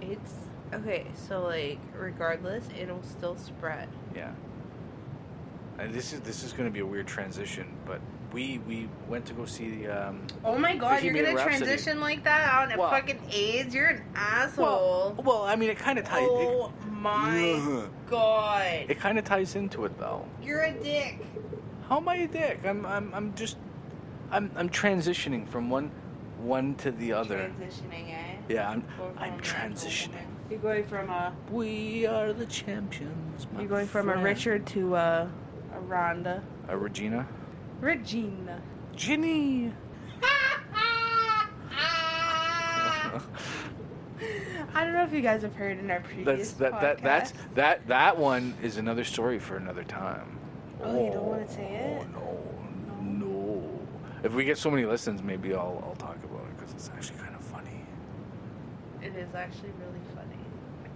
It's 0.00 0.34
okay. 0.72 1.06
So 1.28 1.42
like, 1.42 1.78
regardless, 1.96 2.68
it'll 2.78 3.02
still 3.02 3.36
spread. 3.36 3.88
yeah. 4.14 4.32
And 5.78 5.92
this 5.92 6.12
is 6.12 6.20
this 6.20 6.42
is 6.44 6.52
going 6.52 6.68
to 6.68 6.72
be 6.72 6.80
a 6.80 6.86
weird 6.86 7.06
transition, 7.06 7.66
but 7.86 8.00
we 8.32 8.58
we 8.66 8.88
went 9.08 9.26
to 9.26 9.34
go 9.34 9.44
see. 9.44 9.86
Um, 9.88 10.26
Oh 10.44 10.56
my 10.58 10.76
god, 10.76 11.02
you're 11.02 11.12
gonna 11.14 11.34
Rhapsody. 11.34 11.56
transition 11.64 12.00
like 12.00 12.24
that 12.24 12.52
on 12.62 12.72
a 12.72 12.78
Well- 12.78 12.90
fucking 12.90 13.20
AIDS? 13.30 13.74
You're 13.74 13.88
an 13.88 14.02
asshole. 14.14 15.14
well, 15.16 15.22
well, 15.24 15.42
I 15.42 15.56
mean, 15.56 15.70
it 15.70 15.78
kind 15.78 15.98
of 15.98 16.04
ties. 16.04 16.26
oh 16.30 16.72
my 16.90 17.52
Ugh. 17.66 17.90
god, 18.10 18.64
It, 18.66 18.90
it 18.92 18.98
kind 19.00 19.18
of 19.18 19.24
ties 19.24 19.54
into 19.54 19.84
it, 19.84 19.98
though. 19.98 20.24
you're 20.42 20.62
a 20.62 20.72
dick. 20.72 21.24
How 21.88 21.98
am 21.98 22.08
I 22.08 22.16
a 22.16 22.26
dick? 22.28 22.60
I'm 22.64 22.86
I'm 22.86 23.12
I'm 23.14 23.34
just 23.34 23.56
I'm 24.30 24.50
I'm 24.56 24.68
transitioning 24.70 25.46
from 25.48 25.68
one 25.68 25.90
one 26.38 26.74
to 26.76 26.90
the 26.90 27.12
other. 27.12 27.50
Transitioning, 27.60 28.12
eh? 28.12 28.36
Yeah, 28.48 28.70
I'm 28.70 28.84
I'm 29.18 29.38
transitioning. 29.40 30.26
You're 30.50 30.58
going 30.58 30.84
from 30.84 31.08
a 31.10 31.32
We 31.50 32.06
are 32.06 32.32
the 32.32 32.46
champions. 32.46 33.46
my 33.52 33.60
you're 33.60 33.68
going 33.68 33.86
from 33.86 34.08
a. 34.08 34.16
Richard 34.16 34.66
to 34.68 34.96
a 34.96 35.30
a 35.74 35.78
Rhonda. 35.88 36.42
a 36.68 36.76
Regina. 36.76 37.26
Regina. 37.82 38.62
Ginny. 38.94 39.72
I 44.74 44.84
don't 44.84 44.92
know 44.92 45.02
if 45.02 45.12
you 45.12 45.20
guys 45.20 45.42
have 45.42 45.56
heard 45.56 45.78
in 45.80 45.90
our 45.90 46.00
previous 46.00 46.52
That's 46.52 46.72
that 46.72 46.80
that 46.80 47.02
that's 47.02 47.32
that 47.54 47.86
that 47.88 48.16
one 48.16 48.54
is 48.62 48.76
another 48.76 49.02
story 49.02 49.40
for 49.40 49.56
another 49.56 49.82
time. 49.82 50.38
Oh, 50.80 51.04
you 51.04 51.10
don't 51.10 51.26
wanna 51.26 51.48
say 51.48 51.64
it? 51.74 52.06
No, 52.12 52.38
no. 53.02 53.80
If 54.22 54.32
we 54.32 54.44
get 54.44 54.58
so 54.58 54.70
many 54.70 54.86
listens, 54.86 55.20
maybe 55.20 55.52
I'll 55.52 55.82
I'll 55.84 55.96
talk 55.96 56.18
about 56.22 56.46
it 56.46 56.56
because 56.56 56.72
it's 56.74 56.88
actually 56.88 57.18
kind 57.18 57.34
of 57.34 57.42
funny. 57.42 57.84
It 59.02 59.16
is 59.16 59.34
actually 59.34 59.72
really 59.80 60.00
funny. 60.14 60.38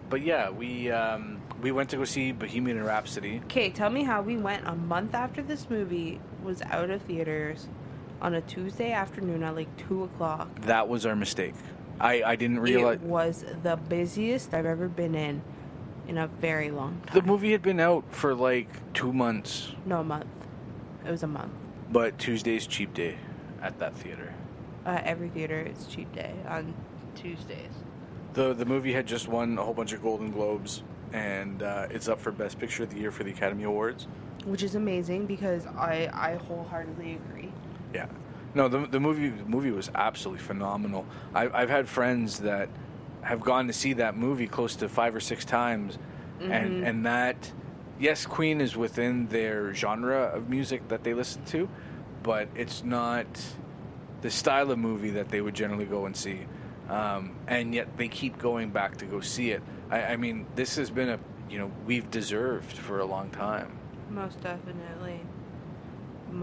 But 0.08 0.22
yeah, 0.22 0.50
we 0.50 0.92
um, 0.92 1.42
we 1.60 1.72
went 1.72 1.90
to 1.90 1.96
go 1.96 2.04
see 2.04 2.30
Bohemian 2.30 2.82
Rhapsody. 2.84 3.40
Okay, 3.46 3.70
tell 3.70 3.90
me 3.90 4.04
how 4.04 4.22
we 4.22 4.36
went 4.36 4.64
a 4.68 4.76
month 4.76 5.14
after 5.16 5.42
this 5.42 5.68
movie 5.68 6.20
was 6.46 6.62
out 6.62 6.88
of 6.88 7.02
theaters 7.02 7.66
on 8.22 8.34
a 8.34 8.40
Tuesday 8.40 8.92
afternoon 8.92 9.42
at 9.42 9.54
like 9.54 9.76
two 9.76 10.04
o'clock. 10.04 10.48
That 10.62 10.88
was 10.88 11.04
our 11.04 11.16
mistake. 11.16 11.54
I, 12.00 12.22
I 12.22 12.36
didn't 12.36 12.60
realize 12.60 12.96
It 12.96 13.02
was 13.02 13.44
the 13.62 13.76
busiest 13.76 14.54
I've 14.54 14.64
ever 14.66 14.88
been 14.88 15.14
in 15.14 15.42
in 16.06 16.16
a 16.18 16.28
very 16.28 16.70
long 16.70 17.00
time. 17.06 17.20
the 17.20 17.26
movie 17.26 17.50
had 17.52 17.62
been 17.62 17.80
out 17.80 18.04
for 18.14 18.34
like 18.34 18.68
two 18.94 19.12
months, 19.12 19.72
No, 19.84 20.00
a 20.00 20.04
month. 20.04 20.26
It 21.04 21.10
was 21.10 21.22
a 21.24 21.26
month. 21.26 21.52
but 21.90 22.16
Tuesday's 22.18 22.66
cheap 22.66 22.94
day 22.94 23.16
at 23.60 23.78
that 23.80 23.94
theater. 23.96 24.32
Uh, 24.84 25.00
every 25.04 25.28
theater 25.30 25.60
is 25.60 25.86
cheap 25.88 26.12
day 26.14 26.32
on 26.46 26.74
Tuesdays. 27.16 27.72
the 28.34 28.54
The 28.54 28.64
movie 28.64 28.92
had 28.92 29.06
just 29.06 29.26
won 29.26 29.58
a 29.58 29.62
whole 29.64 29.74
bunch 29.74 29.92
of 29.92 30.00
Golden 30.02 30.30
Globes, 30.30 30.84
and 31.12 31.62
uh, 31.62 31.88
it's 31.90 32.08
up 32.08 32.20
for 32.20 32.30
Best 32.30 32.58
Picture 32.60 32.84
of 32.84 32.90
the 32.90 33.00
Year 33.00 33.10
for 33.10 33.24
the 33.24 33.30
Academy 33.32 33.64
Awards. 33.64 34.06
Which 34.46 34.62
is 34.62 34.74
amazing 34.74 35.26
because 35.26 35.66
I, 35.66 36.08
I 36.14 36.36
wholeheartedly 36.36 37.14
agree. 37.14 37.52
Yeah, 37.92 38.06
no, 38.54 38.68
the 38.68 38.86
the 38.86 39.00
movie 39.00 39.28
the 39.28 39.44
movie 39.44 39.70
was 39.70 39.90
absolutely 39.94 40.42
phenomenal. 40.42 41.04
I, 41.34 41.48
I've 41.48 41.68
had 41.68 41.88
friends 41.88 42.38
that 42.40 42.70
have 43.22 43.40
gone 43.40 43.66
to 43.66 43.72
see 43.72 43.92
that 43.94 44.16
movie 44.16 44.46
close 44.46 44.76
to 44.76 44.88
five 44.88 45.14
or 45.14 45.20
six 45.20 45.44
times, 45.44 45.98
and 46.40 46.86
and 46.86 47.06
that 47.06 47.52
yes, 47.98 48.24
Queen 48.24 48.60
is 48.60 48.76
within 48.76 49.26
their 49.26 49.74
genre 49.74 50.22
of 50.22 50.48
music 50.48 50.88
that 50.88 51.02
they 51.04 51.12
listen 51.12 51.44
to, 51.46 51.68
but 52.22 52.48
it's 52.54 52.84
not 52.84 53.26
the 54.22 54.30
style 54.30 54.70
of 54.70 54.78
movie 54.78 55.10
that 55.10 55.28
they 55.28 55.40
would 55.40 55.54
generally 55.54 55.84
go 55.84 56.06
and 56.06 56.16
see. 56.16 56.40
Um, 56.88 57.34
and 57.48 57.74
yet 57.74 57.96
they 57.96 58.08
keep 58.08 58.38
going 58.38 58.70
back 58.70 58.98
to 58.98 59.06
go 59.06 59.20
see 59.20 59.50
it. 59.50 59.62
I, 59.90 60.02
I 60.02 60.16
mean, 60.16 60.46
this 60.54 60.76
has 60.76 60.88
been 60.90 61.08
a 61.08 61.18
you 61.50 61.58
know 61.58 61.70
we've 61.84 62.10
deserved 62.10 62.76
for 62.76 63.00
a 63.00 63.04
long 63.04 63.30
time. 63.30 63.75
Most 64.10 64.40
definitely. 64.42 65.20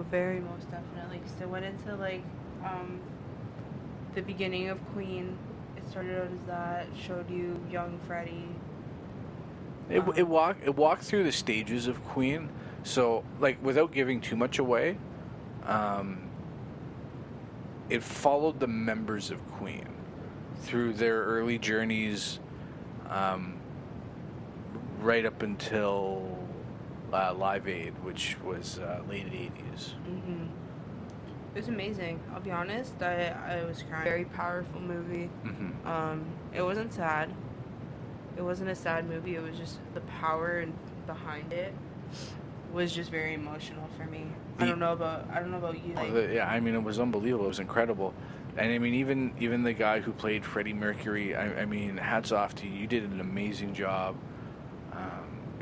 Very 0.09 0.39
most 0.39 0.69
definitely. 0.71 1.19
Because 1.19 1.41
it 1.41 1.49
went 1.49 1.65
into 1.65 1.95
like 1.95 2.23
um, 2.63 2.99
the 4.15 4.21
beginning 4.21 4.69
of 4.69 4.83
Queen. 4.93 5.37
It 5.77 5.89
started 5.89 6.17
out 6.19 6.31
as 6.31 6.47
that. 6.47 6.87
Showed 7.05 7.29
you 7.29 7.59
young 7.71 7.99
Freddie. 8.07 8.47
It, 9.89 9.99
Um, 9.99 10.13
it 10.15 10.27
walked 10.27 10.63
it 10.63 10.75
walked 10.75 11.03
through 11.03 11.23
the 11.23 11.31
stages 11.31 11.87
of 11.87 12.03
Queen, 12.05 12.49
so 12.83 13.23
like 13.39 13.61
without 13.63 13.91
giving 13.91 14.21
too 14.21 14.35
much 14.35 14.59
away, 14.59 14.97
um, 15.65 16.29
it 17.89 18.01
followed 18.01 18.59
the 18.59 18.67
members 18.67 19.29
of 19.29 19.45
Queen 19.53 19.87
through 20.61 20.93
their 20.93 21.23
early 21.23 21.57
journeys, 21.57 22.39
um, 23.09 23.57
right 25.01 25.25
up 25.25 25.41
until 25.41 26.39
uh, 27.13 27.33
Live 27.33 27.67
Aid, 27.67 27.93
which 28.03 28.37
was 28.43 28.79
uh, 28.79 29.01
late 29.07 29.27
eighties. 29.27 29.93
hmm 30.05 30.45
It 31.55 31.59
was 31.59 31.67
amazing. 31.67 32.19
I'll 32.33 32.41
be 32.41 32.51
honest. 32.51 33.01
I 33.01 33.35
I 33.47 33.63
was 33.65 33.83
crying. 33.83 34.03
Very 34.03 34.25
powerful 34.25 34.81
movie. 34.81 35.29
Mm-hmm. 35.45 35.87
Um, 35.87 36.25
it 36.53 36.61
wasn't 36.63 36.93
sad. 36.93 37.29
It 38.35 38.41
wasn't 38.41 38.69
a 38.71 38.75
sad 38.75 39.07
movie. 39.07 39.35
It 39.35 39.43
was 39.43 39.57
just 39.57 39.77
the 39.93 40.01
power 40.01 40.59
and 40.59 40.73
behind 41.05 41.53
it 41.53 41.73
was 42.73 42.93
just 42.95 43.11
very 43.11 43.35
emotional 43.35 43.87
for 43.97 44.05
me. 44.05 44.25
I 44.57 44.65
don't 44.65 44.79
know 44.79 44.93
about 44.93 45.27
I 45.31 45.39
don't 45.39 45.51
know 45.51 45.57
about 45.57 45.85
you. 45.85 45.93
Like, 45.93 46.13
the- 46.13 46.33
yeah, 46.33 46.47
I 46.49 46.59
mean, 46.59 46.73
it 46.75 46.83
was 46.83 46.99
unbelievable. 46.99 47.45
It 47.45 47.49
was 47.49 47.59
incredible, 47.59 48.13
and 48.57 48.71
I 48.71 48.77
mean, 48.79 48.95
even 48.95 49.33
even 49.39 49.61
the 49.63 49.73
guy 49.73 49.99
who 49.99 50.11
played 50.11 50.43
Freddie 50.45 50.73
Mercury. 50.73 51.35
I, 51.35 51.61
I 51.61 51.65
mean, 51.65 51.97
hats 51.97 52.31
off 52.31 52.55
to 52.55 52.67
you. 52.67 52.73
You 52.73 52.87
did 52.87 53.03
an 53.03 53.19
amazing 53.19 53.73
job. 53.75 54.15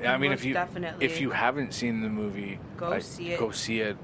I 0.06 0.18
mean, 0.18 0.32
if 0.32 0.44
you 0.44 0.54
definitely. 0.54 1.06
if 1.06 1.20
you 1.22 1.32
haven't 1.32 1.74
seen 1.74 2.02
the 2.02 2.10
movie, 2.10 2.60
Go 2.78 3.00
see 3.00 3.32
it. 3.34 3.40
Go 3.40 3.52
see 3.52 3.80
it. 3.82 3.98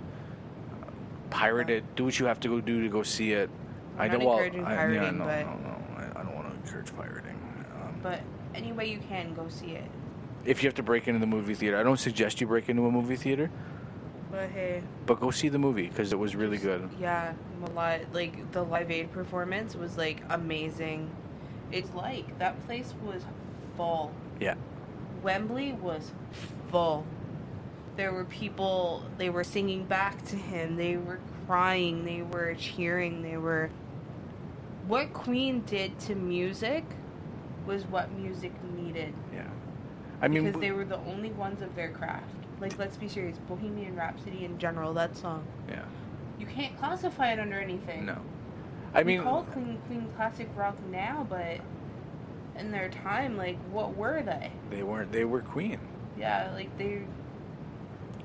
Pirate 1.30 1.70
it. 1.70 1.96
Do 1.96 2.06
what 2.06 2.20
you 2.20 2.26
have 2.26 2.40
to 2.42 2.48
go 2.48 2.62
do 2.62 2.82
to 2.84 2.90
go 2.90 3.04
see 3.04 3.34
it. 3.34 3.50
I'm 3.98 4.04
I 4.04 4.08
don't. 4.08 4.24
Well, 4.24 4.34
encouraging 4.38 4.66
I, 4.66 4.72
yeah, 4.72 4.78
pirating, 4.78 5.18
no, 5.18 5.26
but- 5.26 5.46
no, 5.46 5.54
no. 5.70 5.78
I, 5.98 6.20
I 6.20 6.24
don't 6.24 6.36
want 6.36 6.50
to 6.50 6.56
encourage 6.56 6.96
pirating. 6.96 7.36
Um, 7.76 8.00
but 8.02 8.22
any 8.56 8.72
way 8.72 8.86
you 8.90 9.00
can, 9.10 9.34
go 9.34 9.48
see 9.50 9.72
it. 9.72 9.84
if 10.46 10.64
you 10.64 10.68
have 10.68 10.76
to 10.76 10.84
break 10.84 11.08
into 11.08 11.20
the 11.20 11.28
movie 11.28 11.54
theater, 11.56 11.78
I 11.78 11.84
don't 11.84 12.00
suggest 12.00 12.40
you 12.40 12.48
break 12.48 12.70
into 12.70 12.86
a 12.86 12.92
movie 12.92 13.16
theater, 13.18 13.52
But 14.32 14.50
hey, 14.52 14.82
but 15.06 15.20
go 15.20 15.32
see 15.32 15.50
the 15.50 15.60
movie 15.60 15.88
because 15.88 16.14
it 16.14 16.20
was 16.20 16.36
really 16.36 16.58
good. 16.58 16.90
yeah, 17.00 17.34
a 17.66 17.70
lot 17.72 18.00
like 18.14 18.52
the 18.54 18.64
Live 18.64 18.90
Aid 18.92 19.12
performance 19.12 19.76
was 19.76 19.98
like 19.98 20.22
amazing. 20.30 21.12
It's 21.72 21.94
like 21.94 22.38
that 22.40 22.66
place 22.66 22.94
was 23.04 23.24
full. 23.76 24.12
Yeah. 24.40 24.56
Wembley 25.24 25.74
was 25.74 26.12
full. 26.70 27.06
There 27.96 28.14
were 28.14 28.26
people, 28.26 29.04
they 29.18 29.30
were 29.30 29.44
singing 29.44 29.86
back 29.86 30.24
to 30.26 30.36
him, 30.36 30.76
they 30.76 30.98
were 30.98 31.20
crying, 31.48 32.06
they 32.06 32.22
were 32.22 32.54
cheering, 32.56 33.22
they 33.24 33.38
were. 33.38 33.70
What 34.88 35.14
Queen 35.14 35.62
did 35.62 36.00
to 36.02 36.16
music 36.16 36.86
was 37.66 37.86
what 37.86 38.12
music 38.12 38.54
needed. 38.76 39.14
Yeah. 39.34 39.48
I 40.22 40.28
mean, 40.28 40.46
because 40.46 40.62
they 40.62 40.72
were 40.72 40.86
the 40.86 41.00
only 41.00 41.32
ones 41.32 41.62
of 41.62 41.76
their 41.76 41.90
craft. 41.90 42.34
Like, 42.60 42.78
let's 42.78 42.98
be 42.98 43.08
serious, 43.08 43.38
Bohemian 43.50 43.96
Rhapsody 43.96 44.46
in 44.46 44.58
general, 44.58 44.94
that 44.94 45.16
song 45.16 45.46
yeah. 45.68 45.84
You 46.40 46.46
can't 46.46 46.78
classify 46.78 47.34
it 47.34 47.40
under 47.40 47.60
anything. 47.60 48.06
No. 48.06 48.18
I 48.94 49.04
mean, 49.04 49.20
we 49.20 49.24
call 49.24 49.44
Queen 49.44 49.80
Queen 49.88 50.08
classic 50.16 50.50
rock 50.56 50.78
now, 50.90 51.26
but 51.30 51.60
in 52.60 52.72
their 52.72 52.90
time, 52.90 53.38
like, 53.38 53.58
what 53.72 53.96
were 53.96 54.22
they? 54.22 54.52
they 54.70 54.84
weren't. 54.84 55.12
They 55.12 55.26
were 55.26 55.42
Queen. 55.42 55.80
Yeah, 56.18 56.52
like 56.54 56.76
they 56.78 57.04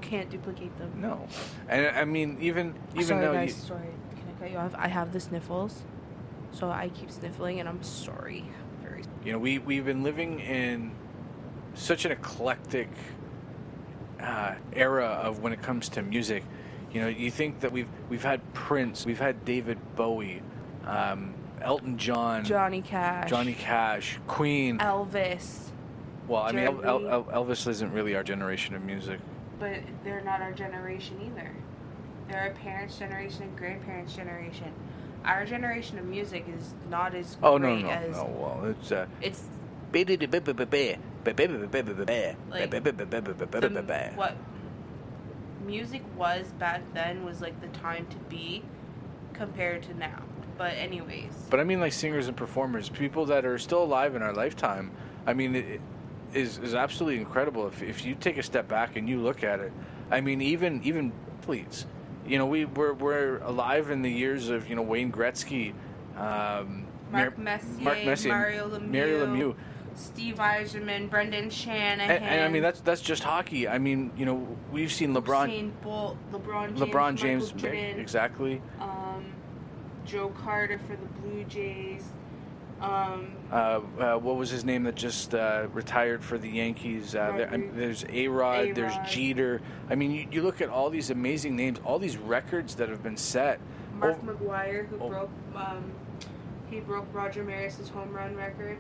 can't 0.01 0.31
duplicate 0.31 0.77
them. 0.79 0.93
No, 1.01 1.27
and 1.69 1.87
I 1.97 2.05
mean, 2.05 2.39
even 2.41 2.75
even 2.95 3.05
sorry, 3.07 3.21
though 3.27 3.33
guys. 3.33 3.57
you, 3.57 3.63
Sorry, 3.69 3.89
can 4.17 4.25
I 4.29 4.41
cut 4.41 4.51
you 4.51 4.57
off? 4.59 4.75
I 4.77 4.89
have 4.89 5.13
the 5.13 5.21
sniffles, 5.21 5.83
so 6.53 6.71
I 6.71 6.89
keep 6.89 7.11
sniffling, 7.11 7.61
and 7.61 7.69
I'm 7.69 7.83
sorry. 7.83 8.45
Very. 8.83 9.03
you 9.25 9.33
know, 9.33 9.39
we 9.39 9.59
we've 9.59 9.85
been 9.85 10.03
living 10.03 10.41
in 10.41 10.93
such 11.75 12.05
an 12.05 12.13
eclectic 12.13 12.89
uh, 14.21 14.55
era 14.73 15.07
of 15.07 15.41
when 15.41 15.53
it 15.53 15.63
comes 15.63 15.89
to 15.91 16.03
music. 16.03 16.45
You 16.93 17.01
know, 17.03 17.09
you 17.09 17.31
think 17.31 17.61
that 17.61 17.73
we've 17.73 17.89
we've 18.09 18.25
had 18.25 18.41
Prince, 18.55 19.05
we've 19.07 19.21
had 19.21 19.45
David 19.45 19.79
Bowie, 19.97 20.43
um, 20.87 21.35
Elton 21.63 21.99
John, 21.99 22.45
Johnny 22.45 22.83
Cash. 22.83 23.31
Johnny 23.31 23.55
Cash, 23.55 24.19
Queen. 24.27 24.79
Elvis, 24.79 25.71
well, 26.29 26.43
I 26.43 26.53
mean, 26.53 26.65
El- 26.65 26.85
El- 26.85 27.09
El- 27.09 27.25
Elvis 27.25 27.67
isn't 27.67 27.93
really 27.93 28.15
our 28.15 28.23
generation 28.23 28.75
of 28.75 28.83
music. 28.83 29.21
but 29.59 29.79
they're 30.05 30.23
not 30.23 30.41
our 30.41 30.53
generation 30.53 31.19
either. 31.25 31.51
They're 32.29 32.41
our 32.41 32.51
parents' 32.51 32.99
generation 32.99 33.43
and 33.43 33.57
grandparents' 33.57 34.15
generation. 34.15 34.73
Our 35.25 35.45
generation 35.45 35.99
of 35.99 36.05
music 36.07 36.45
is 36.49 36.75
not 36.91 37.15
as 37.15 37.37
Oh 37.43 37.59
no, 37.59 37.77
no, 37.77 37.89
as 37.89 38.17
no. 38.17 38.25
Well, 38.25 38.65
it's 38.71 38.91
uh, 38.91 39.07
it's 39.21 39.45
like 42.51 42.71
the, 43.71 43.83
what 44.17 44.37
music 45.65 46.03
was 46.17 46.47
back 46.59 46.83
then 46.95 47.25
was 47.25 47.41
like 47.41 47.61
the 47.61 47.69
time 47.69 48.07
to 48.09 48.17
be 48.29 48.63
compared 49.33 49.83
to 49.85 49.95
now. 49.95 50.23
But 50.59 50.75
anyways, 50.75 51.33
But 51.51 51.61
I 51.61 51.65
mean, 51.65 51.81
like 51.81 51.93
singers 51.93 52.29
and 52.29 52.37
performers, 52.37 52.89
people 52.89 53.27
that 53.27 53.45
are 53.45 53.59
still 53.59 53.83
alive 53.83 54.15
in 54.15 54.23
our 54.23 54.33
lifetime. 54.33 54.93
I 55.27 55.35
mean, 55.35 55.57
it, 55.57 55.81
is 56.35 56.59
is 56.59 56.75
absolutely 56.75 57.21
incredible. 57.21 57.67
If 57.67 57.83
if 57.83 58.05
you 58.05 58.15
take 58.15 58.39
a 58.39 58.43
step 58.43 58.69
back 58.69 58.97
and 58.97 59.09
you 59.09 59.21
look 59.21 59.43
at 59.45 59.61
it, 59.61 59.73
I 60.11 60.21
mean, 60.21 60.41
even 60.41 60.83
even 60.85 61.13
athletes. 61.43 61.87
You 62.27 62.39
know, 62.39 62.47
we 62.47 62.65
we're, 62.65 62.93
we're 62.93 63.39
alive 63.39 63.91
in 63.91 64.03
the 64.03 64.11
years 64.11 64.49
of 64.49 64.69
you 64.69 64.77
know 64.77 64.83
Wayne 64.83 65.11
Gretzky, 65.11 65.75
um, 66.17 66.87
Mark 67.11 67.37
Mar- 67.37 67.59
Messier, 67.59 67.85
Mark 67.85 68.05
Messier, 68.05 68.33
Mario 68.33 68.69
Lemieux, 68.69 68.93
Mario 68.93 69.27
Lemieux. 69.27 69.55
Steve 69.95 70.37
Yzerman, 70.37 71.11
Brendan 71.11 71.51
Shanahan. 71.51 72.11
And, 72.11 72.25
and 72.25 72.45
I 72.45 72.49
mean, 72.49 72.63
that's 72.63 72.81
that's 72.81 73.03
just 73.03 73.23
hockey. 73.25 73.69
I 73.69 73.79
mean, 73.79 74.11
you 74.17 74.25
know, 74.25 74.57
we've 74.71 74.93
seen 74.93 75.13
LeBron, 75.13 75.71
Bolt, 75.83 76.17
LeBron 76.33 76.69
James, 76.69 76.81
LeBron 76.81 77.17
James, 77.17 77.53
Jordan, 77.53 78.01
exactly. 78.01 78.63
um, 78.81 79.02
Joe 80.07 80.31
Carter 80.43 80.79
for 80.79 80.97
the 80.97 81.07
Blue 81.21 81.45
Jays. 81.45 82.05
Um, 82.81 83.33
Uh, 83.51 83.81
uh, 83.99 84.17
what 84.17 84.37
was 84.37 84.51
his 84.51 84.65
name 84.65 84.83
that 84.85 84.97
just 84.97 85.35
uh, 85.35 85.67
retired 85.73 86.25
for 86.25 86.37
the 86.37 86.49
Yankees? 86.49 87.15
Uh, 87.15 87.33
there, 87.37 87.49
I 87.51 87.57
mean, 87.57 87.73
there's 87.77 88.05
A 88.09 88.29
Rod, 88.29 88.75
there's 88.75 88.95
Jeter. 89.09 89.61
I 89.89 89.95
mean, 89.95 90.11
you, 90.11 90.27
you 90.33 90.43
look 90.43 90.61
at 90.61 90.69
all 90.69 90.91
these 90.91 91.11
amazing 91.11 91.55
names, 91.55 91.79
all 91.85 91.99
these 91.99 92.17
records 92.17 92.75
that 92.77 92.89
have 92.89 93.03
been 93.03 93.17
set. 93.17 93.61
Mark 93.95 94.19
Oh, 94.23 94.27
McGwire, 94.27 94.89
who 94.89 94.99
oh. 95.01 95.09
broke, 95.09 95.31
um, 95.55 95.93
he 96.71 96.81
broke 96.81 97.07
Roger 97.13 97.45
Maris's 97.45 97.89
home 97.89 98.13
run 98.13 98.35
record. 98.35 98.79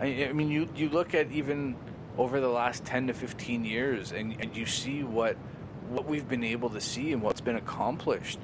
I, 0.00 0.26
I 0.28 0.32
mean, 0.32 0.50
you, 0.50 0.68
you 0.74 0.88
look 0.88 1.12
at 1.14 1.30
even 1.30 1.76
over 2.16 2.40
the 2.40 2.48
last 2.48 2.84
10 2.84 3.08
to 3.08 3.14
15 3.14 3.64
years, 3.64 4.12
and, 4.12 4.34
and 4.40 4.56
you 4.56 4.66
see 4.66 5.02
what 5.02 5.36
what 5.88 6.06
we've 6.06 6.28
been 6.28 6.44
able 6.44 6.70
to 6.70 6.80
see 6.80 7.12
and 7.12 7.20
what's 7.20 7.42
been 7.42 7.56
accomplished. 7.56 8.38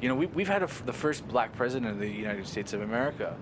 You 0.00 0.08
know, 0.08 0.14
we, 0.14 0.26
we've 0.26 0.48
had 0.48 0.62
a 0.62 0.68
the 0.84 0.92
first 0.92 1.26
black 1.28 1.54
president 1.54 1.92
of 1.92 1.98
the 1.98 2.08
United 2.08 2.46
States 2.46 2.72
of 2.72 2.82
America. 2.82 3.36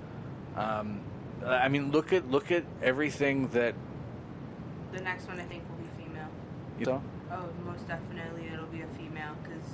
Um, 0.57 1.01
I 1.45 1.69
mean, 1.69 1.91
look 1.91 2.13
at 2.13 2.31
look 2.31 2.53
at 2.53 2.65
everything 2.83 3.49
that 3.49 3.75
The 4.93 5.01
next 5.01 5.27
one 5.27 5.41
I 5.41 5.45
think 5.45 5.63
will 5.69 5.77
be 5.77 6.05
female. 6.05 6.29
you 6.79 6.85
saw. 6.85 7.01
Oh, 7.31 7.49
most 7.65 7.89
definitely 7.89 8.49
it'll 8.53 8.67
be 8.67 8.83
a 8.83 8.87
female 8.99 9.35
because 9.43 9.67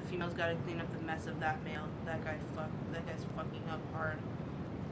the 0.00 0.08
female's 0.08 0.34
got 0.34 0.48
to 0.48 0.54
clean 0.64 0.80
up 0.80 0.90
the 0.98 1.04
mess 1.04 1.26
of 1.26 1.38
that 1.40 1.62
male. 1.64 1.86
That 2.06 2.24
guy 2.24 2.36
fuck. 2.54 2.70
That 2.92 3.06
guy's 3.06 3.24
fucking 3.36 3.62
up 3.70 3.80
hard. 3.94 4.18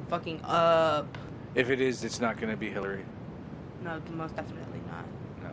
Fucking 0.08 0.40
up. 0.44 1.16
If 1.54 1.70
it 1.70 1.80
is, 1.80 2.04
it's 2.04 2.20
not 2.20 2.36
going 2.36 2.50
to 2.50 2.56
be 2.56 2.68
Hillary. 2.70 3.04
No, 3.82 4.00
most 4.14 4.36
definitely 4.36 4.80
not. 4.90 5.04
No. 5.42 5.50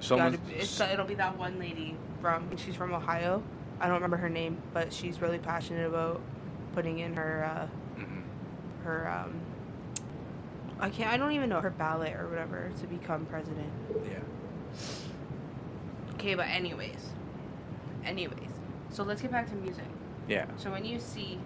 Someone. 0.00 0.38
be- 0.48 0.54
it'll 0.56 1.04
be 1.06 1.14
that 1.14 1.36
one 1.36 1.58
lady 1.58 1.96
from. 2.20 2.54
She's 2.56 2.76
from 2.76 2.92
Ohio. 2.94 3.42
I 3.80 3.86
don't 3.86 3.94
remember 3.94 4.16
her 4.16 4.28
name, 4.28 4.58
but 4.72 4.92
she's 4.92 5.20
really 5.20 5.38
passionate 5.38 5.86
about 5.86 6.20
putting 6.74 6.98
in 7.00 7.14
her 7.14 7.44
uh, 7.44 8.00
Mhm. 8.00 8.22
her 8.84 9.08
um. 9.08 9.40
I 10.80 10.90
can't. 10.90 11.10
I 11.10 11.16
don't 11.16 11.32
even 11.32 11.48
know 11.48 11.60
her 11.60 11.70
ballot 11.70 12.14
or 12.14 12.28
whatever 12.28 12.70
to 12.80 12.86
become 12.86 13.26
president. 13.26 13.70
Yeah. 14.06 14.18
Okay, 16.14 16.34
but 16.34 16.46
anyways, 16.48 17.10
anyways. 18.04 18.38
So 18.90 19.02
let's 19.02 19.22
get 19.22 19.30
back 19.30 19.48
to 19.50 19.54
music. 19.56 19.84
Yeah. 20.28 20.46
So 20.56 20.70
when 20.70 20.84
you 20.84 20.98
see 20.98 21.38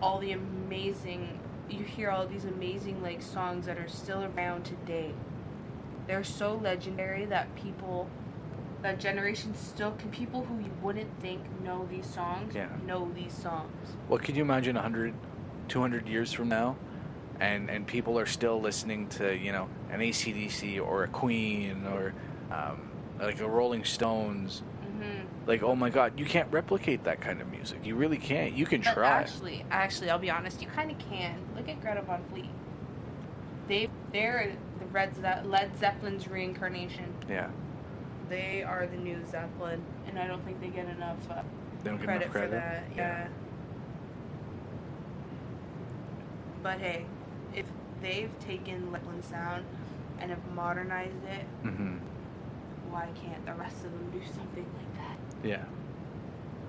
all 0.00 0.18
the 0.18 0.32
amazing, 0.32 1.38
you 1.70 1.84
hear 1.84 2.10
all 2.10 2.26
these 2.26 2.44
amazing 2.44 3.02
like 3.02 3.22
songs 3.22 3.66
that 3.66 3.78
are 3.78 3.88
still 3.88 4.24
around 4.36 4.64
today. 4.64 5.12
They're 6.06 6.24
so 6.24 6.54
legendary 6.56 7.24
that 7.26 7.54
people, 7.54 8.08
that 8.82 8.98
generation 9.00 9.54
still 9.54 9.92
can 9.92 10.10
people 10.10 10.44
who 10.44 10.58
you 10.58 10.70
wouldn't 10.82 11.08
think 11.20 11.40
know 11.62 11.86
these 11.90 12.06
songs 12.06 12.54
Yeah. 12.54 12.68
know 12.86 13.10
these 13.14 13.32
songs. 13.32 13.72
What 14.08 14.22
could 14.22 14.36
you 14.36 14.42
imagine 14.42 14.74
100, 14.74 15.14
200 15.68 16.08
years 16.08 16.32
from 16.32 16.48
now? 16.48 16.76
And, 17.40 17.70
and 17.70 17.86
people 17.86 18.18
are 18.18 18.26
still 18.26 18.60
listening 18.60 19.08
to, 19.10 19.36
you 19.36 19.52
know, 19.52 19.68
an 19.90 20.00
ACDC 20.00 20.80
or 20.84 21.04
a 21.04 21.08
Queen 21.08 21.84
or 21.86 22.12
um, 22.52 22.90
like 23.20 23.40
a 23.40 23.48
Rolling 23.48 23.84
Stones. 23.84 24.62
Mm-hmm. 24.84 25.26
Like, 25.48 25.62
oh 25.62 25.74
my 25.74 25.90
God, 25.90 26.18
you 26.20 26.24
can't 26.26 26.52
replicate 26.52 27.04
that 27.04 27.20
kind 27.20 27.40
of 27.40 27.50
music. 27.50 27.80
You 27.84 27.96
really 27.96 28.18
can't. 28.18 28.52
You 28.52 28.66
can 28.66 28.80
But 28.82 28.94
try. 28.94 29.08
actually, 29.08 29.64
actually, 29.70 30.10
I'll 30.10 30.18
be 30.18 30.30
honest. 30.30 30.60
You 30.60 30.68
kind 30.68 30.90
of 30.90 30.98
can. 30.98 31.36
Look 31.56 31.68
at 31.68 31.80
Greta 31.80 32.02
Van 32.02 32.22
Fleet. 32.30 32.50
They, 33.68 33.88
they're 34.12 34.52
the 34.78 34.86
Red 34.86 35.14
Ze- 35.16 35.48
Led 35.48 35.76
Zeppelin's 35.78 36.28
reincarnation. 36.28 37.12
yeah. 37.28 37.48
They 38.28 38.62
are 38.62 38.86
the 38.86 38.96
new 38.96 39.18
Zeppelin, 39.30 39.82
and 40.06 40.18
I 40.18 40.26
don't 40.26 40.44
think 40.44 40.60
they 40.60 40.68
get 40.68 40.88
enough 40.88 41.16
uh, 41.30 41.42
They 41.82 41.90
don't 41.90 41.98
get 41.98 42.04
credit, 42.06 42.22
enough 42.22 42.32
credit. 42.32 42.50
for 42.50 42.56
that. 42.56 42.84
Yeah. 42.96 43.26
But 46.62 46.78
hey, 46.80 47.06
if 47.54 47.66
they've 48.00 48.30
taken 48.40 48.90
Zeppelin 48.92 49.22
sound 49.22 49.64
and 50.20 50.30
have 50.30 50.40
modernized 50.54 51.24
it, 51.30 51.44
hmm 51.68 51.96
why 52.90 53.08
can't 53.24 53.44
the 53.46 53.54
rest 53.54 53.76
of 53.86 53.90
them 53.92 54.10
do 54.12 54.20
something 54.34 54.66
like 54.76 54.94
that? 54.98 55.48
Yeah. 55.48 55.64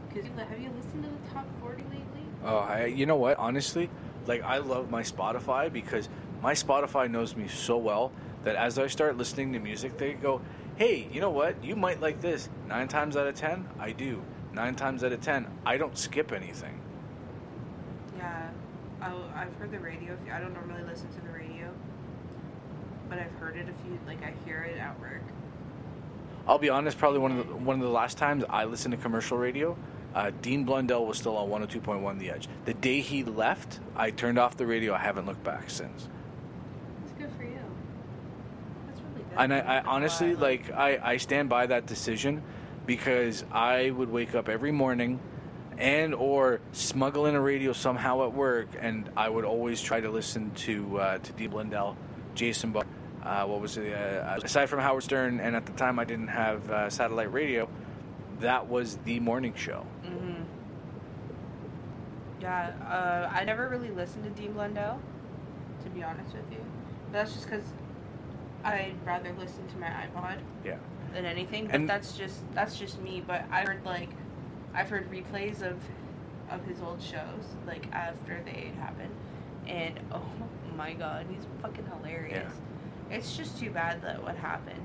Because 0.08 0.26
have 0.50 0.58
you 0.60 0.70
listened 0.70 1.04
to 1.04 1.10
the 1.10 1.34
top 1.34 1.46
forty 1.60 1.84
lately? 1.84 2.24
Oh, 2.46 2.58
I, 2.60 2.86
you 2.86 3.06
know 3.06 3.18
what? 3.18 3.38
Honestly, 3.38 3.90
like 4.26 4.42
I 4.44 4.60
love 4.60 4.90
my 4.90 5.02
Spotify 5.04 5.72
because 5.72 6.08
my 6.42 6.54
Spotify 6.54 7.12
knows 7.12 7.36
me 7.36 7.48
so 7.50 7.78
well 7.78 8.12
that 8.46 8.56
as 8.56 8.80
I 8.80 8.88
start 8.88 9.18
listening 9.18 9.52
to 9.54 9.60
music, 9.60 9.98
they 9.98 10.14
go, 10.14 10.42
"Hey, 10.76 11.08
you 11.12 11.22
know 11.22 11.30
what? 11.30 11.64
You 11.64 11.76
might 11.76 12.02
like 12.02 12.22
this." 12.22 12.50
Nine 12.68 12.88
times 12.88 13.16
out 13.18 13.28
of 13.28 13.36
ten, 13.36 13.68
I 13.80 13.92
do. 13.92 14.22
Nine 14.54 14.76
times 14.76 15.04
out 15.04 15.12
of 15.12 15.22
ten, 15.22 15.48
I 15.66 15.78
don't 15.78 15.98
skip 15.98 16.32
anything. 16.32 16.80
Yeah, 18.18 18.50
I, 19.02 19.14
I've 19.36 19.56
heard 19.56 19.72
the 19.72 19.80
radio. 19.80 20.18
I 20.32 20.40
don't 20.40 20.54
normally 20.54 20.84
listen 20.84 21.08
to 21.14 21.22
the 21.22 21.32
radio, 21.32 21.70
but 23.10 23.20
I've 23.20 23.34
heard 23.34 23.56
it 23.56 23.68
a 23.68 23.84
few. 23.84 24.00
Like 24.06 24.24
I 24.24 24.34
hear 24.46 24.64
it 24.64 24.78
at 24.78 25.00
work. 25.00 25.22
I'll 26.48 26.58
be 26.58 26.70
honest. 26.70 26.98
Probably 26.98 27.20
one 27.20 27.38
of 27.38 27.48
the 27.48 27.56
one 27.56 27.76
of 27.78 27.82
the 27.82 27.92
last 27.92 28.18
times 28.18 28.44
I 28.50 28.66
listened 28.66 28.94
to 28.94 28.98
commercial 28.98 29.38
radio, 29.38 29.78
uh, 30.14 30.32
Dean 30.42 30.64
Blundell 30.64 31.06
was 31.06 31.18
still 31.18 31.38
on 31.38 31.50
102.1 31.50 32.20
The 32.20 32.30
Edge. 32.30 32.48
The 32.66 32.74
day 32.76 33.02
he 33.02 33.24
left, 33.24 33.80
I 33.96 34.12
turned 34.12 34.38
off 34.38 34.58
the 34.58 34.66
radio. 34.66 34.94
I 34.94 35.00
haven't 35.00 35.26
looked 35.26 35.44
back 35.44 35.70
since. 35.70 36.08
That's 37.02 37.14
good 37.14 37.32
for 37.38 37.44
you. 37.44 37.60
That's 38.88 39.02
really 39.02 39.16
good. 39.16 39.23
And 39.38 39.54
I, 39.54 39.60
I 39.60 39.82
honestly 39.82 40.36
like 40.36 40.72
I, 40.72 41.00
I 41.02 41.18
stand 41.18 41.50
by 41.50 41.68
that 41.68 41.86
decision 41.86 42.42
because 42.86 43.44
I 43.52 43.90
would 43.90 44.10
wake 44.10 44.36
up 44.36 44.50
every 44.50 44.72
morning 44.72 45.20
and 45.78 46.14
or 46.14 46.60
smuggle 46.72 47.26
in 47.26 47.36
a 47.36 47.42
radio 47.42 47.74
somehow 47.74 48.24
at 48.26 48.34
work 48.34 48.68
and 48.80 49.10
I 49.18 49.28
would 49.30 49.46
always 49.46 49.82
try 49.82 50.02
to 50.02 50.10
listen 50.10 50.52
to 50.52 51.00
uh, 51.00 51.18
to 51.18 51.34
Dee 51.34 51.48
Blundell, 51.48 51.98
Jason 52.36 52.72
Buck, 52.72 52.86
uh, 53.24 53.46
what 53.46 53.62
was 53.62 53.78
it? 53.78 53.94
Uh, 53.94 54.40
aside 54.44 54.68
from 54.70 54.80
Howard 54.82 55.04
Stern, 55.04 55.40
and 55.40 55.56
at 55.56 55.66
the 55.66 55.72
time 55.74 55.98
I 55.98 56.04
didn't 56.04 56.28
have 56.28 56.70
uh, 56.70 56.90
satellite 56.90 57.32
radio. 57.32 57.68
That 58.42 58.68
was 58.68 58.98
the 59.06 59.20
morning 59.22 59.54
show. 59.56 59.86
Mhm. 60.06 60.44
Yeah, 62.42 62.72
uh, 62.82 63.32
I 63.34 63.46
never 63.46 63.70
really 63.70 63.92
listened 63.92 64.26
to 64.26 64.30
Dean 64.42 64.52
Blundell, 64.54 65.00
to 65.84 65.90
be 65.92 66.04
honest 66.04 66.34
with 66.34 66.52
you. 66.52 66.64
But 67.06 67.14
that's 67.14 67.34
just 67.34 67.46
because 67.46 67.64
I'd 68.64 68.96
rather 69.06 69.32
listen 69.40 69.68
to 69.68 69.78
my 69.78 69.88
iPod. 69.88 70.38
Yeah. 70.66 70.78
than 71.14 71.26
anything. 71.26 71.66
But 71.68 71.76
And- 71.76 71.90
that's 71.90 72.18
just 72.18 72.42
that's 72.56 72.78
just 72.78 73.00
me. 73.02 73.24
But 73.26 73.46
I 73.52 73.62
heard 73.66 73.86
like 73.86 74.10
I've 74.74 74.90
heard 74.90 75.12
replays 75.12 75.62
of 75.62 75.78
of 76.50 76.66
his 76.66 76.82
old 76.82 77.02
shows 77.02 77.56
like 77.68 77.86
after 77.94 78.42
they 78.46 78.72
had 78.72 78.76
happened, 78.76 79.16
and 79.68 80.00
oh 80.12 80.24
my 80.76 80.94
god, 80.94 81.28
he's 81.30 81.46
fucking 81.62 81.86
hilarious. 81.98 82.52
It's 83.12 83.38
just 83.38 83.60
too 83.60 83.70
bad 83.70 84.02
that 84.02 84.24
what 84.24 84.36
happened. 84.36 84.82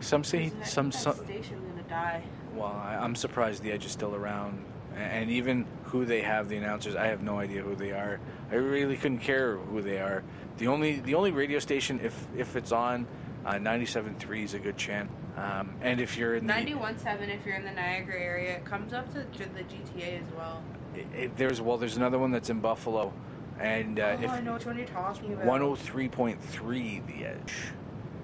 Some 0.00 0.24
say 0.24 0.50
I 0.60 0.64
some 0.64 0.90
some. 0.92 1.16
that 1.16 1.24
station's 1.26 1.62
gonna 1.68 1.82
die. 1.88 2.22
Well, 2.54 2.66
I, 2.68 2.96
I'm 2.96 3.14
surprised 3.14 3.62
the 3.62 3.72
Edge 3.72 3.84
is 3.84 3.92
still 3.92 4.14
around, 4.14 4.64
and 4.96 5.30
even 5.30 5.66
who 5.94 6.04
they 6.04 6.22
have, 6.22 6.48
the 6.48 6.56
announcers, 6.56 6.96
I 6.96 7.06
have 7.06 7.22
no 7.22 7.38
idea 7.38 7.62
who 7.62 7.76
they 7.76 7.92
are. 7.92 8.18
I 8.50 8.56
really 8.56 8.96
couldn't 8.96 9.18
care 9.20 9.56
who 9.56 9.80
they 9.80 9.98
are. 9.98 10.24
The 10.58 10.66
only 10.66 10.98
the 10.98 11.14
only 11.14 11.30
radio 11.30 11.60
station, 11.60 12.00
if 12.02 12.26
if 12.36 12.56
it's 12.56 12.72
on, 12.72 13.06
uh, 13.46 13.52
97.3 13.54 14.42
is 14.42 14.54
a 14.54 14.58
good 14.58 14.76
chant. 14.76 15.08
Um, 15.36 15.72
and 15.82 16.00
if 16.00 16.18
you're 16.18 16.34
in 16.34 16.48
the, 16.48 16.52
91.7 16.52 17.28
if 17.28 17.46
you're 17.46 17.54
in 17.54 17.64
the 17.64 17.70
Niagara 17.70 18.20
area. 18.20 18.56
It 18.56 18.64
comes 18.64 18.92
up 18.92 19.08
to, 19.12 19.20
the 19.20 19.62
GTA 19.62 20.20
as 20.20 20.32
well. 20.36 20.62
it- 20.96 21.06
it- 21.16 21.36
there's 21.36 21.60
well, 21.60 21.78
there's 21.78 21.96
another 21.96 22.18
one 22.18 22.32
that's 22.32 22.50
in 22.50 22.58
Buffalo, 22.58 23.12
and 23.60 24.00
uh, 24.00 24.16
oh, 24.18 24.24
if 24.24 24.30
I 24.30 24.40
know 24.40 24.54
which 24.54 24.66
one 24.66 24.76
you're 24.76 24.86
talking 24.88 25.32
about. 25.32 25.46
103.3 25.46 27.06
the 27.06 27.24
Edge. 27.24 27.54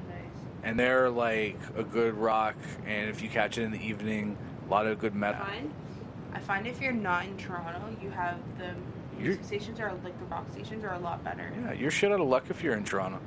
Nice. 0.08 0.16
and 0.64 0.76
they're 0.76 1.08
like 1.08 1.58
a 1.76 1.84
good 1.84 2.14
rock 2.14 2.56
and 2.84 3.08
if 3.08 3.22
you 3.22 3.28
catch 3.28 3.58
it 3.58 3.62
in 3.62 3.70
the 3.70 3.80
evening 3.80 4.36
a 4.66 4.70
lot 4.70 4.86
of 4.86 4.98
good 4.98 5.14
metal 5.14 5.44
find, 5.44 5.72
I 6.32 6.38
find 6.38 6.66
if 6.66 6.80
you're 6.80 6.92
not 6.92 7.24
in 7.26 7.36
Toronto, 7.36 7.80
you 8.02 8.10
have 8.10 8.36
the 8.58 8.70
You're- 9.22 9.42
stations 9.42 9.80
are 9.80 9.92
like 10.04 10.18
the 10.18 10.24
rock 10.26 10.48
stations 10.50 10.84
are 10.84 10.94
a 10.94 10.98
lot 10.98 11.22
better. 11.24 11.52
yeah 11.64 11.72
you're 11.72 11.90
shit 11.90 12.10
out 12.12 12.20
of 12.20 12.28
luck 12.28 12.44
if 12.48 12.62
you're 12.62 12.74
in 12.74 12.84
toronto 12.84 13.18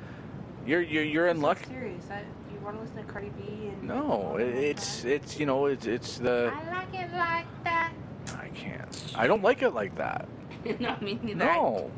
you're 0.66 0.80
you're, 0.82 1.04
you're 1.04 1.28
in 1.28 1.40
luck 1.40 1.58
Serious? 1.68 2.04
I, 2.10 2.22
you 2.52 2.58
want 2.64 2.76
to 2.76 2.82
listen 2.82 2.96
to 2.96 3.04
Cardi 3.04 3.30
B 3.36 3.68
and 3.68 3.82
no 3.84 4.36
it, 4.36 4.48
it's 4.48 5.04
it's 5.04 5.38
you 5.38 5.46
know 5.46 5.66
it's 5.66 5.86
it's 5.86 6.18
the 6.18 6.52
I 6.54 6.70
like 6.74 6.94
it 6.94 7.12
like 7.14 7.46
that. 7.64 7.92
i 8.38 8.48
can't 8.48 9.12
i 9.16 9.26
don't 9.28 9.42
like 9.42 9.62
it 9.62 9.70
like 9.70 9.94
that 9.96 10.26
no, 10.80 10.96
me 11.00 11.18
neither. 11.22 11.44
no 11.44 11.90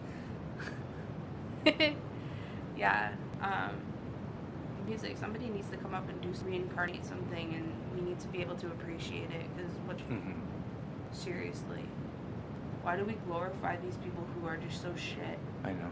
yeah. 2.77 3.13
Um, 3.41 3.71
music. 4.87 5.17
Somebody 5.19 5.49
needs 5.49 5.69
to 5.71 5.77
come 5.77 5.95
up 5.95 6.09
and 6.09 6.21
do 6.21 6.29
reincarnate 6.45 7.05
something, 7.05 7.55
and 7.55 7.73
we 7.95 8.09
need 8.09 8.21
to 8.21 8.29
be 8.29 8.41
able 8.41 8.55
to 8.57 8.67
appreciate 8.69 9.31
it. 9.33 9.47
Because 9.57 9.73
what? 9.85 9.99
Mhm. 10.09 10.35
Seriously. 11.13 11.85
Why 12.83 12.97
do 12.97 13.05
we 13.05 13.15
glorify 13.27 13.77
these 13.79 13.97
people 13.97 14.25
who 14.35 14.47
are 14.47 14.57
just 14.57 14.81
so 14.83 14.95
shit? 14.97 15.39
i 15.65 15.71
know 15.73 15.91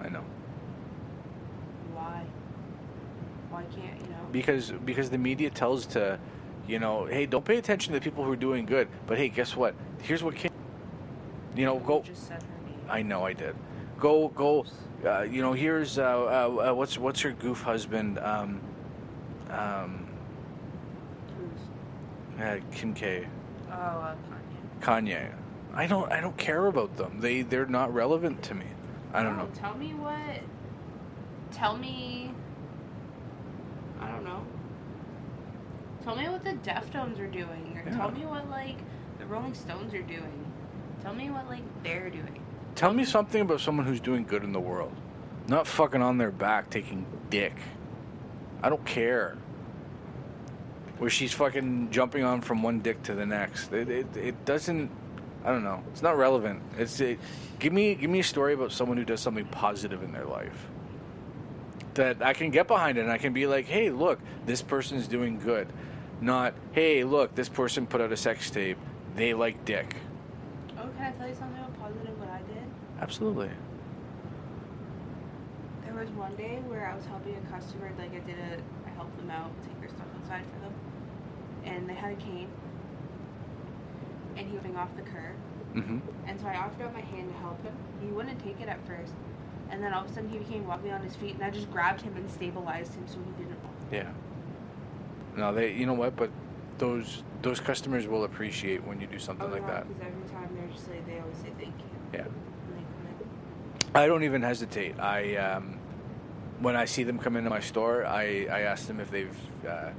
i 0.00 0.08
know 0.08 0.22
Why? 1.92 2.22
Why 3.50 3.62
can't 3.74 4.00
you 4.00 4.08
know? 4.08 4.26
because 4.30 4.70
because 4.84 5.10
the 5.10 5.18
media 5.18 5.50
tells 5.50 5.86
to 5.86 6.18
you 6.68 6.78
know 6.78 7.06
hey 7.06 7.26
don't 7.26 7.44
pay 7.44 7.56
attention 7.56 7.92
to 7.92 7.98
the 7.98 8.04
people 8.04 8.22
who 8.22 8.30
are 8.30 8.36
doing 8.36 8.66
good 8.66 8.86
but 9.06 9.18
hey 9.18 9.28
guess 9.28 9.56
what 9.56 9.74
here's 10.02 10.22
what 10.22 10.36
can 10.36 10.50
you 11.56 11.64
know 11.64 11.78
go 11.80 12.02
Just 12.02 12.28
said 12.28 12.40
her 12.42 12.48
name. 12.70 12.78
I 12.88 13.02
know 13.02 13.24
I 13.24 13.32
did. 13.32 13.56
Go 13.98 14.28
go. 14.28 14.64
Uh, 15.04 15.22
you 15.22 15.42
know, 15.42 15.52
here's 15.52 15.96
uh, 15.98 16.02
uh, 16.02 16.70
uh, 16.70 16.74
what's 16.74 16.98
what's 16.98 17.20
her 17.20 17.30
goof 17.32 17.62
husband, 17.62 18.18
um, 18.18 18.60
um, 19.50 20.06
Who's? 21.38 22.42
uh, 22.42 22.58
Kim 22.72 22.92
K, 22.94 23.26
Oh, 23.70 23.72
uh, 23.72 24.14
Kanye. 24.80 25.32
I 25.74 25.86
don't 25.86 26.10
I 26.12 26.20
don't 26.20 26.36
care 26.36 26.66
about 26.66 26.96
them. 26.96 27.20
They 27.20 27.42
they're 27.42 27.66
not 27.66 27.92
relevant 27.92 28.42
to 28.44 28.54
me. 28.54 28.66
I 29.12 29.22
don't 29.22 29.36
No, 29.36 29.44
know. 29.44 29.50
Tell 29.54 29.74
me 29.74 29.94
what. 29.94 30.40
Tell 31.52 31.76
me. 31.76 32.32
I 34.00 34.08
don't 34.10 34.24
know. 34.24 34.42
Tell 36.04 36.16
me 36.16 36.28
what 36.28 36.44
the 36.44 36.52
Deftones 36.54 37.18
are 37.18 37.26
doing, 37.26 37.76
or 37.76 37.88
Yeah. 37.88 37.96
tell 37.96 38.10
me 38.10 38.24
what 38.24 38.48
like 38.48 38.76
the 39.18 39.26
Rolling 39.26 39.54
Stones 39.54 39.92
are 39.94 40.02
doing. 40.02 40.52
Tell 41.02 41.14
me 41.14 41.30
what 41.30 41.46
like 41.48 41.62
they're 41.82 42.10
doing. 42.10 42.40
Tell 42.74 42.92
me 42.92 43.04
something 43.04 43.40
about 43.40 43.60
someone 43.60 43.86
who's 43.86 44.00
doing 44.00 44.24
good 44.24 44.44
in 44.44 44.52
the 44.52 44.60
world, 44.60 44.92
not 45.48 45.66
fucking 45.66 46.00
on 46.02 46.18
their 46.18 46.30
back 46.30 46.70
taking 46.70 47.06
dick. 47.30 47.54
I 48.62 48.68
don't 48.68 48.84
care. 48.84 49.36
Where 50.98 51.10
she's 51.10 51.32
fucking 51.32 51.90
jumping 51.90 52.24
on 52.24 52.40
from 52.40 52.62
one 52.62 52.80
dick 52.80 53.02
to 53.04 53.14
the 53.14 53.24
next. 53.24 53.72
It, 53.72 53.88
it, 53.88 54.16
it 54.16 54.44
doesn't. 54.44 54.90
I 55.44 55.52
don't 55.52 55.64
know. 55.64 55.82
It's 55.92 56.02
not 56.02 56.18
relevant. 56.18 56.62
It's 56.76 56.98
it, 57.00 57.20
give 57.58 57.72
me 57.72 57.94
give 57.94 58.10
me 58.10 58.20
a 58.20 58.24
story 58.24 58.54
about 58.54 58.72
someone 58.72 58.96
who 58.96 59.04
does 59.04 59.20
something 59.20 59.46
positive 59.46 60.02
in 60.02 60.12
their 60.12 60.24
life 60.24 60.66
that 61.98 62.22
I 62.22 62.32
can 62.32 62.50
get 62.50 62.68
behind 62.68 62.96
it 62.96 63.02
and 63.02 63.10
I 63.10 63.18
can 63.18 63.32
be 63.32 63.46
like, 63.46 63.66
hey, 63.66 63.90
look, 63.90 64.20
this 64.46 64.62
person's 64.62 65.08
doing 65.08 65.38
good. 65.38 65.66
Not, 66.20 66.54
hey, 66.72 67.02
look, 67.02 67.34
this 67.34 67.48
person 67.48 67.86
put 67.86 68.00
out 68.00 68.12
a 68.12 68.16
sex 68.16 68.50
tape. 68.50 68.78
They 69.16 69.34
like 69.34 69.64
dick. 69.64 69.96
Oh, 70.78 70.88
can 70.96 71.06
I 71.06 71.10
tell 71.18 71.28
you 71.28 71.34
something 71.34 71.58
about 71.58 71.78
positive? 71.80 72.18
What 72.18 72.30
I 72.30 72.38
did? 72.38 72.64
Absolutely. 73.00 73.50
There 75.84 75.94
was 75.94 76.08
one 76.10 76.36
day 76.36 76.60
where 76.68 76.88
I 76.88 76.94
was 76.94 77.04
helping 77.06 77.34
a 77.34 77.50
customer. 77.50 77.92
Like 77.98 78.14
I 78.14 78.20
did 78.20 78.38
a, 78.38 78.62
I 78.86 78.94
helped 78.94 79.16
them 79.18 79.30
out, 79.30 79.50
take 79.66 79.80
their 79.80 79.90
stuff 79.90 80.06
outside 80.22 80.44
for 80.54 80.60
them, 80.60 80.74
and 81.68 81.88
they 81.88 81.94
had 81.94 82.12
a 82.12 82.16
cane, 82.16 82.48
and 84.36 84.46
he 84.46 84.52
was 84.54 84.62
getting 84.62 84.76
off 84.76 84.94
the 84.96 85.02
curb. 85.02 85.34
Mm-hmm. 85.74 85.98
And 86.26 86.40
so 86.40 86.46
I 86.46 86.56
offered 86.56 86.82
out 86.82 86.94
my 86.94 87.00
hand 87.00 87.32
to 87.32 87.38
help 87.38 87.62
him. 87.62 87.74
He 88.00 88.08
wouldn't 88.08 88.42
take 88.42 88.60
it 88.60 88.68
at 88.68 88.84
first. 88.86 89.12
And 89.70 89.82
then 89.82 89.92
all 89.92 90.04
of 90.04 90.10
a 90.10 90.14
sudden 90.14 90.30
he 90.30 90.38
became 90.38 90.66
wobbly 90.66 90.90
on 90.90 91.02
his 91.02 91.14
feet 91.16 91.34
and 91.34 91.44
I 91.44 91.50
just 91.50 91.70
grabbed 91.70 92.00
him 92.00 92.16
and 92.16 92.30
stabilized 92.30 92.94
him 92.94 93.06
so 93.06 93.18
he 93.18 93.42
didn't. 93.42 93.58
Yeah. 93.92 94.10
No, 95.36 95.52
they. 95.52 95.72
You 95.72 95.86
know 95.86 95.94
what? 95.94 96.16
But 96.16 96.30
those 96.78 97.22
those 97.42 97.60
customers 97.60 98.06
will 98.06 98.24
appreciate 98.24 98.84
when 98.84 99.00
you 99.00 99.06
do 99.06 99.18
something 99.18 99.50
like 99.50 99.66
that. 99.66 99.86
Because 99.86 100.02
every 100.06 100.28
time 100.30 100.48
they're 100.56 100.74
just 100.74 100.88
like, 100.88 101.06
they 101.06 101.18
always 101.18 101.36
say 101.36 101.50
thank 101.58 101.74
you. 101.76 102.18
Yeah. 102.18 102.22
when 102.22 102.76
they 102.76 102.82
come 102.82 103.90
in. 103.94 104.02
I 104.02 104.06
don't 104.06 104.24
even 104.24 104.42
hesitate. 104.42 104.98
I 104.98 105.36
um, 105.36 105.78
when 106.60 106.74
I 106.74 106.86
see 106.86 107.04
them 107.04 107.18
come 107.18 107.36
into 107.36 107.50
my 107.50 107.60
store, 107.60 108.04
I 108.06 108.46
I 108.50 108.60
ask 108.62 108.86
them 108.86 109.00
if 109.00 109.10
they've. 109.10 109.36
Uh, 109.68 109.90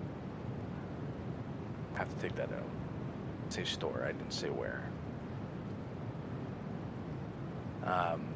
have 2.00 2.10
to 2.10 2.16
take 2.16 2.36
that 2.36 2.52
out. 2.52 2.70
Say 3.50 3.66
store. 3.66 4.04
I 4.08 4.14
didn't 4.14 4.32
say 4.32 4.50
where. 4.50 4.84
Um, 7.84 8.28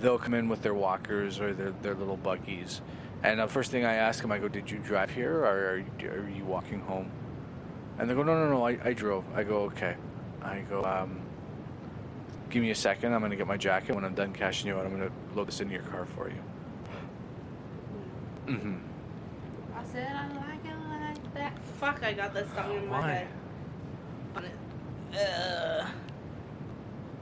they'll 0.00 0.18
come 0.18 0.34
in 0.34 0.48
with 0.48 0.62
their 0.62 0.74
walkers 0.74 1.40
or 1.40 1.52
their, 1.54 1.70
their 1.82 1.94
little 1.94 2.16
buggies. 2.16 2.80
And 3.22 3.40
the 3.40 3.48
first 3.48 3.70
thing 3.70 3.84
I 3.84 3.94
ask 3.94 4.20
them, 4.20 4.30
I 4.30 4.38
go, 4.38 4.48
Did 4.48 4.70
you 4.70 4.78
drive 4.78 5.10
here 5.10 5.38
or 5.38 5.46
are 5.46 5.78
you, 5.78 6.10
are 6.10 6.28
you 6.28 6.44
walking 6.44 6.80
home? 6.80 7.10
And 7.98 8.08
they 8.08 8.14
go, 8.14 8.22
No, 8.22 8.34
no, 8.34 8.50
no, 8.50 8.66
I, 8.66 8.78
I 8.84 8.92
drove. 8.92 9.24
I 9.34 9.44
go, 9.44 9.62
Okay. 9.62 9.96
I 10.42 10.60
go, 10.68 10.84
um, 10.84 11.20
Give 12.50 12.62
me 12.62 12.70
a 12.70 12.74
second. 12.74 13.14
I'm 13.14 13.20
going 13.20 13.30
to 13.30 13.36
get 13.36 13.46
my 13.46 13.56
jacket. 13.56 13.94
When 13.94 14.04
I'm 14.04 14.14
done 14.14 14.32
cashing 14.32 14.68
you 14.68 14.76
out, 14.76 14.84
I'm 14.84 14.96
going 14.96 15.08
to 15.08 15.14
load 15.34 15.48
this 15.48 15.60
into 15.60 15.72
your 15.72 15.82
car 15.84 16.04
for 16.04 16.28
you. 16.28 16.36
Mm 18.46 18.60
hmm. 18.60 18.76
I 19.74 19.84
said 19.84 20.12
I 20.14 20.28
like 20.36 20.64
it 20.64 20.93
like 21.34 21.42
that. 21.54 21.58
Fuck, 21.80 22.02
I 22.02 22.12
got 22.12 22.34
that 22.34 22.54
song 22.54 22.74
in 22.76 22.86
my 22.88 23.00
Why? 23.00 23.10
head. 23.12 23.28
On 24.36 24.44
it. 24.44 24.52
Ugh. 25.14 25.86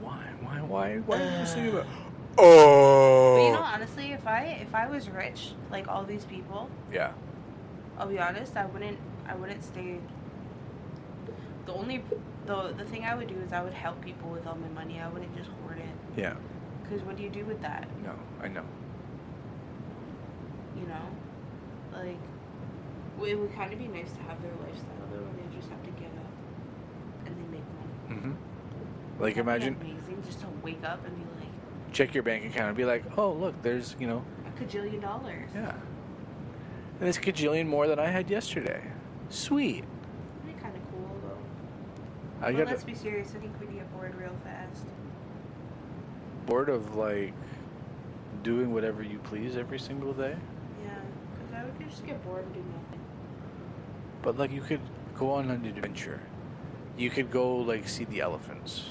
Why? 0.01 0.23
Why? 0.41 0.61
Why? 0.61 0.97
Why 1.05 1.21
are 1.21 1.39
you 1.39 1.45
singing 1.45 1.71
about? 1.71 1.85
Oh. 1.85 1.95
But 2.35 2.43
Oh. 2.43 3.45
you 3.47 3.53
know, 3.53 3.61
honestly, 3.61 4.11
if 4.11 4.25
I 4.25 4.41
if 4.61 4.73
I 4.73 4.87
was 4.87 5.09
rich 5.09 5.53
like 5.71 5.87
all 5.87 6.03
these 6.03 6.25
people, 6.25 6.69
Yeah. 6.91 7.11
I'll 7.97 8.07
be 8.07 8.19
honest, 8.19 8.57
I 8.57 8.65
wouldn't 8.65 8.97
I 9.27 9.35
wouldn't 9.35 9.63
stay. 9.63 9.99
The 11.65 11.73
only 11.73 12.03
the 12.45 12.73
the 12.77 12.83
thing 12.85 13.03
I 13.05 13.15
would 13.15 13.27
do 13.27 13.35
is 13.45 13.53
I 13.53 13.61
would 13.63 13.73
help 13.73 14.01
people 14.03 14.29
with 14.29 14.47
all 14.47 14.55
my 14.55 14.67
money. 14.69 14.99
I 14.99 15.07
wouldn't 15.09 15.35
just 15.37 15.49
hoard 15.61 15.77
it. 15.77 16.19
Yeah. 16.19 16.33
Because 16.81 17.01
what 17.03 17.15
do 17.17 17.23
you 17.23 17.29
do 17.29 17.45
with 17.45 17.61
that? 17.61 17.87
No, 18.03 18.13
I 18.41 18.47
know. 18.47 18.63
You 20.75 20.87
know, 20.87 21.05
like 21.93 22.17
well, 22.17 22.32
it 23.23 23.35
would 23.39 23.53
kind 23.55 23.71
of 23.73 23.79
be 23.79 23.87
nice 23.87 24.11
to 24.13 24.21
have 24.23 24.41
their 24.41 24.51
lifestyle 24.61 25.07
though, 25.11 25.21
where 25.23 25.33
they 25.33 25.55
just 25.55 25.69
have 25.69 25.83
to 25.83 25.91
get 25.91 26.11
up 26.17 26.31
and 27.25 27.35
they 27.37 27.57
make 27.57 27.65
money. 27.79 28.19
Mm-hmm. 28.19 28.31
Like 29.21 29.35
That'd 29.35 29.35
be 29.35 29.39
imagine, 29.39 29.75
amazing 29.81 30.23
just 30.25 30.39
to 30.41 30.47
wake 30.63 30.83
up 30.83 31.05
and 31.05 31.15
be 31.15 31.23
like 31.39 31.49
check 31.91 32.13
your 32.13 32.23
bank 32.23 32.45
account 32.45 32.69
and 32.69 32.77
be 32.77 32.85
like, 32.85 33.03
oh 33.17 33.31
look, 33.33 33.61
there's 33.61 33.95
you 33.99 34.07
know, 34.07 34.23
a 34.47 34.59
cajillion 34.63 35.01
dollars. 35.01 35.49
yeah, 35.55 35.75
and 36.99 37.07
it's 37.09 37.17
a 37.17 37.21
cajillion 37.21 37.67
more 37.67 37.87
than 37.87 37.99
I 37.99 38.07
had 38.07 38.29
yesterday. 38.29 38.81
Sweet. 39.29 39.83
That'd 40.43 40.55
be 40.55 40.61
kind 40.61 40.75
of 40.75 40.81
cool 40.91 41.09
though. 41.23 42.45
I 42.45 42.51
but 42.51 42.57
get 42.57 42.67
let's 42.67 42.83
be 42.83 42.95
serious. 42.95 43.33
I 43.35 43.39
think 43.39 43.59
we'd 43.59 43.73
get 43.73 43.91
bored 43.93 44.15
real 44.15 44.35
fast. 44.43 44.85
bored 46.45 46.69
of 46.69 46.95
like 46.95 47.33
doing 48.43 48.73
whatever 48.73 49.03
you 49.03 49.19
please 49.19 49.55
every 49.57 49.79
single 49.79 50.13
day. 50.13 50.35
Yeah, 50.83 50.89
because 51.37 51.53
I 51.53 51.63
would 51.63 51.89
just 51.89 52.05
get 52.05 52.23
bored 52.25 52.43
and 52.45 52.53
do 52.53 52.59
nothing. 52.59 52.72
But 54.23 54.37
like 54.37 54.51
you 54.51 54.61
could 54.61 54.79
go 55.15 55.31
on 55.31 55.51
an 55.51 55.65
adventure. 55.65 56.21
You 56.97 57.09
could 57.09 57.29
go 57.29 57.57
like 57.57 57.87
see 57.87 58.05
the 58.05 58.21
elephants. 58.21 58.85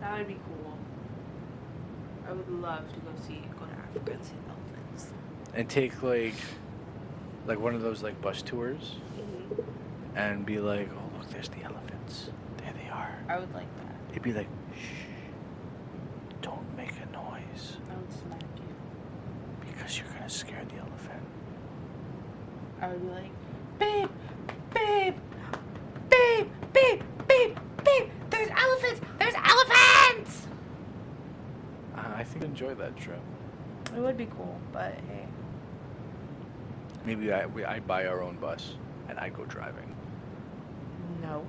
That 0.00 0.18
would 0.18 0.28
be 0.28 0.34
cool. 0.34 0.76
I 2.28 2.32
would 2.32 2.48
love 2.50 2.92
to 2.92 3.00
go 3.00 3.10
see, 3.26 3.40
go 3.58 3.64
to 3.66 3.72
Africa 3.72 4.12
and 4.12 4.24
see 4.24 4.34
elephants. 4.48 5.12
and 5.54 5.68
take 5.70 6.02
like 6.02 6.34
like 7.46 7.58
one 7.60 7.74
of 7.74 7.80
those 7.80 8.02
like 8.02 8.20
bus 8.20 8.42
tours, 8.42 8.96
mm-hmm. 9.16 10.18
and 10.18 10.44
be 10.44 10.58
like, 10.58 10.88
"Oh, 10.92 11.18
look, 11.18 11.30
there's 11.30 11.48
the 11.48 11.62
elephants. 11.62 12.30
There 12.58 12.72
they 12.82 12.90
are." 12.90 13.16
I 13.28 13.38
would 13.38 13.54
like 13.54 13.74
that. 13.78 13.94
It'd 14.10 14.22
be 14.22 14.32
like, 14.34 14.48
"Shh, 14.74 15.14
don't 16.42 16.76
make 16.76 16.90
a 16.90 17.12
noise 17.12 17.78
I 17.90 17.94
would 17.96 18.12
smack 18.12 18.42
you. 18.56 19.70
because 19.70 19.98
you're 19.98 20.08
gonna 20.08 20.28
scare 20.28 20.64
the 20.68 20.76
elephant." 20.76 21.22
I 22.80 22.88
would 22.88 23.02
be 23.02 23.08
like, 23.08 23.30
babe, 23.78 24.10
babe, 24.88 25.14
babe, 26.08 26.48
babe, 26.72 27.02
babe, 27.26 27.58
babe. 27.84 28.10
There's 28.30 28.50
elephants. 28.50 29.00
There's 29.18 29.34
elephants. 29.34 30.46
Uh, 31.96 32.12
I 32.16 32.24
think 32.24 32.44
I'd 32.44 32.50
enjoy 32.50 32.74
that 32.74 32.96
trip. 32.96 33.20
It 33.94 34.00
would 34.00 34.16
be 34.16 34.26
cool, 34.26 34.58
but 34.72 34.94
hey. 35.08 35.26
Maybe 37.04 37.32
I 37.32 37.46
we, 37.46 37.64
I 37.64 37.80
buy 37.80 38.06
our 38.06 38.22
own 38.22 38.36
bus 38.36 38.74
and 39.08 39.18
I 39.18 39.28
go 39.30 39.44
driving. 39.44 39.94
No, 41.22 41.44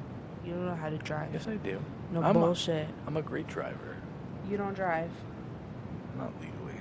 you 0.46 0.54
don't 0.54 0.66
know 0.66 0.76
how 0.76 0.90
to 0.90 0.98
drive. 0.98 1.34
Yes, 1.34 1.48
I 1.48 1.56
do. 1.58 1.80
No 2.12 2.24
I'm 2.24 2.34
bullshit. 2.34 2.88
A, 2.88 3.08
I'm 3.08 3.18
a 3.18 3.22
great 3.22 3.48
driver. 3.48 3.98
You 4.50 4.58
don't 4.58 4.74
drive. 4.74 5.12
Not 6.18 6.32
legally. 6.42 6.80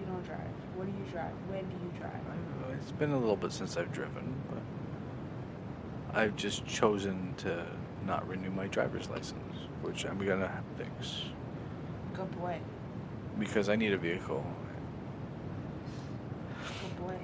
You 0.00 0.06
don't 0.06 0.24
drive. 0.24 0.40
What 0.76 0.86
do 0.86 0.92
you 0.92 1.10
drive? 1.10 1.32
When 1.48 1.64
do 1.64 1.76
you 1.84 1.92
drive? 1.98 2.12
I, 2.12 2.72
it's 2.72 2.92
been 2.92 3.12
a 3.12 3.18
little 3.18 3.36
bit 3.36 3.52
since 3.52 3.76
I've 3.76 3.92
driven, 3.92 4.34
but 4.50 4.58
I've 6.14 6.36
just 6.36 6.66
chosen 6.66 7.34
to 7.38 7.66
not 8.06 8.26
renew 8.28 8.50
my 8.50 8.66
driver's 8.66 9.08
license, 9.08 9.56
which 9.80 10.04
I'm 10.04 10.18
gonna 10.18 10.62
fix 10.76 11.22
Good 12.14 12.30
boy. 12.38 12.58
because 13.38 13.68
I 13.68 13.76
need 13.76 13.92
a 13.92 13.96
vehicle. 13.98 14.44
Good 16.82 16.96
boy. 17.06 17.16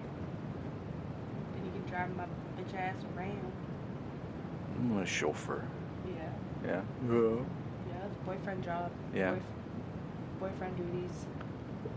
And 1.57 1.67
you 1.67 1.73
can 1.73 1.91
drive 1.91 2.17
my 2.17 2.25
bitch 2.57 2.75
ass 2.79 2.95
around. 3.17 3.53
I'm 4.77 4.99
a 4.99 5.07
chauffeur. 5.07 5.65
Yeah. 6.07 6.31
Yeah. 6.65 6.81
Yeah, 7.11 7.95
it's 8.07 8.17
boyfriend 8.25 8.63
job. 8.65 8.91
Yeah. 9.15 9.33
Boyf- 9.35 9.41
boyfriend 10.41 10.77
duties. 10.77 11.27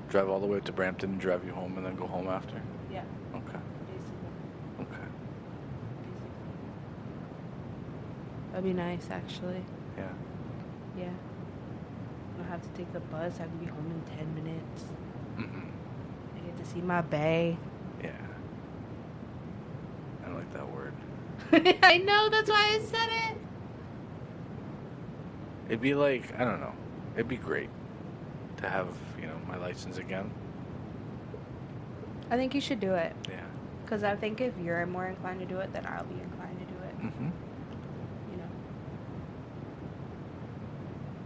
Drive 0.10 0.28
all 0.30 0.40
the 0.42 0.48
way 0.48 0.58
up 0.58 0.66
to 0.66 0.74
Brampton 0.74 1.12
and 1.12 1.22
drive 1.22 1.46
you 1.46 1.54
home, 1.54 1.78
and 1.78 1.86
then 1.86 1.96
go 1.96 2.06
home 2.06 2.28
after. 2.28 2.62
Yeah, 2.92 3.04
Okay. 3.34 3.58
basically. 3.88 4.82
Okay. 4.82 5.08
That'd 8.62 8.76
be 8.76 8.80
nice, 8.80 9.08
actually. 9.10 9.64
Yeah. 9.98 10.08
Yeah. 10.96 11.06
I 11.06 12.38
don't 12.38 12.48
have 12.48 12.62
to 12.62 12.70
take 12.78 12.94
the 12.94 13.00
bus. 13.00 13.40
I 13.40 13.46
can 13.46 13.58
be 13.58 13.66
home 13.66 13.90
in 13.90 14.18
10 14.18 14.36
minutes. 14.36 14.84
hmm 15.36 15.70
I 16.36 16.46
get 16.46 16.58
to 16.58 16.66
see 16.66 16.82
my 16.82 17.02
bay. 17.02 17.58
Yeah. 18.04 18.12
I 20.24 20.28
don't 20.28 20.36
like 20.36 20.54
that 20.54 20.72
word. 20.72 20.94
I 21.82 21.98
know, 21.98 22.30
that's 22.30 22.52
why 22.52 22.78
I 22.80 22.86
said 22.86 23.10
it. 23.32 23.38
It'd 25.68 25.82
be 25.82 25.96
like 25.96 26.40
I 26.40 26.44
don't 26.44 26.60
know. 26.60 26.74
It'd 27.16 27.28
be 27.30 27.38
great 27.38 27.70
to 28.58 28.70
have 28.70 28.88
you 29.20 29.26
know 29.26 29.38
my 29.48 29.58
license 29.58 29.98
again. 29.98 30.30
I 32.30 32.36
think 32.36 32.54
you 32.54 32.62
should 32.62 32.80
do 32.80 32.94
it. 32.94 33.16
Yeah. 33.30 33.42
Because 33.84 34.04
I 34.04 34.16
think 34.16 34.40
if 34.42 34.54
you're 34.64 34.86
more 34.86 35.08
inclined 35.08 35.40
to 35.40 35.46
do 35.46 35.58
it, 35.60 35.74
then 35.74 35.86
I'll 35.86 36.04
be 36.04 36.20
inclined 36.22 36.60
to 36.60 36.66
do 36.66 36.74
it. 36.84 37.00
Mm-hmm. 37.00 37.30
You 38.32 38.38
know? 38.38 38.44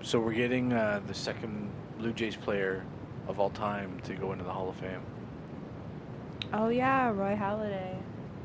So 0.06 0.20
we're 0.20 0.34
getting 0.34 0.72
uh, 0.72 1.02
the 1.08 1.16
second 1.16 1.72
Blue 1.98 2.14
Jays 2.14 2.36
player 2.36 2.86
of 3.28 3.40
all 3.40 3.50
time 3.50 4.00
to 4.02 4.14
go 4.14 4.34
into 4.34 4.44
the 4.44 4.52
Hall 4.52 4.70
of 4.70 4.76
Fame. 4.76 5.02
Oh, 6.54 6.70
yeah, 6.70 7.10
Roy 7.10 7.36
Halladay. 7.36 7.98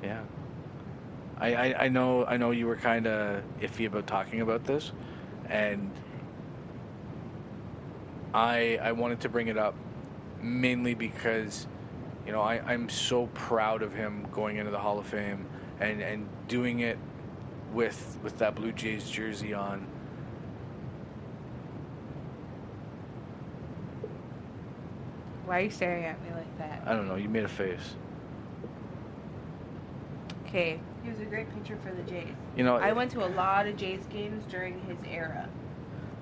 Yeah. 0.02 0.22
I, 1.36 1.54
I, 1.54 1.84
I 1.84 1.88
know 1.88 2.24
I 2.24 2.38
know 2.38 2.50
you 2.50 2.66
were 2.66 2.76
kind 2.76 3.06
of 3.06 3.42
iffy 3.60 3.86
about 3.86 4.06
talking 4.06 4.40
about 4.40 4.64
this, 4.64 4.92
and 5.50 5.90
I 8.32 8.78
I 8.80 8.92
wanted 8.92 9.20
to 9.20 9.28
bring 9.28 9.48
it 9.48 9.58
up 9.58 9.74
mainly 10.40 10.94
because 10.94 11.66
you 12.26 12.32
know 12.32 12.40
I, 12.40 12.60
I'm 12.60 12.88
so 12.88 13.26
proud 13.28 13.82
of 13.82 13.94
him 13.94 14.26
going 14.32 14.56
into 14.56 14.70
the 14.70 14.78
Hall 14.78 14.98
of 14.98 15.06
Fame 15.06 15.46
and, 15.78 16.00
and 16.02 16.26
doing 16.48 16.80
it 16.80 16.98
with 17.72 18.18
with 18.22 18.38
that 18.38 18.54
Blue 18.54 18.72
Jays 18.72 19.10
jersey 19.10 19.52
on. 19.52 19.86
Why 25.50 25.58
are 25.58 25.62
you 25.62 25.70
staring 25.70 26.04
at 26.04 26.22
me 26.22 26.30
like 26.32 26.58
that? 26.58 26.80
I 26.86 26.94
don't 26.94 27.08
know. 27.08 27.16
You 27.16 27.28
made 27.28 27.42
a 27.42 27.48
face. 27.48 27.96
Okay, 30.46 30.78
he 31.02 31.10
was 31.10 31.18
a 31.18 31.24
great 31.24 31.52
pitcher 31.52 31.76
for 31.82 31.90
the 31.90 32.04
Jays. 32.04 32.28
You 32.56 32.62
know, 32.62 32.76
I 32.76 32.92
went 32.92 33.10
to 33.12 33.26
a 33.26 33.30
lot 33.30 33.66
of 33.66 33.76
Jays 33.76 34.06
games 34.12 34.44
during 34.48 34.80
his 34.82 34.98
era. 35.10 35.48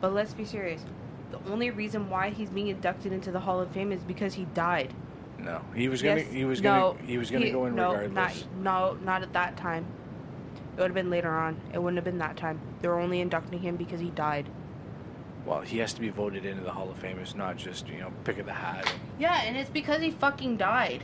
But 0.00 0.14
let's 0.14 0.32
be 0.32 0.46
serious. 0.46 0.82
The 1.30 1.40
only 1.52 1.68
reason 1.68 2.08
why 2.08 2.30
he's 2.30 2.48
being 2.48 2.68
inducted 2.68 3.12
into 3.12 3.30
the 3.30 3.40
Hall 3.40 3.60
of 3.60 3.70
Fame 3.70 3.92
is 3.92 4.00
because 4.00 4.32
he 4.32 4.46
died. 4.54 4.94
No, 5.38 5.60
he 5.74 5.88
was 5.88 6.00
gonna 6.00 6.20
Yes, 6.22 6.32
he 6.32 6.46
was 6.46 6.62
no, 6.62 6.94
gonna 6.94 7.06
he 7.06 7.18
was 7.18 7.30
gonna 7.30 7.44
he- 7.44 7.52
go 7.52 7.66
in 7.66 7.74
no, 7.74 7.92
regardless. 7.92 8.46
Not, 8.62 8.96
no, 8.96 9.04
not 9.04 9.22
at 9.22 9.34
that 9.34 9.58
time. 9.58 9.84
It 10.74 10.80
would 10.80 10.86
have 10.86 10.94
been 10.94 11.10
later 11.10 11.30
on. 11.30 11.60
It 11.74 11.82
wouldn't 11.82 11.98
have 11.98 12.04
been 12.06 12.16
that 12.16 12.38
time. 12.38 12.58
They 12.80 12.88
were 12.88 12.98
only 12.98 13.20
inducting 13.20 13.58
him 13.58 13.76
because 13.76 14.00
he 14.00 14.08
died. 14.08 14.48
Well, 15.48 15.62
he 15.62 15.78
has 15.78 15.94
to 15.94 16.00
be 16.02 16.10
voted 16.10 16.44
into 16.44 16.62
the 16.62 16.70
Hall 16.70 16.90
of 16.90 16.98
Fame. 16.98 17.18
It's 17.18 17.34
not 17.34 17.56
just 17.56 17.88
you 17.88 18.00
know 18.00 18.12
pick 18.24 18.38
of 18.38 18.44
the 18.44 18.52
hat. 18.52 18.92
Yeah, 19.18 19.40
and 19.44 19.56
it's 19.56 19.70
because 19.70 20.02
he 20.02 20.10
fucking 20.10 20.58
died. 20.58 21.02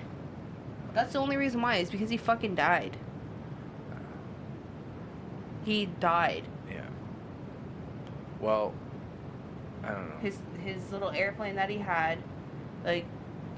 That's 0.92 1.14
the 1.14 1.18
only 1.18 1.38
reason 1.38 1.62
why. 1.62 1.76
It's 1.76 1.90
because 1.90 2.10
he 2.10 2.18
fucking 2.18 2.54
died. 2.54 2.98
He 5.64 5.86
died. 5.86 6.44
Yeah. 6.70 6.82
Well, 8.38 8.74
I 9.82 9.92
don't 9.92 10.10
know. 10.10 10.16
His 10.20 10.36
his 10.62 10.92
little 10.92 11.10
airplane 11.10 11.54
that 11.56 11.70
he 11.70 11.78
had, 11.78 12.18
like, 12.84 13.06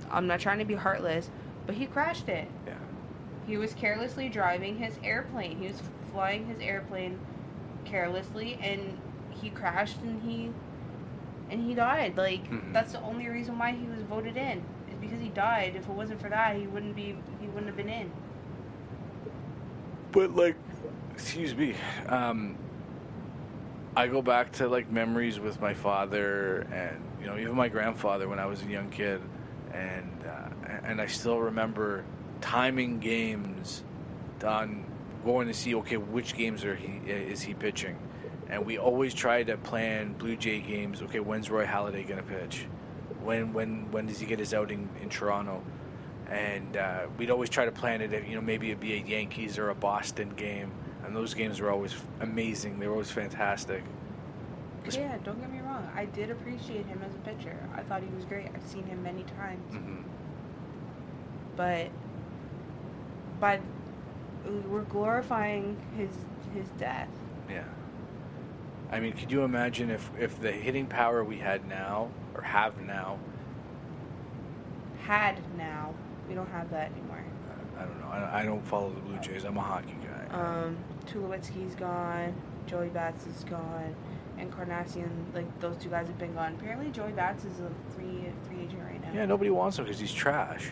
I'm 0.09 0.29
not 0.29 0.39
trying 0.39 0.61
to 0.61 0.65
be 0.65 0.75
heartless, 0.75 1.31
but 1.67 1.75
he 1.75 1.87
crashed 1.87 2.29
it. 2.29 2.49
yeah. 2.65 2.75
He 3.49 3.57
was 3.57 3.75
carelessly 3.75 4.29
driving 4.29 4.79
his 4.79 4.99
airplane. 5.03 5.59
He 5.59 5.67
was 5.67 5.83
flying 6.13 6.47
his 6.47 6.61
airplane 6.61 7.19
carelessly, 7.85 8.57
and 8.63 8.99
he 9.31 9.51
crashed, 9.51 10.01
and 10.03 10.23
he 10.23 10.53
and 11.51 11.63
he 11.63 11.75
died. 11.75 12.17
Like 12.17 12.49
Mhm. 12.51 12.73
that's 12.73 12.93
the 12.93 13.01
only 13.03 13.29
reason 13.29 13.59
why 13.59 13.73
he 13.73 13.87
was 13.87 14.03
voted 14.03 14.37
in. 14.37 14.63
Is 14.91 14.97
because 15.01 15.21
he 15.21 15.29
died. 15.29 15.75
If 15.77 15.89
it 15.89 15.93
wasn't 15.93 16.21
for 16.21 16.29
that, 16.29 16.57
he 16.57 16.67
wouldn't 16.67 16.97
be. 16.97 17.17
He 17.41 17.47
wouldn't 17.49 17.67
have 17.67 17.77
been 17.77 17.89
in. 17.89 18.11
But 20.13 20.35
like, 20.35 20.57
excuse 21.13 21.55
me. 21.55 21.75
Um, 22.09 22.57
I 23.97 24.09
go 24.09 24.21
back 24.21 24.53
to 24.53 24.69
like 24.69 24.91
memories 24.91 25.41
with 25.41 25.61
my 25.61 25.75
father, 25.75 26.67
and 26.73 27.03
you 27.21 27.27
know, 27.27 27.39
even 27.39 27.55
my 27.55 27.69
grandfather 27.69 28.29
when 28.29 28.39
I 28.39 28.47
was 28.47 28.63
a 28.63 28.67
young 28.67 28.91
kid, 28.91 29.21
and 29.73 30.25
uh, 30.27 30.73
and 30.85 31.01
I 31.01 31.07
still 31.07 31.39
remember 31.41 32.05
timing 32.41 32.99
games 32.99 33.83
on 34.45 34.85
going 35.25 35.49
to 35.49 35.55
see 35.55 35.75
okay 35.75 35.97
which 35.97 36.37
games 36.37 36.65
are 36.65 36.75
he 36.77 37.01
is 37.11 37.43
he 37.43 37.55
pitching, 37.55 37.97
and 38.49 38.65
we 38.65 38.79
always 38.79 39.15
try 39.15 39.43
to 39.43 39.57
plan 39.57 40.13
Blue 40.15 40.37
Jay 40.37 40.61
games. 40.61 41.03
Okay, 41.03 41.21
when's 41.21 41.51
Roy 41.51 41.67
Halladay 41.67 42.07
gonna 42.07 42.23
pitch? 42.23 42.67
When 43.23 43.53
when 43.53 43.91
when 43.91 44.07
does 44.07 44.19
he 44.19 44.27
get 44.27 44.39
his 44.39 44.55
outing 44.55 44.89
in 45.03 45.09
Toronto? 45.09 45.63
and 46.31 46.77
uh, 46.77 47.07
we'd 47.19 47.31
always 47.31 47.49
try 47.49 47.65
to 47.65 47.71
plan 47.71 48.01
it. 48.01 48.13
At, 48.13 48.27
you 48.29 48.35
know, 48.35 48.41
maybe 48.41 48.69
it'd 48.71 48.81
be 48.81 48.95
a 48.95 48.97
Yankees 48.97 49.59
or 49.59 49.71
a 49.71 49.75
Boston 49.75 50.31
game, 50.31 50.73
and 51.05 51.15
those 51.15 51.35
games 51.35 51.61
were 51.61 51.71
always 51.71 51.95
amazing. 52.21 52.79
They 52.81 52.87
were 52.89 52.95
always 52.95 53.11
fantastic. 53.13 53.85
Yeah, 54.91 55.17
don't 55.25 55.41
get 55.41 55.53
me 55.53 55.61
wrong. 55.61 55.89
I 55.95 56.05
did 56.07 56.31
appreciate 56.31 56.87
him 56.87 57.01
as 57.05 57.15
a 57.15 57.19
pitcher. 57.19 57.57
I 57.75 57.83
thought 57.83 58.03
he 58.03 58.09
was 58.15 58.25
great. 58.25 58.47
I've 58.55 58.69
seen 58.69 58.85
him 58.85 59.03
many 59.03 59.25
times. 59.25 59.75
hmm 59.75 60.03
but 61.57 61.89
by 63.41 63.59
we're 64.69 64.83
glorifying 64.83 65.77
his 65.97 66.11
his 66.55 66.69
death. 66.79 67.09
Yeah. 67.51 67.65
I 68.91 69.01
mean, 69.01 69.13
could 69.15 69.33
you 69.33 69.43
imagine 69.43 69.91
if 69.91 70.11
if 70.19 70.41
the 70.41 70.53
hitting 70.53 70.87
power 70.87 71.25
we 71.25 71.39
had 71.39 71.67
now 71.69 72.11
or 72.35 72.43
have 72.43 72.81
now? 72.81 73.19
Had 75.03 75.41
now, 75.57 75.95
we 76.29 76.35
don't 76.35 76.49
have 76.51 76.71
that 76.71 76.91
anymore. 76.93 77.25
uh, 77.49 77.83
I 77.83 77.85
don't 77.85 78.01
know. 78.01 78.07
I, 78.09 78.41
I 78.41 78.45
don't 78.45 78.65
follow 78.67 78.91
the 78.91 79.01
Blue 79.01 79.19
Jays. 79.19 79.45
I'm 79.45 79.57
a 79.57 79.61
hockey 79.61 79.97
guy. 80.03 80.27
Um, 80.37 80.77
Tulowitzki's 81.07 81.75
gone. 81.77 82.35
Joey 82.67 82.89
Bats 82.89 83.27
is 83.27 83.45
gone, 83.45 83.95
and 84.39 84.51
Carnacion. 84.53 85.09
Like 85.35 85.61
those 85.61 85.77
two 85.77 85.89
guys 85.89 86.09
have 86.09 86.19
been 86.19 86.35
gone. 86.35 86.57
Apparently, 86.59 86.91
Joey 86.91 87.13
Bats 87.13 87.45
is 87.45 87.61
a 87.61 87.71
free 87.95 88.27
free 88.49 88.65
agent 88.65 88.83
right 88.83 89.01
now. 89.03 89.13
yeah, 89.13 89.27
nobody 89.27 89.51
wants 89.51 89.79
him 89.79 89.85
because 89.85 90.01
he's 90.01 90.13
trash. 90.13 90.71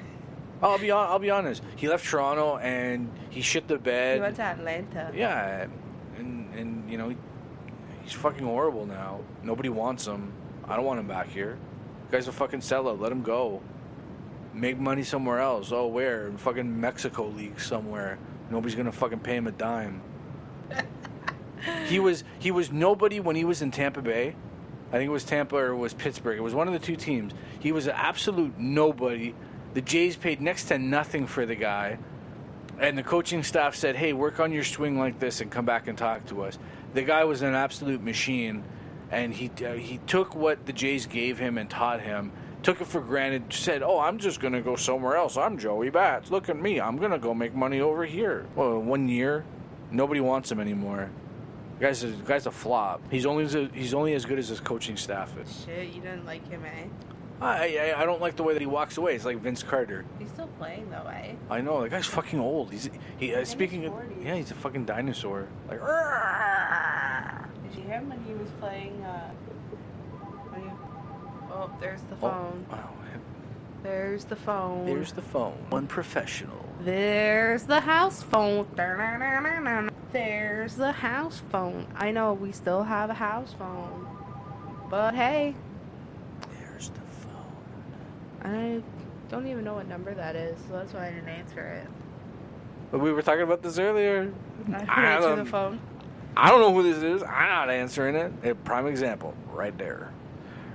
I'll 0.62 0.78
be 0.78 0.90
on, 0.90 1.08
I'll 1.08 1.20
be 1.20 1.30
honest. 1.30 1.62
He 1.76 1.88
left 1.88 2.04
Toronto 2.04 2.56
and 2.58 3.10
he 3.30 3.42
shit 3.42 3.68
the 3.68 3.78
bed. 3.78 4.16
He 4.16 4.20
went 4.20 4.36
to 4.36 4.42
Atlanta. 4.42 5.12
Yeah, 5.14 5.66
and 6.18 6.52
and 6.54 6.90
you 6.90 6.98
know, 6.98 7.14
he's 8.08 8.18
fucking 8.18 8.44
horrible 8.44 8.86
now. 8.86 9.20
Nobody 9.42 9.68
wants 9.68 10.06
him. 10.06 10.32
I 10.66 10.76
don't 10.76 10.84
want 10.86 10.98
him 10.98 11.06
back 11.06 11.28
here. 11.28 11.58
The 12.06 12.16
guy's 12.16 12.26
a 12.26 12.32
fucking 12.32 12.60
sellout. 12.60 12.98
Let 13.00 13.12
him 13.12 13.22
go. 13.22 13.60
make 14.54 14.78
money 14.78 15.02
somewhere 15.02 15.38
else. 15.40 15.72
Oh, 15.72 15.86
where? 15.86 16.26
In 16.26 16.38
fucking 16.38 16.80
Mexico 16.80 17.26
League 17.26 17.60
somewhere. 17.60 18.18
Nobody's 18.50 18.74
gonna 18.74 18.90
fucking 18.92 19.20
pay 19.20 19.36
him 19.36 19.46
a 19.46 19.52
dime. 19.52 20.00
he 21.86 21.98
was 22.00 22.24
he 22.38 22.50
was 22.50 22.72
nobody 22.72 23.20
when 23.20 23.36
he 23.36 23.44
was 23.44 23.60
in 23.60 23.70
Tampa 23.70 24.00
Bay. 24.00 24.34
I 24.88 24.92
think 24.92 25.08
it 25.08 25.12
was 25.12 25.24
Tampa 25.24 25.56
or 25.56 25.68
it 25.68 25.76
was 25.76 25.92
Pittsburgh. 25.92 26.38
It 26.38 26.42
was 26.42 26.54
one 26.54 26.66
of 26.66 26.72
the 26.72 26.78
two 26.78 26.96
teams. 26.96 27.34
He 27.60 27.72
was 27.72 27.86
an 27.86 27.92
absolute 27.94 28.58
nobody. 28.58 29.34
The 29.74 29.82
Jays 29.82 30.16
paid 30.16 30.40
next 30.40 30.64
to 30.68 30.78
nothing 30.78 31.26
for 31.26 31.44
the 31.44 31.54
guy. 31.54 31.98
And 32.80 32.96
the 32.96 33.02
coaching 33.02 33.42
staff 33.42 33.74
said, 33.74 33.96
"Hey, 33.96 34.14
work 34.14 34.40
on 34.40 34.50
your 34.50 34.64
swing 34.64 34.98
like 34.98 35.18
this 35.18 35.42
and 35.42 35.50
come 35.50 35.66
back 35.66 35.88
and 35.88 35.98
talk 35.98 36.24
to 36.28 36.42
us." 36.44 36.58
The 36.94 37.02
guy 37.02 37.24
was 37.24 37.42
an 37.42 37.54
absolute 37.54 38.02
machine, 38.02 38.64
and 39.10 39.32
he 39.32 39.50
uh, 39.64 39.74
he 39.74 39.98
took 40.06 40.34
what 40.34 40.66
the 40.66 40.72
Jays 40.72 41.06
gave 41.06 41.38
him 41.38 41.58
and 41.58 41.68
taught 41.68 42.00
him. 42.00 42.32
Took 42.62 42.80
it 42.80 42.86
for 42.86 43.00
granted. 43.00 43.52
Said, 43.52 43.82
"Oh, 43.82 43.98
I'm 43.98 44.18
just 44.18 44.40
gonna 44.40 44.62
go 44.62 44.74
somewhere 44.76 45.16
else. 45.16 45.36
I'm 45.36 45.58
Joey 45.58 45.90
Bats. 45.90 46.30
Look 46.30 46.48
at 46.48 46.56
me. 46.56 46.80
I'm 46.80 46.96
gonna 46.96 47.18
go 47.18 47.34
make 47.34 47.54
money 47.54 47.80
over 47.80 48.04
here." 48.04 48.46
Well, 48.56 48.78
one 48.78 49.08
year, 49.08 49.44
nobody 49.90 50.20
wants 50.20 50.50
him 50.50 50.60
anymore. 50.60 51.10
The 51.78 51.86
guy's 51.86 52.02
a, 52.02 52.08
the 52.08 52.24
guy's 52.24 52.46
a 52.46 52.50
flop. 52.50 53.00
He's 53.10 53.26
only 53.26 53.46
he's 53.72 53.94
only 53.94 54.14
as 54.14 54.24
good 54.24 54.38
as 54.38 54.48
his 54.48 54.60
coaching 54.60 54.96
staff 54.96 55.32
is. 55.38 55.64
Shit, 55.64 55.88
you 55.94 56.00
didn't 56.00 56.26
like 56.26 56.48
him, 56.48 56.64
eh? 56.64 56.86
I, 57.40 57.78
I 57.78 58.02
I 58.02 58.04
don't 58.06 58.20
like 58.20 58.36
the 58.36 58.42
way 58.42 58.52
that 58.52 58.60
he 58.60 58.66
walks 58.66 58.96
away. 58.96 59.14
It's 59.14 59.24
like 59.24 59.38
Vince 59.38 59.62
Carter. 59.62 60.04
He's 60.18 60.28
still 60.28 60.48
playing 60.58 60.90
though, 60.90 61.08
eh? 61.08 61.34
I 61.50 61.60
know 61.60 61.82
the 61.82 61.88
guy's 61.88 62.06
fucking 62.06 62.40
old. 62.40 62.72
He's 62.72 62.90
he. 63.18 63.34
Uh, 63.34 63.44
speaking 63.44 63.86
of, 63.86 63.94
yeah, 64.22 64.34
he's 64.34 64.50
a 64.50 64.54
fucking 64.54 64.84
dinosaur. 64.86 65.46
Like, 65.68 65.80
Did 67.62 67.78
you 67.78 67.82
hear 67.84 67.98
him 67.98 68.08
when 68.08 68.22
he 68.24 68.34
was 68.34 68.48
playing? 68.60 69.02
Uh, 69.02 69.30
oh, 71.52 71.70
there's 71.80 72.02
the 72.02 72.16
phone. 72.16 72.66
Oh, 72.70 72.74
wow. 72.74 72.90
There's 73.82 74.24
the 74.24 74.36
phone. 74.36 74.86
There's 74.86 75.12
the 75.12 75.22
phone. 75.22 75.54
One 75.70 75.86
professional. 75.86 76.64
There's 76.80 77.62
the 77.64 77.80
house 77.80 78.22
phone. 78.22 78.66
There's 80.12 80.74
the 80.74 80.92
house 80.92 81.42
phone. 81.50 81.86
I 81.96 82.10
know 82.10 82.32
we 82.32 82.52
still 82.52 82.82
have 82.82 83.10
a 83.10 83.14
house 83.14 83.54
phone. 83.58 84.06
But 84.90 85.14
hey, 85.14 85.54
There's 85.54 85.54
the 85.54 85.62
phone. 85.62 85.67
I 88.42 88.80
don't 89.28 89.46
even 89.46 89.64
know 89.64 89.74
what 89.74 89.88
number 89.88 90.14
that 90.14 90.36
is, 90.36 90.58
so 90.68 90.74
that's 90.74 90.92
why 90.92 91.06
I 91.08 91.10
didn't 91.10 91.28
answer 91.28 91.60
it. 91.66 91.86
But 92.90 93.00
we 93.00 93.12
were 93.12 93.22
talking 93.22 93.42
about 93.42 93.62
this 93.62 93.78
earlier. 93.78 94.32
I 94.68 94.70
didn't 94.78 94.88
I 94.90 95.04
answer 95.14 95.28
don't- 95.28 95.38
the 95.38 95.44
phone. 95.44 95.80
I 96.36 96.50
don't 96.50 96.60
know 96.60 96.72
who 96.72 96.82
this 96.84 97.02
is. 97.02 97.22
I'm 97.24 97.48
not 97.48 97.68
answering 97.68 98.14
it. 98.14 98.32
A 98.44 98.54
prime 98.54 98.86
example, 98.86 99.34
right 99.52 99.76
there, 99.76 100.12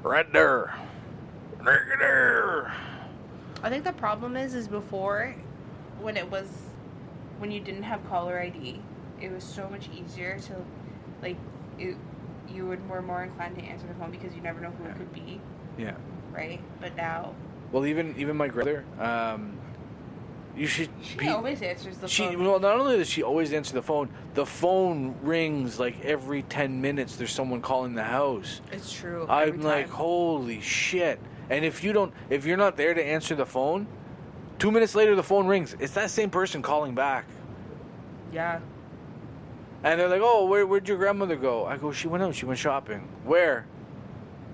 right 0.04 0.32
there, 0.34 0.74
right 1.62 1.80
there. 2.00 2.74
I 3.64 3.70
think 3.70 3.86
the 3.86 3.94
problem 3.94 4.36
is, 4.36 4.56
is 4.56 4.68
before, 4.68 5.34
when 6.02 6.18
it 6.18 6.30
was, 6.30 6.50
when 7.38 7.50
you 7.50 7.62
didn't 7.62 7.84
have 7.84 8.06
caller 8.10 8.38
ID, 8.40 8.82
it 9.22 9.32
was 9.32 9.44
so 9.46 9.70
much 9.70 9.90
easier 9.98 10.38
to, 10.38 10.56
like, 11.22 11.38
it, 11.80 11.96
you 12.50 12.66
would 12.68 12.88
were 12.90 13.02
more 13.02 13.24
inclined 13.24 13.56
to 13.56 13.64
answer 13.64 13.88
the 13.88 13.94
phone 13.94 14.12
because 14.12 14.36
you 14.36 14.42
never 14.42 14.60
know 14.60 14.72
who 14.72 14.84
it 14.90 14.98
could 14.98 15.14
be, 15.14 15.40
Yeah. 15.78 15.94
right? 16.34 16.60
But 16.82 16.98
now, 16.98 17.34
Well, 17.74 17.86
even 17.86 18.16
even 18.18 18.38
my 18.38 18.48
grandmother, 18.48 18.86
um, 19.00 19.58
you 20.56 20.68
should. 20.68 20.90
she 21.02 21.18
be- 21.18 21.28
always 21.28 21.62
answers 21.62 21.98
the 21.98 22.08
She 22.08 22.28
phone. 22.28 22.46
well, 22.46 22.60
not 22.60 22.80
only 22.80 22.98
does 22.98 23.10
she 23.10 23.24
always 23.24 23.52
answer 23.52 23.74
the 23.74 23.82
phone, 23.82 24.10
the 24.36 24.46
phone 24.46 25.16
rings 25.24 25.80
like 25.80 26.00
every 26.06 26.44
ten 26.44 26.80
minutes. 26.82 27.16
There's 27.18 27.32
someone 27.34 27.62
calling 27.62 27.96
the 27.96 28.04
house. 28.04 28.62
it's 28.72 28.94
true. 28.94 29.26
I'm 29.28 29.62
like, 29.62 29.90
holy 29.90 30.62
shit! 30.62 31.20
And 31.50 31.66
if 31.66 31.84
you 31.84 31.92
don't, 31.94 32.14
if 32.30 32.46
you're 32.46 32.58
not 32.58 32.78
there 32.78 32.94
to 32.94 33.04
answer 33.04 33.34
the 33.36 33.46
phone, 33.48 33.88
two 34.60 34.70
minutes 34.72 34.94
later 34.94 35.16
the 35.16 35.24
phone 35.24 35.48
rings. 35.48 35.76
It's 35.80 35.94
that 35.96 36.12
same 36.12 36.30
person 36.30 36.62
calling 36.62 36.94
back, 36.94 37.26
yeah. 38.32 38.60
and 39.84 40.00
they're 40.00 40.10
like, 40.10 40.22
"Oh, 40.24 40.46
where, 40.46 40.66
where'd 40.68 40.88
your 40.88 40.98
grandmother 40.98 41.36
go?" 41.38 41.66
I 41.66 41.78
go, 41.78 41.92
"She 41.92 42.08
went 42.08 42.24
out. 42.24 42.36
She 42.36 42.46
went 42.46 42.60
shopping. 42.60 43.08
Where?" 43.24 43.66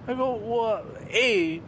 I 0.07 0.13
go, 0.13 0.35
"What? 0.35 0.85
A, 1.11 1.61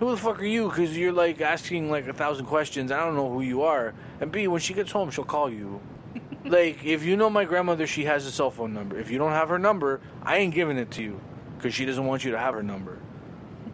who 0.00 0.10
the 0.10 0.16
fuck 0.16 0.40
are 0.40 0.46
you? 0.46 0.68
Because 0.68 0.96
you're 0.96 1.12
like 1.12 1.40
asking 1.40 1.90
like 1.90 2.08
a 2.08 2.12
thousand 2.14 2.46
questions. 2.46 2.90
I 2.90 3.04
don't 3.04 3.14
know 3.14 3.30
who 3.30 3.42
you 3.42 3.62
are. 3.62 3.94
And 4.20 4.32
B, 4.32 4.48
when 4.48 4.60
she 4.60 4.74
gets 4.74 4.90
home, 4.90 5.10
she'll 5.10 5.24
call 5.24 5.50
you." 5.50 5.80
like, 6.44 6.82
if 6.84 7.04
you 7.04 7.16
know 7.16 7.30
my 7.30 7.44
grandmother, 7.44 7.86
she 7.86 8.04
has 8.06 8.26
a 8.26 8.32
cell 8.32 8.50
phone 8.50 8.72
number. 8.72 8.98
If 8.98 9.10
you 9.10 9.18
don't 9.18 9.32
have 9.32 9.50
her 9.50 9.58
number, 9.58 10.00
I 10.22 10.38
ain't 10.38 10.54
giving 10.54 10.78
it 10.78 10.90
to 10.92 11.02
you 11.02 11.20
because 11.56 11.74
she 11.74 11.84
doesn't 11.84 12.04
want 12.04 12.24
you 12.24 12.30
to 12.32 12.38
have 12.38 12.54
her 12.54 12.62
number. 12.62 12.98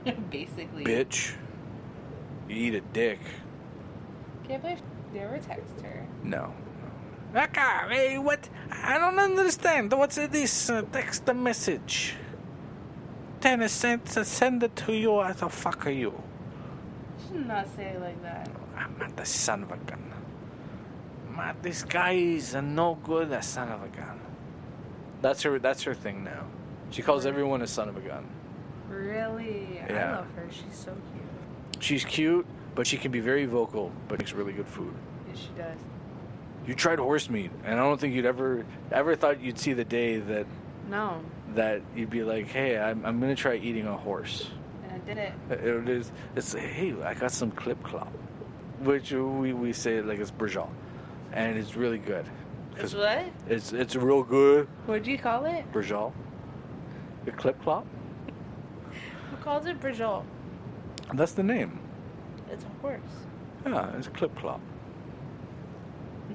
Basically. 0.30 0.84
Bitch. 0.84 1.34
You 2.48 2.56
eat 2.56 2.74
a 2.74 2.80
dick. 2.80 3.20
Can't 4.46 4.62
believe 4.62 4.82
you 5.14 5.20
ever 5.20 5.38
text 5.38 5.80
her. 5.82 6.06
No. 6.22 6.52
Okay, 7.34 7.60
hey, 7.90 8.18
what? 8.18 8.48
I 8.70 8.98
don't 8.98 9.18
understand. 9.18 9.92
What's 9.92 10.16
this 10.16 10.70
uh, 10.70 10.82
text 10.92 11.26
message? 11.34 12.14
Ten 13.40 13.68
cents, 13.68 14.16
uh, 14.16 14.24
send 14.24 14.62
it 14.62 14.74
to 14.76 14.92
you. 14.92 15.12
What 15.12 15.36
the 15.38 15.48
fuck 15.48 15.86
are 15.86 15.90
you? 15.90 16.10
You 16.10 17.26
should 17.28 17.46
not 17.46 17.66
say 17.76 17.86
it 17.86 18.00
like 18.00 18.20
that. 18.22 18.48
I'm 18.76 18.96
not 18.98 19.16
the 19.16 19.26
son 19.26 19.62
of 19.62 19.70
a 19.72 19.76
gun. 19.76 20.12
Man, 21.36 21.54
this 21.60 21.82
guy 21.82 22.12
is 22.12 22.54
a 22.54 22.62
no 22.62 22.94
good 23.04 23.30
a 23.30 23.42
son 23.42 23.70
of 23.70 23.82
a 23.82 23.88
gun. 23.88 24.18
That's 25.20 25.42
her. 25.42 25.58
That's 25.58 25.82
her 25.82 25.94
thing 25.94 26.24
now. 26.24 26.44
She 26.90 27.02
calls 27.02 27.26
everyone 27.26 27.62
a 27.62 27.66
son 27.66 27.88
of 27.88 27.96
a 27.96 28.00
gun. 28.00 28.26
Really? 28.88 29.80
I 29.88 30.12
love 30.12 30.26
her. 30.36 30.46
She's 30.50 30.78
so 30.78 30.92
cute. 31.12 31.82
She's 31.82 32.04
cute, 32.04 32.46
but 32.74 32.86
she 32.86 32.96
can 32.96 33.10
be 33.10 33.20
very 33.20 33.44
vocal, 33.44 33.92
but 34.08 34.18
makes 34.18 34.32
really 34.32 34.52
good 34.52 34.66
food. 34.66 34.94
Yes, 35.28 35.38
she 35.38 35.48
does. 35.58 35.78
You 36.66 36.74
tried 36.74 36.98
horse 36.98 37.28
meat, 37.28 37.50
and 37.64 37.78
I 37.78 37.82
don't 37.82 38.00
think 38.00 38.14
you'd 38.14 38.26
ever 38.26 38.64
ever 38.90 39.14
thought 39.14 39.40
you'd 39.40 39.58
see 39.58 39.72
the 39.72 39.84
day 39.84 40.18
that 40.18 40.46
No. 40.88 41.20
That 41.56 41.82
you'd 41.94 42.10
be 42.10 42.22
like, 42.22 42.46
"Hey, 42.46 42.78
I'm, 42.78 43.04
I'm 43.04 43.20
gonna 43.20 43.34
try 43.34 43.56
eating 43.56 43.86
a 43.86 43.96
horse." 43.96 44.48
And 44.84 44.92
I 44.92 44.98
did 45.06 45.18
it. 45.18 45.32
It 45.50 45.88
is. 45.88 46.12
It's 46.36 46.52
hey, 46.52 46.94
I 47.02 47.14
got 47.14 47.32
some 47.32 47.50
clip 47.50 47.82
clop, 47.82 48.12
which 48.80 49.12
we, 49.12 49.52
we 49.52 49.72
say 49.72 50.00
like 50.00 50.20
it's 50.20 50.30
brajol, 50.30 50.68
and 51.32 51.58
it's 51.58 51.76
really 51.76 51.98
good. 51.98 52.24
It's 52.76 52.94
what? 52.94 53.24
It's 53.48 53.72
it's 53.72 53.96
real 53.96 54.22
good 54.22 54.68
What'd 54.86 55.06
you 55.06 55.18
call 55.18 55.46
it? 55.46 55.64
brajol. 55.72 56.12
The 57.24 57.32
clip 57.32 57.60
clop. 57.62 57.86
Who 59.30 59.36
calls 59.38 59.66
it 59.66 59.80
Brajol? 59.80 60.24
That's 61.14 61.32
the 61.32 61.42
name. 61.42 61.80
It's 62.50 62.64
a 62.64 62.68
horse. 62.80 63.00
Yeah, 63.64 63.96
it's 63.96 64.06
clip 64.08 64.36
clop. 64.36 64.60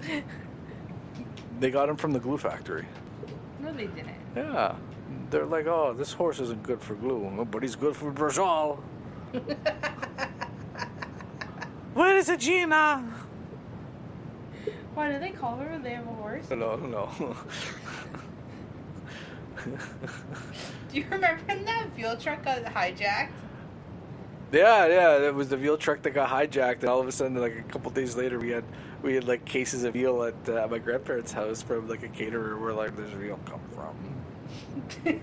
they 1.59 1.71
got 1.71 1.87
him 1.87 1.95
from 1.95 2.11
the 2.11 2.19
glue 2.19 2.37
factory. 2.37 2.85
No, 3.61 3.71
they 3.71 3.87
didn't. 3.87 4.15
Yeah, 4.35 4.75
they're 5.31 5.45
like, 5.45 5.65
oh, 5.65 5.93
this 5.93 6.13
horse 6.13 6.39
isn't 6.39 6.61
good 6.63 6.81
for 6.81 6.95
glue, 6.95 7.47
but 7.49 7.63
he's 7.63 7.75
good 7.75 7.95
for 7.95 8.11
brajol. 8.11 8.79
Where 11.93 12.17
is 12.17 12.29
it, 12.29 12.39
Gina? 12.41 13.09
Why 14.93 15.11
do 15.11 15.19
they 15.19 15.31
call 15.31 15.55
her 15.57 15.69
when 15.69 15.81
they 15.81 15.91
have 15.91 16.05
a 16.05 16.09
horse? 16.09 16.49
No, 16.49 16.75
no. 16.75 17.09
Do 20.91 20.97
you 20.97 21.05
remember 21.09 21.39
when 21.45 21.63
that 21.65 21.87
fuel 21.95 22.17
truck 22.17 22.43
got 22.43 22.63
hijacked? 22.63 23.29
Yeah, 24.51 24.87
yeah, 24.87 25.27
it 25.27 25.33
was 25.33 25.47
the 25.47 25.55
veal 25.55 25.77
truck 25.77 26.01
that 26.01 26.11
got 26.11 26.29
hijacked, 26.29 26.81
and 26.81 26.89
all 26.89 26.99
of 26.99 27.07
a 27.07 27.11
sudden, 27.11 27.35
like 27.39 27.55
a 27.55 27.61
couple 27.71 27.89
days 27.91 28.17
later, 28.17 28.37
we 28.37 28.49
had 28.49 28.65
we 29.01 29.15
had 29.15 29.23
like 29.23 29.45
cases 29.45 29.85
of 29.85 29.93
veal 29.93 30.23
at 30.23 30.49
uh, 30.49 30.67
my 30.69 30.77
grandparents' 30.77 31.31
house 31.31 31.61
from 31.61 31.87
like 31.87 32.03
a 32.03 32.09
caterer. 32.09 32.57
Where 32.57 32.73
like, 32.73 32.97
this 32.97 33.11
veal 33.11 33.39
come 33.45 33.61
from?" 33.73 33.95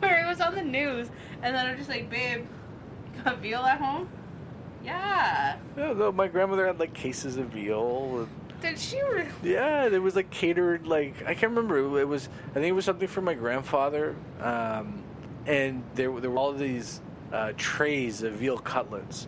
Where 0.00 0.24
it 0.24 0.28
was 0.28 0.40
on 0.40 0.54
the 0.54 0.62
news, 0.62 1.08
and 1.42 1.54
then 1.56 1.66
I'm 1.66 1.76
just 1.76 1.88
like, 1.88 2.10
babe, 2.10 2.46
you 3.16 3.22
got 3.22 3.38
veal 3.38 3.60
at 3.60 3.80
home? 3.80 4.08
Yeah. 4.84 5.56
Yeah, 5.76 5.92
no, 5.94 6.12
my 6.12 6.28
grandmother 6.28 6.66
had 6.66 6.78
like 6.78 6.92
cases 6.92 7.36
of 7.38 7.46
veal. 7.46 8.20
And, 8.20 8.28
Did 8.60 8.78
she 8.78 9.00
really? 9.00 9.28
yeah, 9.42 9.86
it 9.86 10.02
was 10.02 10.14
like 10.14 10.30
catered. 10.30 10.86
Like 10.86 11.22
I 11.26 11.34
can't 11.34 11.52
remember. 11.54 11.98
It 11.98 12.04
was 12.04 12.28
I 12.50 12.54
think 12.54 12.66
it 12.66 12.72
was 12.72 12.84
something 12.84 13.08
for 13.08 13.22
my 13.22 13.34
grandfather, 13.34 14.14
um, 14.40 15.02
and 15.46 15.82
there 15.94 16.12
there 16.20 16.30
were 16.30 16.38
all 16.38 16.52
these 16.52 17.00
uh, 17.32 17.52
trays 17.56 18.22
of 18.22 18.34
veal 18.34 18.58
cutlets. 18.58 19.26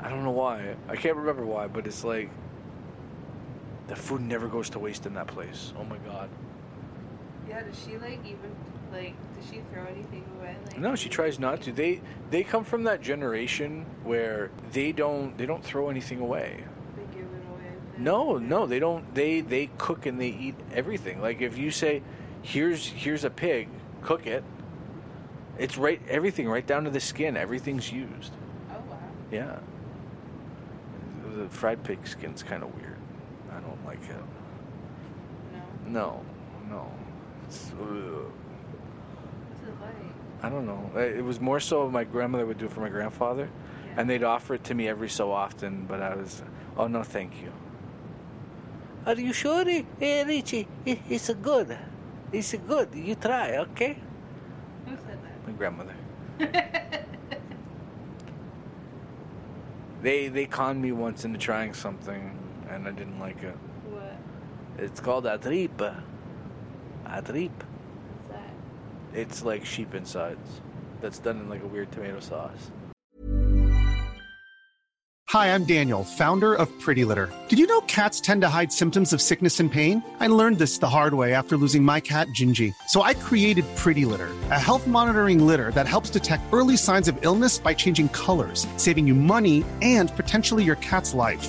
I 0.00 0.08
don't 0.08 0.24
know 0.24 0.30
why. 0.30 0.74
I 0.88 0.96
can't 0.96 1.16
remember 1.16 1.44
why, 1.44 1.68
but 1.68 1.86
it's 1.86 2.02
like 2.02 2.30
the 3.86 3.94
food 3.96 4.22
never 4.22 4.48
goes 4.48 4.70
to 4.70 4.78
waste 4.78 5.06
in 5.06 5.14
that 5.14 5.26
place. 5.28 5.72
Oh 5.78 5.84
my 5.84 5.98
god. 5.98 6.28
Yeah. 7.50 7.62
Does 7.64 7.84
she 7.84 7.98
like 7.98 8.20
even 8.24 8.54
like? 8.92 9.14
Does 9.36 9.50
she 9.50 9.60
throw 9.72 9.84
anything 9.84 10.24
away? 10.38 10.56
Like, 10.66 10.78
No, 10.78 10.94
she 10.94 11.08
tries 11.08 11.40
not 11.40 11.62
to. 11.62 11.72
They 11.72 12.00
they 12.30 12.44
come 12.44 12.64
from 12.64 12.84
that 12.84 13.02
generation 13.02 13.84
where 14.04 14.50
they 14.72 14.92
don't 14.92 15.36
they 15.36 15.46
don't 15.46 15.64
throw 15.64 15.90
anything 15.90 16.20
away. 16.20 16.62
They 16.96 17.02
give 17.12 17.26
it 17.26 17.42
away. 17.50 17.72
No, 17.98 18.38
no, 18.38 18.66
they 18.66 18.78
don't. 18.78 19.12
They 19.14 19.40
they 19.40 19.68
cook 19.78 20.06
and 20.06 20.20
they 20.20 20.28
eat 20.28 20.54
everything. 20.72 21.20
Like 21.20 21.40
if 21.40 21.58
you 21.58 21.72
say, 21.72 22.02
"Here's 22.42 22.86
here's 22.86 23.24
a 23.24 23.30
pig, 23.30 23.68
cook 24.00 24.28
it," 24.28 24.44
it's 25.58 25.76
right 25.76 26.00
everything 26.08 26.48
right 26.48 26.66
down 26.66 26.84
to 26.84 26.90
the 26.90 27.00
skin. 27.00 27.36
Everything's 27.36 27.90
used. 27.90 28.32
Oh 28.70 28.74
wow. 28.88 28.98
Yeah. 29.32 29.58
The 31.36 31.48
fried 31.48 31.82
pig 31.82 32.06
skin's 32.06 32.44
kind 32.44 32.62
of 32.62 32.72
weird. 32.76 32.96
I 33.50 33.58
don't 33.58 33.84
like 33.84 34.02
it. 34.08 34.16
No, 35.88 36.24
no. 36.68 36.82
Ugh. 36.82 36.99
I 40.42 40.48
don't 40.48 40.66
know. 40.66 40.90
It 40.98 41.22
was 41.22 41.38
more 41.40 41.60
so 41.60 41.90
my 41.90 42.04
grandmother 42.04 42.46
would 42.46 42.58
do 42.58 42.64
it 42.66 42.72
for 42.72 42.80
my 42.80 42.88
grandfather, 42.88 43.48
and 43.96 44.08
they'd 44.08 44.22
offer 44.22 44.54
it 44.54 44.64
to 44.64 44.74
me 44.74 44.88
every 44.88 45.08
so 45.08 45.32
often. 45.32 45.84
But 45.86 46.00
I 46.00 46.14
was, 46.14 46.42
oh 46.78 46.86
no, 46.86 47.02
thank 47.02 47.42
you. 47.42 47.52
Are 49.06 49.14
you 49.14 49.32
sure, 49.32 49.64
hey, 49.64 50.24
Richie? 50.24 50.66
It, 50.84 51.00
it's 51.08 51.28
a 51.28 51.34
good. 51.34 51.76
It's 52.32 52.54
a 52.54 52.58
good. 52.58 52.94
You 52.94 53.14
try, 53.16 53.56
okay? 53.58 53.98
Who 54.86 54.96
said 54.96 55.18
that? 55.22 55.46
My 55.46 55.52
grandmother. 55.52 55.94
they 60.02 60.28
they 60.28 60.46
conned 60.46 60.80
me 60.80 60.92
once 60.92 61.24
into 61.24 61.38
trying 61.38 61.74
something, 61.74 62.38
and 62.70 62.88
I 62.88 62.92
didn't 62.92 63.18
like 63.18 63.42
it. 63.42 63.56
What? 63.90 64.16
It's 64.78 65.00
called 65.00 65.24
atrip. 65.24 66.02
Atrip. 67.10 67.50
What's 67.50 68.28
that? 68.28 69.18
It's 69.18 69.42
like 69.42 69.64
sheep 69.64 69.94
insides. 69.94 70.60
That's 71.00 71.18
done 71.18 71.40
in 71.40 71.48
like 71.48 71.62
a 71.62 71.66
weird 71.66 71.90
tomato 71.90 72.20
sauce. 72.20 72.70
Hi, 75.30 75.54
I'm 75.54 75.62
Daniel, 75.62 76.02
founder 76.02 76.54
of 76.54 76.68
Pretty 76.80 77.04
Litter. 77.04 77.32
Did 77.48 77.60
you 77.60 77.68
know 77.68 77.82
cats 77.82 78.20
tend 78.20 78.42
to 78.42 78.48
hide 78.48 78.72
symptoms 78.72 79.12
of 79.12 79.22
sickness 79.22 79.60
and 79.60 79.70
pain? 79.70 80.02
I 80.18 80.26
learned 80.26 80.58
this 80.58 80.78
the 80.78 80.88
hard 80.88 81.14
way 81.14 81.34
after 81.34 81.56
losing 81.56 81.84
my 81.84 82.00
cat, 82.00 82.26
Gingy. 82.34 82.74
So 82.88 83.02
I 83.02 83.14
created 83.14 83.64
Pretty 83.76 84.04
Litter, 84.04 84.30
a 84.50 84.58
health 84.58 84.88
monitoring 84.88 85.46
litter 85.46 85.70
that 85.70 85.86
helps 85.86 86.10
detect 86.10 86.42
early 86.52 86.76
signs 86.76 87.06
of 87.06 87.16
illness 87.24 87.58
by 87.58 87.74
changing 87.74 88.08
colors, 88.08 88.66
saving 88.76 89.06
you 89.06 89.14
money 89.14 89.64
and 89.82 90.14
potentially 90.16 90.64
your 90.64 90.76
cat's 90.76 91.14
life. 91.14 91.48